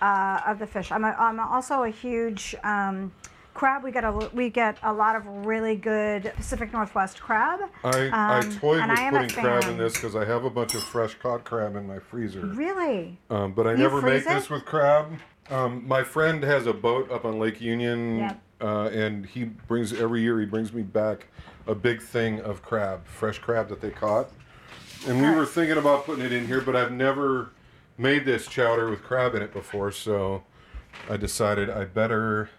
uh, 0.00 0.40
of 0.46 0.58
the 0.60 0.66
fish. 0.66 0.90
I'm, 0.92 1.04
a, 1.04 1.08
I'm 1.18 1.38
also 1.40 1.82
a 1.82 1.90
huge 1.90 2.54
um, 2.62 3.12
crab. 3.56 3.82
We 3.82 3.90
get 3.90 4.04
a 4.04 4.12
we 4.32 4.50
get 4.50 4.76
a 4.82 4.92
lot 4.92 5.16
of 5.16 5.26
really 5.46 5.74
good 5.76 6.32
Pacific 6.36 6.72
Northwest 6.72 7.20
crab. 7.20 7.60
I, 7.82 8.08
I 8.12 8.38
Um, 8.40 8.52
toyed 8.58 8.80
and 8.80 8.90
with 8.90 9.00
I 9.00 9.10
putting 9.10 9.28
crab 9.30 9.64
in 9.64 9.78
this 9.78 9.94
because 9.94 10.14
I 10.14 10.24
have 10.24 10.44
a 10.44 10.50
bunch 10.50 10.74
of 10.74 10.82
fresh 10.82 11.14
caught 11.14 11.44
crab 11.44 11.74
in 11.74 11.86
my 11.86 11.98
freezer. 11.98 12.40
Really? 12.46 13.18
Um, 13.30 13.52
but 13.52 13.66
I 13.66 13.74
never 13.74 14.00
make 14.02 14.22
it? 14.22 14.28
this 14.28 14.50
with 14.50 14.64
crab. 14.64 15.12
Um, 15.50 15.86
my 15.86 16.02
friend 16.02 16.42
has 16.42 16.66
a 16.66 16.72
boat 16.72 17.10
up 17.10 17.24
on 17.24 17.38
Lake 17.38 17.60
Union, 17.60 18.18
Yep. 18.18 18.40
uh, 18.60 18.90
and 18.92 19.24
he 19.26 19.44
brings 19.44 19.92
every 19.92 20.20
year. 20.20 20.38
He 20.40 20.46
brings 20.46 20.72
me 20.72 20.82
back 20.82 21.28
a 21.66 21.74
big 21.74 22.02
thing 22.02 22.40
of 22.40 22.62
crab, 22.62 23.06
fresh 23.06 23.38
crab 23.38 23.68
that 23.68 23.80
they 23.80 23.90
caught. 23.90 24.28
And 25.06 25.20
we 25.22 25.30
were 25.30 25.46
thinking 25.46 25.78
about 25.78 26.04
putting 26.04 26.24
it 26.24 26.32
in 26.32 26.46
here, 26.46 26.60
but 26.60 26.74
I've 26.74 26.92
never 26.92 27.50
made 27.96 28.24
this 28.24 28.46
chowder 28.46 28.90
with 28.90 29.02
crab 29.02 29.34
in 29.34 29.42
it 29.42 29.52
before, 29.52 29.92
so 29.92 30.42
I 31.08 31.16
decided 31.16 31.70
I 31.70 31.84
better 31.84 32.50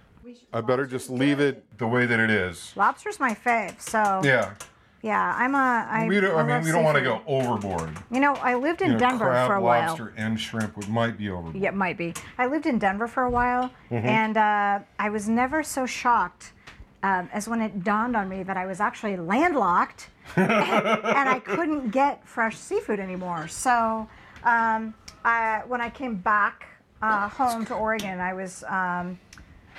I 0.54 0.62
better 0.62 0.86
just 0.86 1.10
leave 1.10 1.40
it 1.40 1.64
the 1.78 1.88
way 1.88 2.06
that 2.06 2.20
it 2.20 2.30
is. 2.30 2.74
Lobster's 2.76 3.20
my 3.20 3.34
fave. 3.34 3.80
So 3.80 4.22
yeah, 4.24 4.54
Yeah, 5.02 5.34
I'm 5.38 5.54
a. 5.56 5.88
I, 5.90 6.08
we 6.08 6.20
don't. 6.20 6.36
I 6.36 6.42
I 6.42 6.58
mean, 6.58 6.66
we 6.66 6.72
don't 6.72 6.84
want 6.84 6.98
to 6.98 7.04
go 7.04 7.22
overboard. 7.28 7.92
You 8.12 8.20
know, 8.20 8.34
I 8.36 8.56
lived 8.56 8.82
in 8.82 8.88
You 8.88 8.94
know, 8.94 9.00
Denver 9.00 9.26
crab, 9.26 9.48
for 9.48 9.56
a 9.56 9.62
while. 9.62 9.90
lobster, 9.90 10.14
and 10.18 10.40
shrimp 10.40 10.76
would 10.76 10.90
might 10.90 11.18
be 11.18 11.30
overboard. 11.30 11.56
Yeah, 11.56 11.70
it 11.70 11.76
might 11.76 11.98
be. 11.98 12.14
I 12.38 12.48
lived 12.48 12.66
in 12.66 12.80
Denver 12.80 13.08
for 13.08 13.24
a 13.24 13.30
while, 13.30 13.70
Mm-hmm. 13.92 14.08
and 14.08 14.38
uh, 14.38 14.80
I 15.00 15.10
was 15.10 15.30
never 15.30 15.64
so 15.64 15.86
shocked 15.86 16.52
um, 17.04 17.30
as 17.32 17.48
when 17.48 17.62
it 17.62 17.84
dawned 17.84 18.16
on 18.18 18.28
me 18.28 18.44
that 18.44 18.58
I 18.58 18.66
was 18.66 18.80
actually 18.80 19.16
landlocked 19.18 20.10
and, 20.36 20.50
and 20.52 21.30
I 21.30 21.40
couldn't 21.40 21.92
get 21.92 22.28
fresh 22.28 22.58
seafood 22.58 23.00
anymore. 23.00 23.48
So 23.48 24.10
um, 24.44 24.94
I, 25.24 25.62
when 25.68 25.80
I 25.80 25.90
came 25.90 26.16
back 26.16 26.66
uh, 27.02 27.30
home 27.30 27.66
to 27.68 27.76
Oregon, 27.76 28.20
I 28.20 28.34
was. 28.34 28.64
Um, 28.68 29.20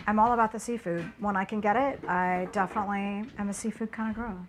I'm 0.06 0.18
all 0.18 0.32
about 0.32 0.52
the 0.52 0.58
seafood. 0.58 1.10
When 1.18 1.36
I 1.36 1.44
can 1.44 1.60
get 1.60 1.76
it, 1.76 2.02
I 2.08 2.48
definitely 2.52 3.30
am 3.38 3.48
a 3.48 3.54
seafood 3.54 3.92
kind 3.92 4.10
of 4.10 4.16
girl. 4.16 4.46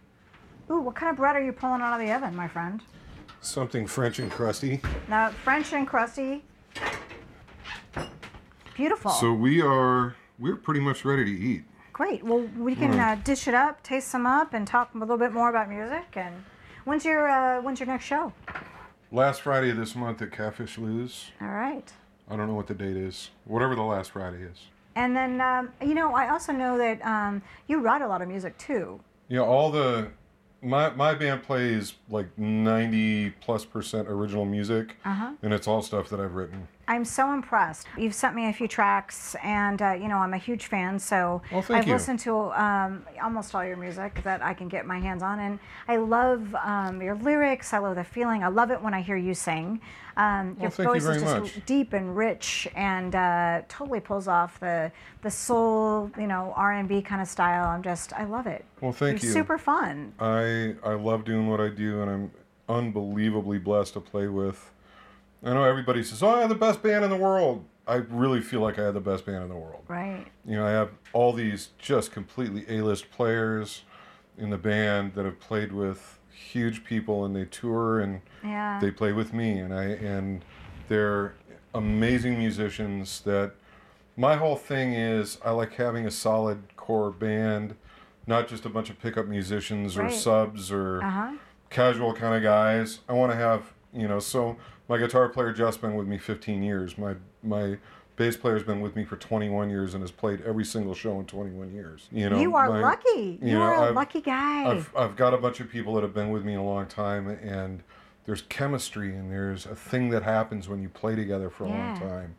Ooh, 0.72 0.82
what 0.82 0.96
kind 0.96 1.10
of 1.10 1.18
bread 1.18 1.36
are 1.36 1.44
you 1.44 1.52
pulling 1.52 1.82
out 1.82 2.00
of 2.00 2.06
the 2.06 2.14
oven, 2.14 2.36
my 2.36 2.48
friend? 2.48 2.82
Something 3.42 3.88
French 3.88 4.20
and 4.20 4.32
crusty. 4.32 4.82
Now, 5.08 5.30
French 5.30 5.74
and 5.74 5.88
crusty. 5.88 6.44
Beautiful. 8.76 9.12
So 9.12 9.34
we 9.34 9.62
are 9.62 10.16
we're 10.38 10.56
pretty 10.56 10.80
much 10.80 11.04
ready 11.04 11.26
to 11.26 11.32
eat. 11.32 11.64
Great. 11.92 12.24
Well, 12.24 12.48
we 12.58 12.76
can 12.76 12.98
uh, 12.98 13.20
dish 13.26 13.48
it 13.48 13.54
up, 13.54 13.84
taste 13.84 14.08
some 14.08 14.26
up, 14.26 14.54
and 14.54 14.66
talk 14.66 14.94
a 14.96 14.98
little 14.98 15.18
bit 15.18 15.34
more 15.34 15.50
about 15.50 15.68
music. 15.68 16.16
And 16.16 16.46
when's 16.86 17.04
your 17.04 17.28
uh, 17.28 17.62
when's 17.62 17.80
your 17.80 17.88
next 17.88 18.06
show? 18.06 18.32
Last 19.12 19.42
Friday 19.42 19.72
of 19.72 19.78
this 19.78 19.96
month 19.96 20.22
at 20.22 20.32
Catfish 20.32 20.78
Lou's. 20.78 21.32
All 21.42 21.50
right. 21.50 21.92
I 22.30 22.36
don't 22.36 22.48
know 22.48 22.54
what 22.54 22.68
the 22.68 22.74
date 22.74 22.96
is. 22.96 23.32
Whatever 23.44 23.76
the 23.76 23.82
last 23.82 24.12
Friday 24.12 24.44
is. 24.44 24.68
And 24.96 25.16
then 25.16 25.40
um, 25.42 25.70
you 25.82 25.94
know, 25.94 26.14
I 26.14 26.30
also 26.30 26.52
know 26.52 26.78
that 26.78 27.04
um, 27.06 27.42
you 27.68 27.80
write 27.82 28.02
a 28.02 28.08
lot 28.08 28.22
of 28.22 28.28
music 28.28 28.58
too. 28.58 29.00
Yeah, 29.28 29.42
all 29.42 29.72
the 29.72 30.10
my 30.62 30.90
my 30.90 31.14
band 31.14 31.44
plays 31.44 31.94
like 32.10 32.28
ninety 32.38 33.30
plus 33.30 33.64
percent 33.66 34.08
original 34.10 34.46
music, 34.46 34.98
Uh-huh. 35.06 35.32
and 35.42 35.54
it's 35.54 35.68
all 35.68 35.82
stuff 35.82 36.10
that 36.10 36.20
I've 36.20 36.34
written. 36.36 36.68
I'm 36.90 37.06
so 37.06 37.34
impressed. 37.34 37.86
You've 38.00 38.16
sent 38.16 38.36
me 38.36 38.50
a 38.50 38.54
few 38.54 38.68
tracks, 38.68 39.36
and 39.44 39.80
uh, 39.80 39.92
you 39.92 40.08
know 40.08 40.18
I'm 40.18 40.34
a 40.34 40.40
huge 40.40 40.66
fan. 40.66 40.98
So 40.98 41.44
Well, 41.52 41.64
I've 41.70 41.86
you. 41.86 41.94
listened 41.94 42.18
to 42.22 42.52
um, 42.60 43.06
almost 43.22 43.54
all 43.54 43.64
your 43.64 43.78
music 43.78 44.22
that 44.24 44.42
I 44.42 44.56
can 44.56 44.68
get 44.68 44.88
my 44.88 45.00
hands 45.00 45.22
on, 45.22 45.40
and 45.40 45.60
I 45.88 45.98
love 45.98 46.56
um, 46.56 47.00
your 47.00 47.14
lyrics. 47.14 47.74
I 47.74 47.78
love 47.78 47.96
the 47.96 48.04
feeling. 48.04 48.44
I 48.44 48.48
love 48.48 48.72
it 48.72 48.82
when 48.82 48.96
I 48.96 49.02
hear 49.02 49.18
you 49.18 49.36
sing. 49.36 49.82
Um, 50.18 50.58
your 50.60 50.72
thank 50.72 50.80
you 50.80 50.94
voice 50.94 51.04
very 51.04 51.16
is 51.18 51.22
just 51.22 51.56
much. 51.58 51.66
deep 51.68 51.94
and 51.94 52.18
rich, 52.18 52.68
and 52.74 53.14
uh, 53.14 53.62
totally 53.70 54.00
pulls 54.00 54.28
off 54.28 54.60
the 54.60 54.92
the 55.22 55.30
soul, 55.30 56.10
you 56.18 56.26
know, 56.26 56.54
R&B 56.56 57.04
kind 57.04 57.22
of 57.22 57.28
style. 57.28 57.68
I'm 57.68 57.84
just, 57.84 58.14
I 58.14 58.24
love 58.24 58.48
it. 58.48 58.66
Well, 58.82 58.94
thank 58.94 59.22
You're 59.22 59.30
you. 59.30 59.34
Super 59.34 59.60
fun. 59.60 60.12
I 60.20 60.74
I 60.84 60.94
love 60.96 61.24
doing 61.24 61.48
what 61.48 61.62
I 61.62 61.70
do, 61.70 62.02
and 62.02 62.10
I'm 62.10 62.32
unbelievably 62.68 63.60
blessed 63.60 63.94
to 63.94 64.00
play 64.00 64.28
with. 64.28 64.72
I 65.44 65.54
know 65.54 65.64
everybody 65.64 66.04
says, 66.04 66.22
"Oh, 66.22 66.30
I 66.30 66.42
have 66.42 66.50
the 66.50 66.56
best 66.56 66.82
band 66.84 67.04
in 67.04 67.10
the 67.10 67.18
world." 67.18 67.66
I 67.88 67.96
really 67.96 68.42
feel 68.42 68.60
like 68.62 68.78
I 68.78 68.84
have 68.84 68.94
the 68.94 69.00
best 69.00 69.26
band 69.26 69.42
in 69.44 69.50
the 69.50 69.56
world. 69.56 69.84
Right. 69.88 70.28
You 70.46 70.58
know, 70.58 70.66
I 70.68 70.70
have 70.72 70.92
all 71.12 71.34
these 71.34 71.70
just 71.80 72.12
completely 72.12 72.64
A-list 72.70 73.10
players 73.10 73.84
in 74.38 74.52
the 74.52 74.58
band 74.60 75.16
that 75.16 75.26
have 75.26 75.40
played 75.40 75.72
with 75.72 76.20
huge 76.32 76.84
people, 76.84 77.26
and 77.26 77.36
they 77.36 77.46
tour 77.46 78.00
and 78.00 78.22
Yeah. 78.44 78.80
they 78.80 78.92
play 78.92 79.12
with 79.12 79.34
me, 79.34 79.58
and 79.60 79.74
I 79.74 79.84
and 79.86 80.44
they're 80.88 81.34
amazing 81.74 82.38
musicians. 82.38 83.22
That 83.22 83.54
my 84.16 84.36
whole 84.36 84.56
thing 84.56 84.94
is, 84.94 85.40
I 85.44 85.52
like 85.52 85.74
having 85.76 86.06
a 86.06 86.12
solid 86.12 86.76
core 86.76 87.12
band, 87.12 87.76
not 88.28 88.48
just 88.48 88.66
a 88.66 88.70
bunch 88.70 88.90
of 88.90 89.00
pickup 89.00 89.26
musicians 89.28 89.98
or 89.98 90.04
Right. 90.04 90.14
subs 90.14 90.72
or 90.72 91.02
uh 91.04 91.10
huh. 91.10 91.32
casual 91.70 92.14
kind 92.14 92.36
of 92.36 92.44
guys. 92.44 93.00
I 93.10 93.14
want 93.14 93.32
to 93.32 93.38
have, 93.38 93.74
you 93.94 94.08
know, 94.08 94.20
so 94.20 94.58
my 94.88 94.98
guitar 94.98 95.30
player 95.30 95.52
Jeff's 95.52 95.78
been 95.78 95.96
with 95.96 96.08
me 96.08 96.18
15 96.18 96.64
years. 96.64 96.98
My 96.98 97.16
my 97.44 97.78
bass 98.16 98.36
player's 98.36 98.64
been 98.64 98.82
with 98.82 98.96
me 98.98 99.06
for 99.06 99.16
21 99.16 99.70
years 99.70 99.94
and 99.94 100.04
has 100.04 100.12
played 100.12 100.42
every 100.42 100.66
single 100.66 100.94
show 100.94 101.20
in 101.20 101.26
21 101.26 101.72
years. 101.74 102.08
You 102.12 102.30
know, 102.30 102.40
you 102.40 102.56
are 102.56 102.70
my- 102.70 102.82
lucky. 102.82 103.40
You, 103.42 103.48
you 103.50 103.54
know, 103.54 103.62
are 103.62 103.74
a 103.76 103.82
I've- 103.88 103.96
lucky 103.96 104.22
guy. 104.22 104.66
I've 104.70 104.96
I've 104.96 105.16
got 105.16 105.34
a 105.34 105.38
bunch 105.38 105.60
of 105.60 105.70
people 105.70 105.94
that 105.96 106.04
have 106.04 106.14
been 106.14 106.30
with 106.30 106.44
me 106.44 106.56
a 106.56 106.62
long 106.62 106.86
time 106.88 107.28
and 107.30 107.82
there's 108.26 108.42
chemistry 108.44 109.16
and 109.16 109.32
there's 109.32 109.66
a 109.66 109.76
thing 109.76 110.10
that 110.10 110.22
happens 110.24 110.68
when 110.70 110.82
you 110.82 110.90
play 110.90 111.16
together 111.16 111.50
for 111.50 111.64
a 111.64 111.70
long 111.70 112.00
time. 112.00 112.36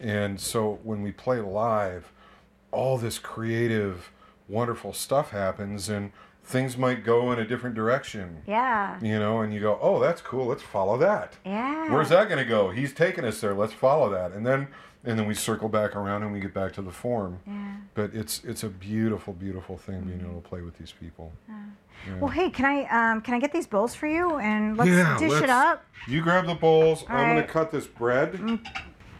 And 0.00 0.40
so 0.40 0.78
when 0.84 1.02
we 1.02 1.12
play 1.12 1.40
live, 1.40 2.12
all 2.72 2.96
this 2.96 3.18
creative, 3.18 4.10
wonderful 4.48 4.92
stuff 4.92 5.30
happens 5.30 5.88
and 5.88 6.12
things 6.44 6.76
might 6.76 7.04
go 7.04 7.32
in 7.32 7.38
a 7.38 7.44
different 7.46 7.74
direction. 7.74 8.42
yeah. 8.46 8.98
You 9.00 9.18
know, 9.18 9.40
and 9.40 9.52
you 9.52 9.60
go, 9.60 9.78
"Oh, 9.80 9.98
that's 9.98 10.20
cool. 10.20 10.46
Let's 10.46 10.62
follow 10.62 10.96
that." 10.98 11.36
Yeah. 11.44 11.90
Where's 11.92 12.10
that 12.10 12.28
going 12.28 12.38
to 12.38 12.44
go? 12.48 12.70
He's 12.70 12.92
taking 12.92 13.24
us 13.24 13.40
there. 13.40 13.54
Let's 13.54 13.72
follow 13.72 14.10
that. 14.10 14.32
And 14.32 14.46
then 14.46 14.68
and 15.06 15.18
then 15.18 15.26
we 15.26 15.34
circle 15.34 15.68
back 15.68 15.96
around 15.96 16.22
and 16.22 16.32
we 16.32 16.40
get 16.40 16.54
back 16.54 16.72
to 16.74 16.82
the 16.82 16.90
form. 16.90 17.40
Yeah. 17.46 17.74
But 17.94 18.14
it's 18.14 18.42
it's 18.44 18.62
a 18.62 18.68
beautiful 18.68 19.32
beautiful 19.32 19.76
thing 19.78 20.02
being 20.02 20.20
able 20.20 20.40
to 20.40 20.48
play 20.48 20.60
with 20.62 20.76
these 20.78 20.92
people. 20.92 21.32
Well, 22.20 22.28
hey, 22.30 22.50
can 22.50 22.66
I 22.66 22.84
um, 23.12 23.20
can 23.22 23.34
I 23.34 23.40
get 23.40 23.52
these 23.52 23.66
bowls 23.66 23.94
for 23.94 24.06
you 24.06 24.36
and 24.38 24.76
let's 24.76 24.90
Yeah, 24.90 25.16
dish 25.18 25.32
it 25.32 25.40
let's- 25.48 25.50
up? 25.52 25.84
You 26.06 26.20
grab 26.22 26.46
the 26.46 26.54
bowls. 26.54 27.04
I'm 27.08 27.36
gonna 27.36 27.46
cut 27.46 27.70
this 27.70 27.86
bread. 27.86 28.38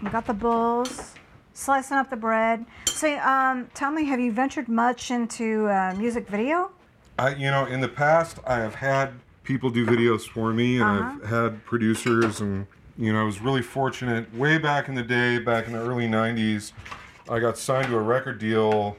We 0.03 0.11
got 0.11 0.27
the 0.27 0.35
bowls, 0.35 1.15
slicing 1.55 1.97
up 1.97 2.11
the 2.11 2.17
bread. 2.17 2.67
So, 2.87 3.17
um, 3.21 3.69
tell 3.73 3.91
me, 3.91 4.05
have 4.05 4.21
you 4.21 4.33
ventured 4.33 4.69
much 4.69 5.11
into 5.11 5.67
uh, 5.69 5.95
music 5.97 6.29
video? 6.29 6.73
I, 7.19 7.35
you 7.35 7.51
know, 7.51 7.67
in 7.67 7.81
the 7.81 7.89
past, 7.89 8.39
I 8.47 8.57
have 8.57 8.77
had 8.77 9.13
people 9.45 9.71
do 9.71 9.87
videos 9.87 10.23
for 10.29 10.53
me, 10.53 10.77
and 10.81 10.85
Uh-huh. 10.85 11.19
I've 11.23 11.29
had 11.29 11.65
producers, 11.65 12.41
and 12.41 12.67
you 12.99 13.13
know, 13.13 13.21
I 13.21 13.25
was 13.25 13.41
really 13.41 13.63
fortunate. 13.63 14.33
Way 14.35 14.59
back 14.59 14.89
in 14.89 14.95
the 14.95 15.03
day, 15.03 15.39
back 15.39 15.67
in 15.67 15.73
the 15.73 15.81
early 15.81 16.09
'90s, 16.09 16.73
I 17.29 17.39
got 17.41 17.57
signed 17.59 17.89
to 17.89 17.97
a 17.97 18.03
record 18.03 18.39
deal 18.39 18.97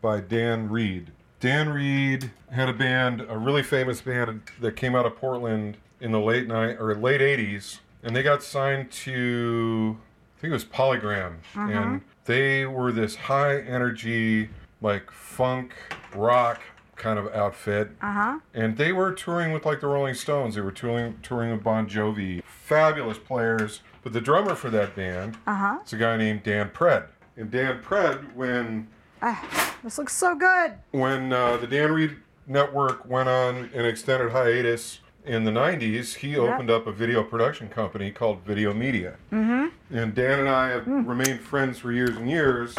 by 0.00 0.20
Dan 0.20 0.68
Reed. 0.68 1.12
Dan 1.40 1.68
Reed 1.68 2.30
had 2.50 2.68
a 2.68 2.72
band, 2.72 3.24
a 3.28 3.38
really 3.38 3.62
famous 3.62 4.00
band 4.00 4.42
that 4.60 4.72
came 4.76 4.94
out 4.94 5.06
of 5.06 5.16
Portland 5.16 5.76
in 6.00 6.10
the 6.12 6.20
late 6.20 6.46
night 6.48 6.76
or 6.80 6.94
late 6.94 7.20
80s, 7.20 7.78
and 8.02 8.14
they 8.16 8.22
got 8.22 8.42
signed 8.42 8.90
to 8.92 9.96
I 10.36 10.40
think 10.40 10.50
it 10.50 10.54
was 10.54 10.64
Polygram, 10.64 11.34
and 11.54 12.00
they 12.24 12.64
were 12.66 12.92
this 12.92 13.16
high 13.16 13.58
energy, 13.60 14.50
like 14.80 15.10
funk 15.10 15.74
rock 16.14 16.60
kind 16.98 17.18
of 17.18 17.26
outfit. 17.34 17.90
Uh 18.02 18.12
huh. 18.12 18.38
And 18.54 18.76
they 18.76 18.92
were 18.92 19.12
touring 19.12 19.52
with 19.52 19.64
like 19.64 19.80
the 19.80 19.86
Rolling 19.86 20.14
Stones. 20.14 20.54
They 20.56 20.60
were 20.60 20.72
touring 20.72 21.18
touring 21.22 21.52
with 21.52 21.62
Bon 21.62 21.88
Jovi. 21.88 22.42
Fabulous 22.44 23.18
players. 23.18 23.80
But 24.02 24.12
the 24.12 24.20
drummer 24.20 24.54
for 24.54 24.70
that 24.70 24.94
band 24.94 25.36
Uh 25.46 25.54
huh. 25.54 25.78
is 25.84 25.92
a 25.92 25.96
guy 25.96 26.16
named 26.16 26.42
Dan 26.42 26.70
Pred. 26.70 27.06
And 27.36 27.50
Dan 27.50 27.80
Pred, 27.82 28.34
when 28.34 28.88
Ah, 29.22 29.74
this 29.82 29.98
looks 29.98 30.14
so 30.14 30.34
good. 30.36 30.74
when 30.92 31.32
uh, 31.32 31.56
the 31.56 31.66
Dan 31.66 31.92
Reed 31.92 32.16
Network 32.46 33.04
went 33.08 33.28
on 33.28 33.68
an 33.74 33.84
extended 33.84 34.30
hiatus 34.32 35.00
in 35.24 35.44
the 35.44 35.50
90s, 35.50 36.14
he 36.16 36.36
opened 36.38 36.70
up 36.70 36.86
a 36.86 36.92
video 36.92 37.22
production 37.24 37.68
company 37.68 38.10
called 38.10 38.40
Video 38.46 38.72
Media. 38.72 39.16
Mm-hmm. 39.32 39.66
And 39.96 40.14
Dan 40.14 40.38
and 40.40 40.48
I 40.48 40.68
have 40.70 40.86
remained 40.86 41.40
friends 41.40 41.78
for 41.78 41.92
years 41.92 42.16
and 42.16 42.30
years. 42.30 42.76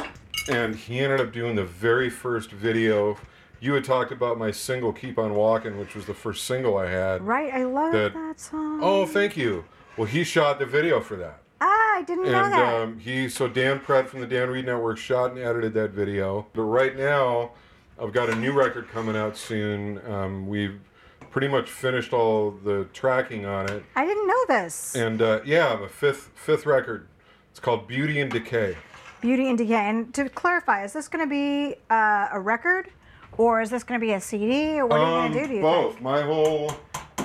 And 0.49 0.73
he 0.75 0.99
ended 0.99 1.19
up 1.21 1.31
doing 1.33 1.55
the 1.55 1.65
very 1.65 2.09
first 2.09 2.51
video. 2.51 3.17
You 3.61 3.73
had 3.73 3.83
talked 3.83 4.11
about 4.11 4.37
my 4.37 4.51
single 4.51 4.93
"Keep 4.93 5.17
on 5.17 5.33
Walking," 5.35 5.77
which 5.79 5.95
was 5.95 6.05
the 6.05 6.13
first 6.13 6.45
single 6.45 6.77
I 6.77 6.89
had. 6.89 7.21
Right, 7.21 7.53
I 7.53 7.63
love 7.65 7.91
That- 7.91 8.13
that, 8.13 8.39
song. 8.39 8.79
Oh, 8.81 9.05
thank 9.05 9.35
you. 9.35 9.65
Well, 9.97 10.07
he 10.07 10.23
shot 10.23 10.59
the 10.59 10.65
video 10.65 11.01
for 11.01 11.15
that. 11.17 11.39
ah, 11.61 11.67
I 11.97 12.03
didn't 12.03 12.31
know 12.31 12.43
And 12.43 12.53
that. 12.53 12.73
um, 12.81 12.99
he, 12.99 13.27
so 13.27 13.49
Dan 13.49 13.79
Pred 13.81 14.07
from 14.07 14.21
the 14.21 14.27
Dan 14.27 14.49
Reed 14.49 14.65
Network 14.65 14.97
shot 14.97 15.31
and 15.31 15.39
edited 15.39 15.73
that 15.73 15.89
video. 15.91 16.47
But 16.53 16.61
right 16.61 16.95
now, 16.97 17.51
I've 18.01 18.13
got 18.13 18.29
a 18.29 18.35
new 18.35 18.53
record 18.53 18.87
coming 18.89 19.17
out 19.17 19.35
soon. 19.35 19.99
Um, 20.09 20.47
we've 20.47 20.79
pretty 21.31 21.49
much 21.49 21.69
finished 21.69 22.13
all 22.13 22.51
the 22.51 22.85
tracking 22.93 23.45
on 23.45 23.69
it, 23.69 23.83
I 23.95 24.05
didn't 24.05 24.25
know 24.25 24.45
this. 24.47 24.95
and 24.95 25.21
uh, 25.21 25.41
yeah, 25.43 25.75
the 25.75 25.89
fifth 25.89 26.31
fifth 26.33 26.65
record. 26.65 27.07
It's 27.51 27.59
called 27.59 27.87
Beauty 27.89 28.21
and 28.21 28.31
Decay. 28.31 28.77
Beauty 29.19 29.49
and 29.49 29.57
Decay. 29.57 29.73
And 29.89 30.13
to 30.13 30.29
clarify, 30.29 30.85
is 30.85 30.93
this 30.93 31.09
going 31.09 31.25
to 31.25 31.29
be 31.29 31.75
uh, 31.89 32.29
a 32.31 32.39
record, 32.39 32.89
or 33.37 33.61
is 33.61 33.69
this 33.69 33.83
going 33.83 33.99
to 33.99 34.05
be 34.05 34.13
a 34.13 34.21
CD, 34.21 34.79
or 34.79 34.85
what 34.87 34.99
are 34.99 35.05
you 35.27 35.29
going 35.29 35.31
to 35.33 35.39
do? 35.41 35.47
Do 35.47 35.53
you 35.59 35.67
Um, 35.67 35.73
both. 35.83 35.91
think? 35.93 36.03
My 36.03 36.21
whole 36.21 36.71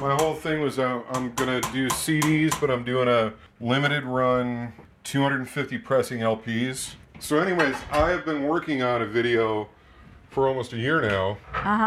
my 0.01 0.15
whole 0.17 0.35
thing 0.35 0.61
was 0.61 0.79
uh, 0.79 1.01
I'm 1.13 1.33
gonna 1.35 1.61
do 1.73 1.89
CDs, 1.89 2.61
but 2.61 2.69
I'm 2.71 2.83
doing 2.85 3.07
a 3.09 3.33
limited 3.61 4.03
run 4.05 4.73
250 5.05 5.79
pressing 5.79 6.19
LPs. 6.21 6.95
So, 7.21 7.39
anyways, 7.39 7.77
I 7.93 8.11
have 8.11 8.25
been 8.25 8.43
working 8.43 8.83
on 8.83 9.03
a 9.03 9.07
video 9.07 9.69
for 10.31 10.49
almost 10.49 10.73
a 10.73 10.77
year 10.77 11.01
now 11.01 11.39
Uh 11.55 11.79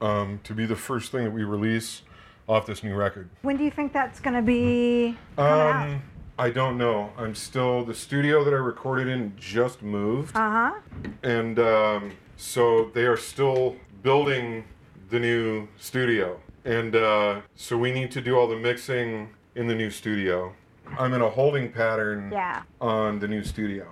huh. 0.00 0.04
um, 0.06 0.40
to 0.42 0.52
be 0.54 0.66
the 0.66 0.74
first 0.76 1.12
thing 1.12 1.22
that 1.24 1.30
we 1.30 1.44
release 1.44 2.02
off 2.48 2.66
this 2.66 2.82
new 2.82 2.94
record. 2.96 3.28
When 3.42 3.56
do 3.56 3.62
you 3.64 3.70
think 3.70 3.92
that's 3.92 4.18
going 4.18 4.34
to 4.34 4.42
be 4.42 5.16
coming 5.36 5.52
out? 5.60 5.88
Um, 5.88 6.02
I 6.36 6.50
don't 6.50 6.76
know. 6.76 7.10
I'm 7.16 7.36
still 7.36 7.84
the 7.84 7.94
studio 7.94 8.42
that 8.42 8.52
I 8.52 8.56
recorded 8.56 9.06
in 9.06 9.34
just 9.38 9.82
moved. 9.82 10.34
Uh 10.36 10.50
huh. 10.50 10.72
and 11.22 11.58
um, 11.60 12.12
so 12.40 12.90
they 12.94 13.04
are 13.04 13.18
still 13.18 13.76
building 14.02 14.64
the 15.10 15.20
new 15.20 15.68
studio 15.78 16.40
and 16.64 16.96
uh, 16.96 17.40
so 17.54 17.76
we 17.76 17.92
need 17.92 18.10
to 18.10 18.20
do 18.22 18.34
all 18.38 18.46
the 18.48 18.56
mixing 18.56 19.28
in 19.56 19.66
the 19.66 19.74
new 19.74 19.90
studio 19.90 20.50
i'm 20.98 21.12
in 21.12 21.20
a 21.20 21.28
holding 21.28 21.70
pattern 21.70 22.30
Yeah. 22.32 22.62
on 22.80 23.18
the 23.18 23.28
new 23.28 23.44
studio 23.44 23.86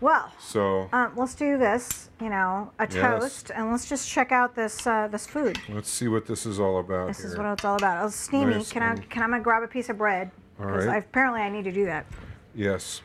Well, 0.00 0.32
so 0.38 0.88
um, 0.94 1.12
let's 1.14 1.34
do 1.34 1.58
this. 1.58 2.08
You 2.22 2.30
know, 2.30 2.72
a 2.78 2.88
Yes. 2.90 2.94
toast, 2.94 3.50
and 3.54 3.70
let's 3.70 3.86
just 3.86 4.08
check 4.08 4.32
out 4.32 4.54
this 4.54 4.86
uh, 4.86 5.08
this 5.12 5.26
food. 5.26 5.58
let's 5.68 5.90
see 5.90 6.08
what 6.08 6.24
this 6.24 6.46
is 6.46 6.58
all 6.58 6.78
about 6.80 7.08
This 7.08 7.18
here 7.18 7.26
is 7.32 7.36
what 7.36 7.44
it's 7.52 7.66
all 7.66 7.76
about. 7.76 8.06
It's 8.06 8.16
steamy. 8.16 8.54
Nice 8.54 8.72
can 8.72 8.82
I 8.82 8.96
can 8.96 9.22
I 9.22 9.26
gonna 9.28 9.42
grab 9.42 9.62
a 9.62 9.68
piece 9.68 9.90
of 9.90 9.98
bread? 9.98 10.30
All 10.58 10.64
right. 10.66 10.88
I, 10.88 10.96
apparently 10.96 11.42
I 11.42 11.50
need 11.50 11.64
to 11.64 11.72
do 11.72 11.84
that. 11.84 12.06
yes 12.54 13.02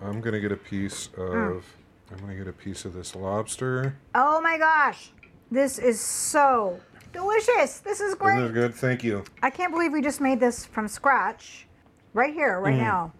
i'm 0.00 0.20
gonna 0.20 0.38
get 0.46 0.52
a 0.52 0.56
piece 0.72 1.08
Mm. 1.16 1.62
I'm 2.12 2.18
gonna 2.18 2.34
get 2.34 2.48
a 2.48 2.52
piece 2.52 2.84
of 2.84 2.92
this 2.94 3.14
lobster 3.14 3.96
Oh 4.14 4.40
my 4.40 4.58
gosh, 4.58 5.10
this 5.50 5.78
is 5.78 6.00
so 6.00 6.80
delicious. 7.12 7.78
This 7.78 8.00
is 8.00 8.14
great. 8.14 8.38
it 8.42 8.52
good 8.54 8.74
thank 8.74 9.02
you 9.04 9.24
I 9.42 9.50
can't 9.50 9.72
believe 9.72 9.92
we 9.92 10.02
just 10.02 10.20
made 10.20 10.40
this 10.40 10.64
from 10.66 10.88
scratch, 10.88 11.66
right 12.14 12.32
here, 12.32 12.58
Mm. 12.58 12.62
right 12.64 12.76
now. 12.76 13.12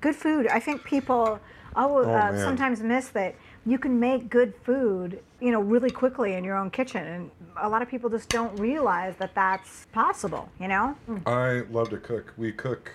Good 0.00 0.14
food. 0.16 0.46
I 0.48 0.60
think 0.60 0.84
people 0.84 1.40
oh, 1.76 1.98
uh, 2.02 2.04
man. 2.04 2.38
sometimes 2.38 2.80
miss 2.82 3.08
that 3.08 3.34
you 3.66 3.78
can 3.78 3.98
make 4.00 4.30
good 4.30 4.54
food, 4.62 5.20
you 5.40 5.50
know, 5.50 5.60
really 5.60 5.90
quickly 5.90 6.34
in 6.34 6.44
your 6.44 6.56
own 6.56 6.70
kitchen, 6.70 7.04
and 7.06 7.30
a 7.56 7.68
lot 7.68 7.82
of 7.82 7.88
people 7.88 8.08
just 8.08 8.28
don't 8.28 8.54
realize 8.58 9.14
that 9.18 9.34
that's 9.34 9.86
possible. 9.92 10.48
You 10.60 10.68
know. 10.68 10.96
I 11.26 11.62
love 11.70 11.90
to 11.90 11.98
cook. 11.98 12.32
We 12.36 12.52
cook 12.52 12.90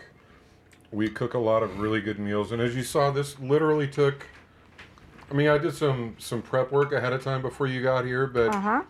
we 0.91 1.09
cook 1.09 1.33
a 1.33 1.39
lot 1.39 1.63
of 1.63 1.79
really 1.79 1.99
good 2.01 2.19
meals 2.19 2.51
and 2.51 2.61
as 2.61 2.75
you 2.75 2.83
saw 2.83 3.09
this 3.09 3.39
literally 3.39 3.87
took 3.87 4.27
I 5.33 5.35
mean 5.35 5.47
I 5.47 5.57
did 5.57 5.73
some 5.73 6.15
some 6.19 6.41
prep 6.43 6.71
work 6.71 6.93
ahead 6.93 7.11
of 7.11 7.23
time 7.23 7.41
before 7.41 7.65
you 7.65 7.81
got 7.81 8.05
here 8.05 8.27
but 8.27 8.49
Uh 8.53 8.59
huh. 8.59 8.81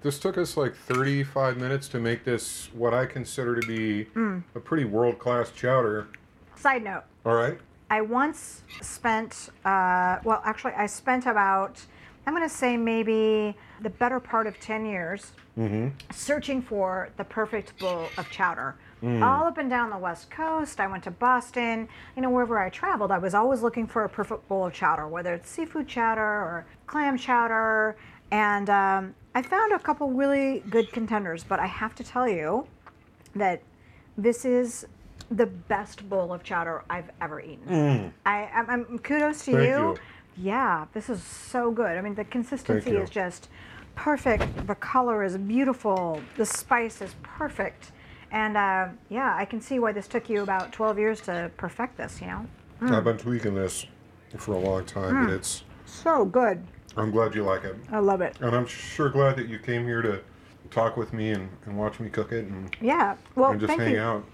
this 0.00 0.18
took 0.18 0.38
us 0.38 0.56
like 0.56 0.74
35 0.74 1.58
minutes 1.58 1.88
to 1.88 2.00
make 2.00 2.24
this 2.24 2.70
what 2.72 2.94
I 2.94 3.04
consider 3.04 3.60
to 3.60 3.66
be 3.66 4.06
a 4.54 4.60
pretty 4.60 4.84
world-class 4.86 5.50
chowder. 5.52 6.08
Side 6.56 6.82
note. 6.84 7.02
All 7.26 7.34
right? 7.34 7.58
I 7.90 8.00
once 8.00 8.62
spent, 8.80 9.50
uh, 9.64 10.18
well, 10.24 10.40
actually, 10.44 10.72
I 10.72 10.86
spent 10.86 11.26
about, 11.26 11.84
I'm 12.26 12.34
going 12.34 12.48
to 12.48 12.54
say 12.54 12.76
maybe 12.76 13.54
the 13.82 13.90
better 13.90 14.20
part 14.20 14.46
of 14.46 14.58
10 14.60 14.86
years 14.86 15.32
searching 16.12 16.62
for 16.62 17.10
the 17.18 17.24
perfect 17.24 17.78
bowl 17.78 18.08
of 18.16 18.30
chowder. 18.30 18.76
All 19.02 19.44
up 19.44 19.58
and 19.58 19.70
down 19.70 19.90
the 19.90 19.98
West 19.98 20.30
Coast. 20.30 20.80
I 20.80 20.86
went 20.86 21.04
to 21.04 21.10
Boston. 21.10 21.88
You 22.16 22.22
know, 22.22 22.30
wherever 22.30 22.58
I 22.58 22.68
traveled, 22.68 23.10
I 23.10 23.18
was 23.18 23.34
always 23.34 23.62
looking 23.62 23.86
for 23.86 24.04
a 24.04 24.08
perfect 24.08 24.46
bowl 24.48 24.66
of 24.66 24.72
chowder, 24.72 25.08
whether 25.08 25.34
it's 25.34 25.48
seafood 25.48 25.88
chowder 25.88 26.20
or 26.20 26.66
clam 26.86 27.16
chowder. 27.16 27.96
And 28.30 28.68
um, 28.70 29.14
I 29.34 29.42
found 29.42 29.72
a 29.72 29.78
couple 29.78 30.10
really 30.10 30.62
good 30.70 30.92
contenders, 30.92 31.44
but 31.44 31.58
I 31.58 31.66
have 31.66 31.94
to 31.96 32.04
tell 32.04 32.28
you 32.28 32.66
that 33.34 33.62
this 34.16 34.44
is 34.44 34.86
the 35.30 35.46
best 35.46 36.08
bowl 36.08 36.32
of 36.32 36.42
chowder 36.42 36.84
I've 36.90 37.10
ever 37.20 37.40
eaten. 37.40 38.12
I, 38.26 38.50
I'm, 38.54 38.68
I'm 38.68 38.98
kudos 38.98 39.44
to 39.44 39.52
Thank 39.52 39.68
you. 39.68 39.76
you. 39.78 39.96
Yeah, 40.36 40.86
this 40.92 41.08
is 41.08 41.22
so 41.22 41.70
good. 41.70 41.96
I 41.96 42.00
mean, 42.00 42.14
the 42.14 42.24
consistency 42.24 42.92
is 42.92 43.10
just 43.10 43.48
perfect. 43.94 44.66
The 44.66 44.74
color 44.76 45.22
is 45.22 45.36
beautiful. 45.36 46.20
The 46.36 46.46
spice 46.46 47.00
is 47.02 47.14
perfect. 47.22 47.92
And 48.32 48.56
uh, 48.56 48.88
yeah, 49.08 49.34
I 49.36 49.44
can 49.44 49.60
see 49.60 49.78
why 49.78 49.92
this 49.92 50.06
took 50.06 50.28
you 50.28 50.42
about 50.42 50.72
12 50.72 50.98
years 50.98 51.20
to 51.22 51.50
perfect 51.56 51.96
this, 51.96 52.20
you 52.20 52.26
know? 52.28 52.46
I've 52.82 53.04
been 53.04 53.18
tweaking 53.18 53.54
this 53.54 53.86
for 54.38 54.52
a 54.54 54.58
long 54.58 54.84
time, 54.86 55.16
and 55.24 55.30
it's 55.30 55.64
So 55.84 56.24
good. 56.24 56.64
I'm 56.96 57.10
glad 57.10 57.34
you 57.34 57.42
like 57.44 57.64
it. 57.64 57.76
I 57.92 57.98
love 57.98 58.20
it. 58.20 58.36
And 58.40 58.54
I'm 58.54 58.66
sure 58.66 59.08
glad 59.08 59.36
that 59.36 59.48
you 59.48 59.58
came 59.58 59.84
here 59.84 60.02
to 60.02 60.20
talk 60.70 60.96
with 60.96 61.12
me 61.12 61.30
and, 61.30 61.48
and 61.66 61.76
watch 61.76 61.98
me 62.00 62.08
cook 62.08 62.32
it 62.32 62.46
and, 62.46 62.74
Yeah. 62.80 63.16
Well, 63.34 63.50
and 63.52 63.60
just 63.60 63.72
hang 63.78 63.92
you. 63.94 64.00
out. 64.00 64.24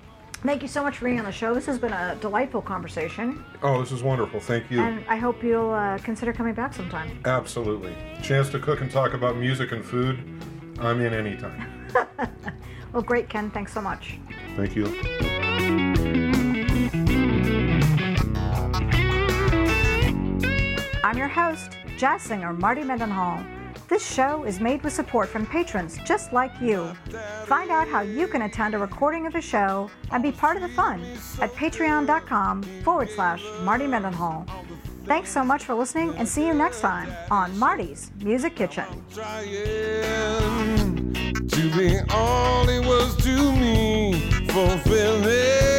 Thank 0.43 0.61
you 0.63 0.69
so 0.69 0.83
much 0.83 0.99
for 0.99 1.07
being 1.07 1.19
on 1.19 1.25
the 1.25 1.33
show. 1.33 1.55
This 1.55 1.65
has 1.67 1.79
been 1.79 1.93
a 1.95 2.15
delightful 2.21 2.61
conversation, 2.63 3.43
Oh, 3.63 3.81
this 3.81 3.91
is 3.91 4.03
wonderful. 4.03 4.39
Thank 4.39 4.71
you. 4.71 4.81
and 4.81 5.03
I 5.09 5.17
hope 5.17 5.43
you'll 5.43 5.71
uh, 5.73 5.99
consider 5.99 6.33
coming 6.33 6.53
back 6.55 6.75
sometime. 6.75 7.19
Absolutely. 7.25 7.95
Chance 8.23 8.51
to 8.51 8.59
cook 8.59 8.81
and 8.83 8.91
talk 8.91 9.15
about 9.15 9.37
music 9.39 9.73
and 9.73 9.83
food. 9.85 10.19
I'm 10.79 11.01
in 11.01 11.15
anytime. 11.15 11.89
Well, 12.97 13.03
great, 13.03 13.29
Ken. 13.29 13.51
Thanks 13.51 13.75
so 13.75 13.83
much. 13.83 14.19
Thank 14.57 14.75
you. 14.75 14.87
I'm 21.05 21.19
your 21.19 21.29
host, 21.29 21.77
jazz 21.99 22.23
singer 22.23 22.55
Marty 22.55 22.83
Mendenhall. 22.83 23.45
This 23.89 24.11
show 24.11 24.45
is 24.45 24.61
made 24.61 24.83
with 24.83 24.95
support 24.95 25.29
from 25.29 25.45
patrons 25.45 25.99
just 26.07 26.33
like 26.33 26.59
you. 26.59 26.91
Find 27.45 27.71
out 27.71 27.87
how 27.87 28.01
you 28.01 28.27
can 28.29 28.41
attend 28.41 28.75
a 28.75 28.79
recording 28.79 29.27
of 29.27 29.35
the 29.35 29.43
show 29.43 29.91
and 30.11 30.23
be 30.23 30.33
part 30.33 30.57
of 30.57 30.63
the 30.63 30.71
fun 30.71 31.03
at 31.43 31.53
patreon.com 31.53 32.63
forward 32.83 33.11
slash 33.11 33.45
Marty 33.61 33.87
Mendenhall. 33.87 34.47
Thanks 35.05 35.31
so 35.31 35.45
much 35.45 35.65
for 35.65 35.75
listening 35.75 36.15
and 36.17 36.27
see 36.27 36.47
you 36.47 36.55
next 36.55 36.81
time 36.81 37.13
on 37.31 37.59
Marty's 37.59 38.11
Music 38.23 38.57
Kitchen 38.57 38.87
be 41.71 41.99
all 42.11 42.67
he 42.67 42.79
was 42.81 43.17
to 43.17 43.53
me, 43.53 44.13
fulfilling. 44.49 45.76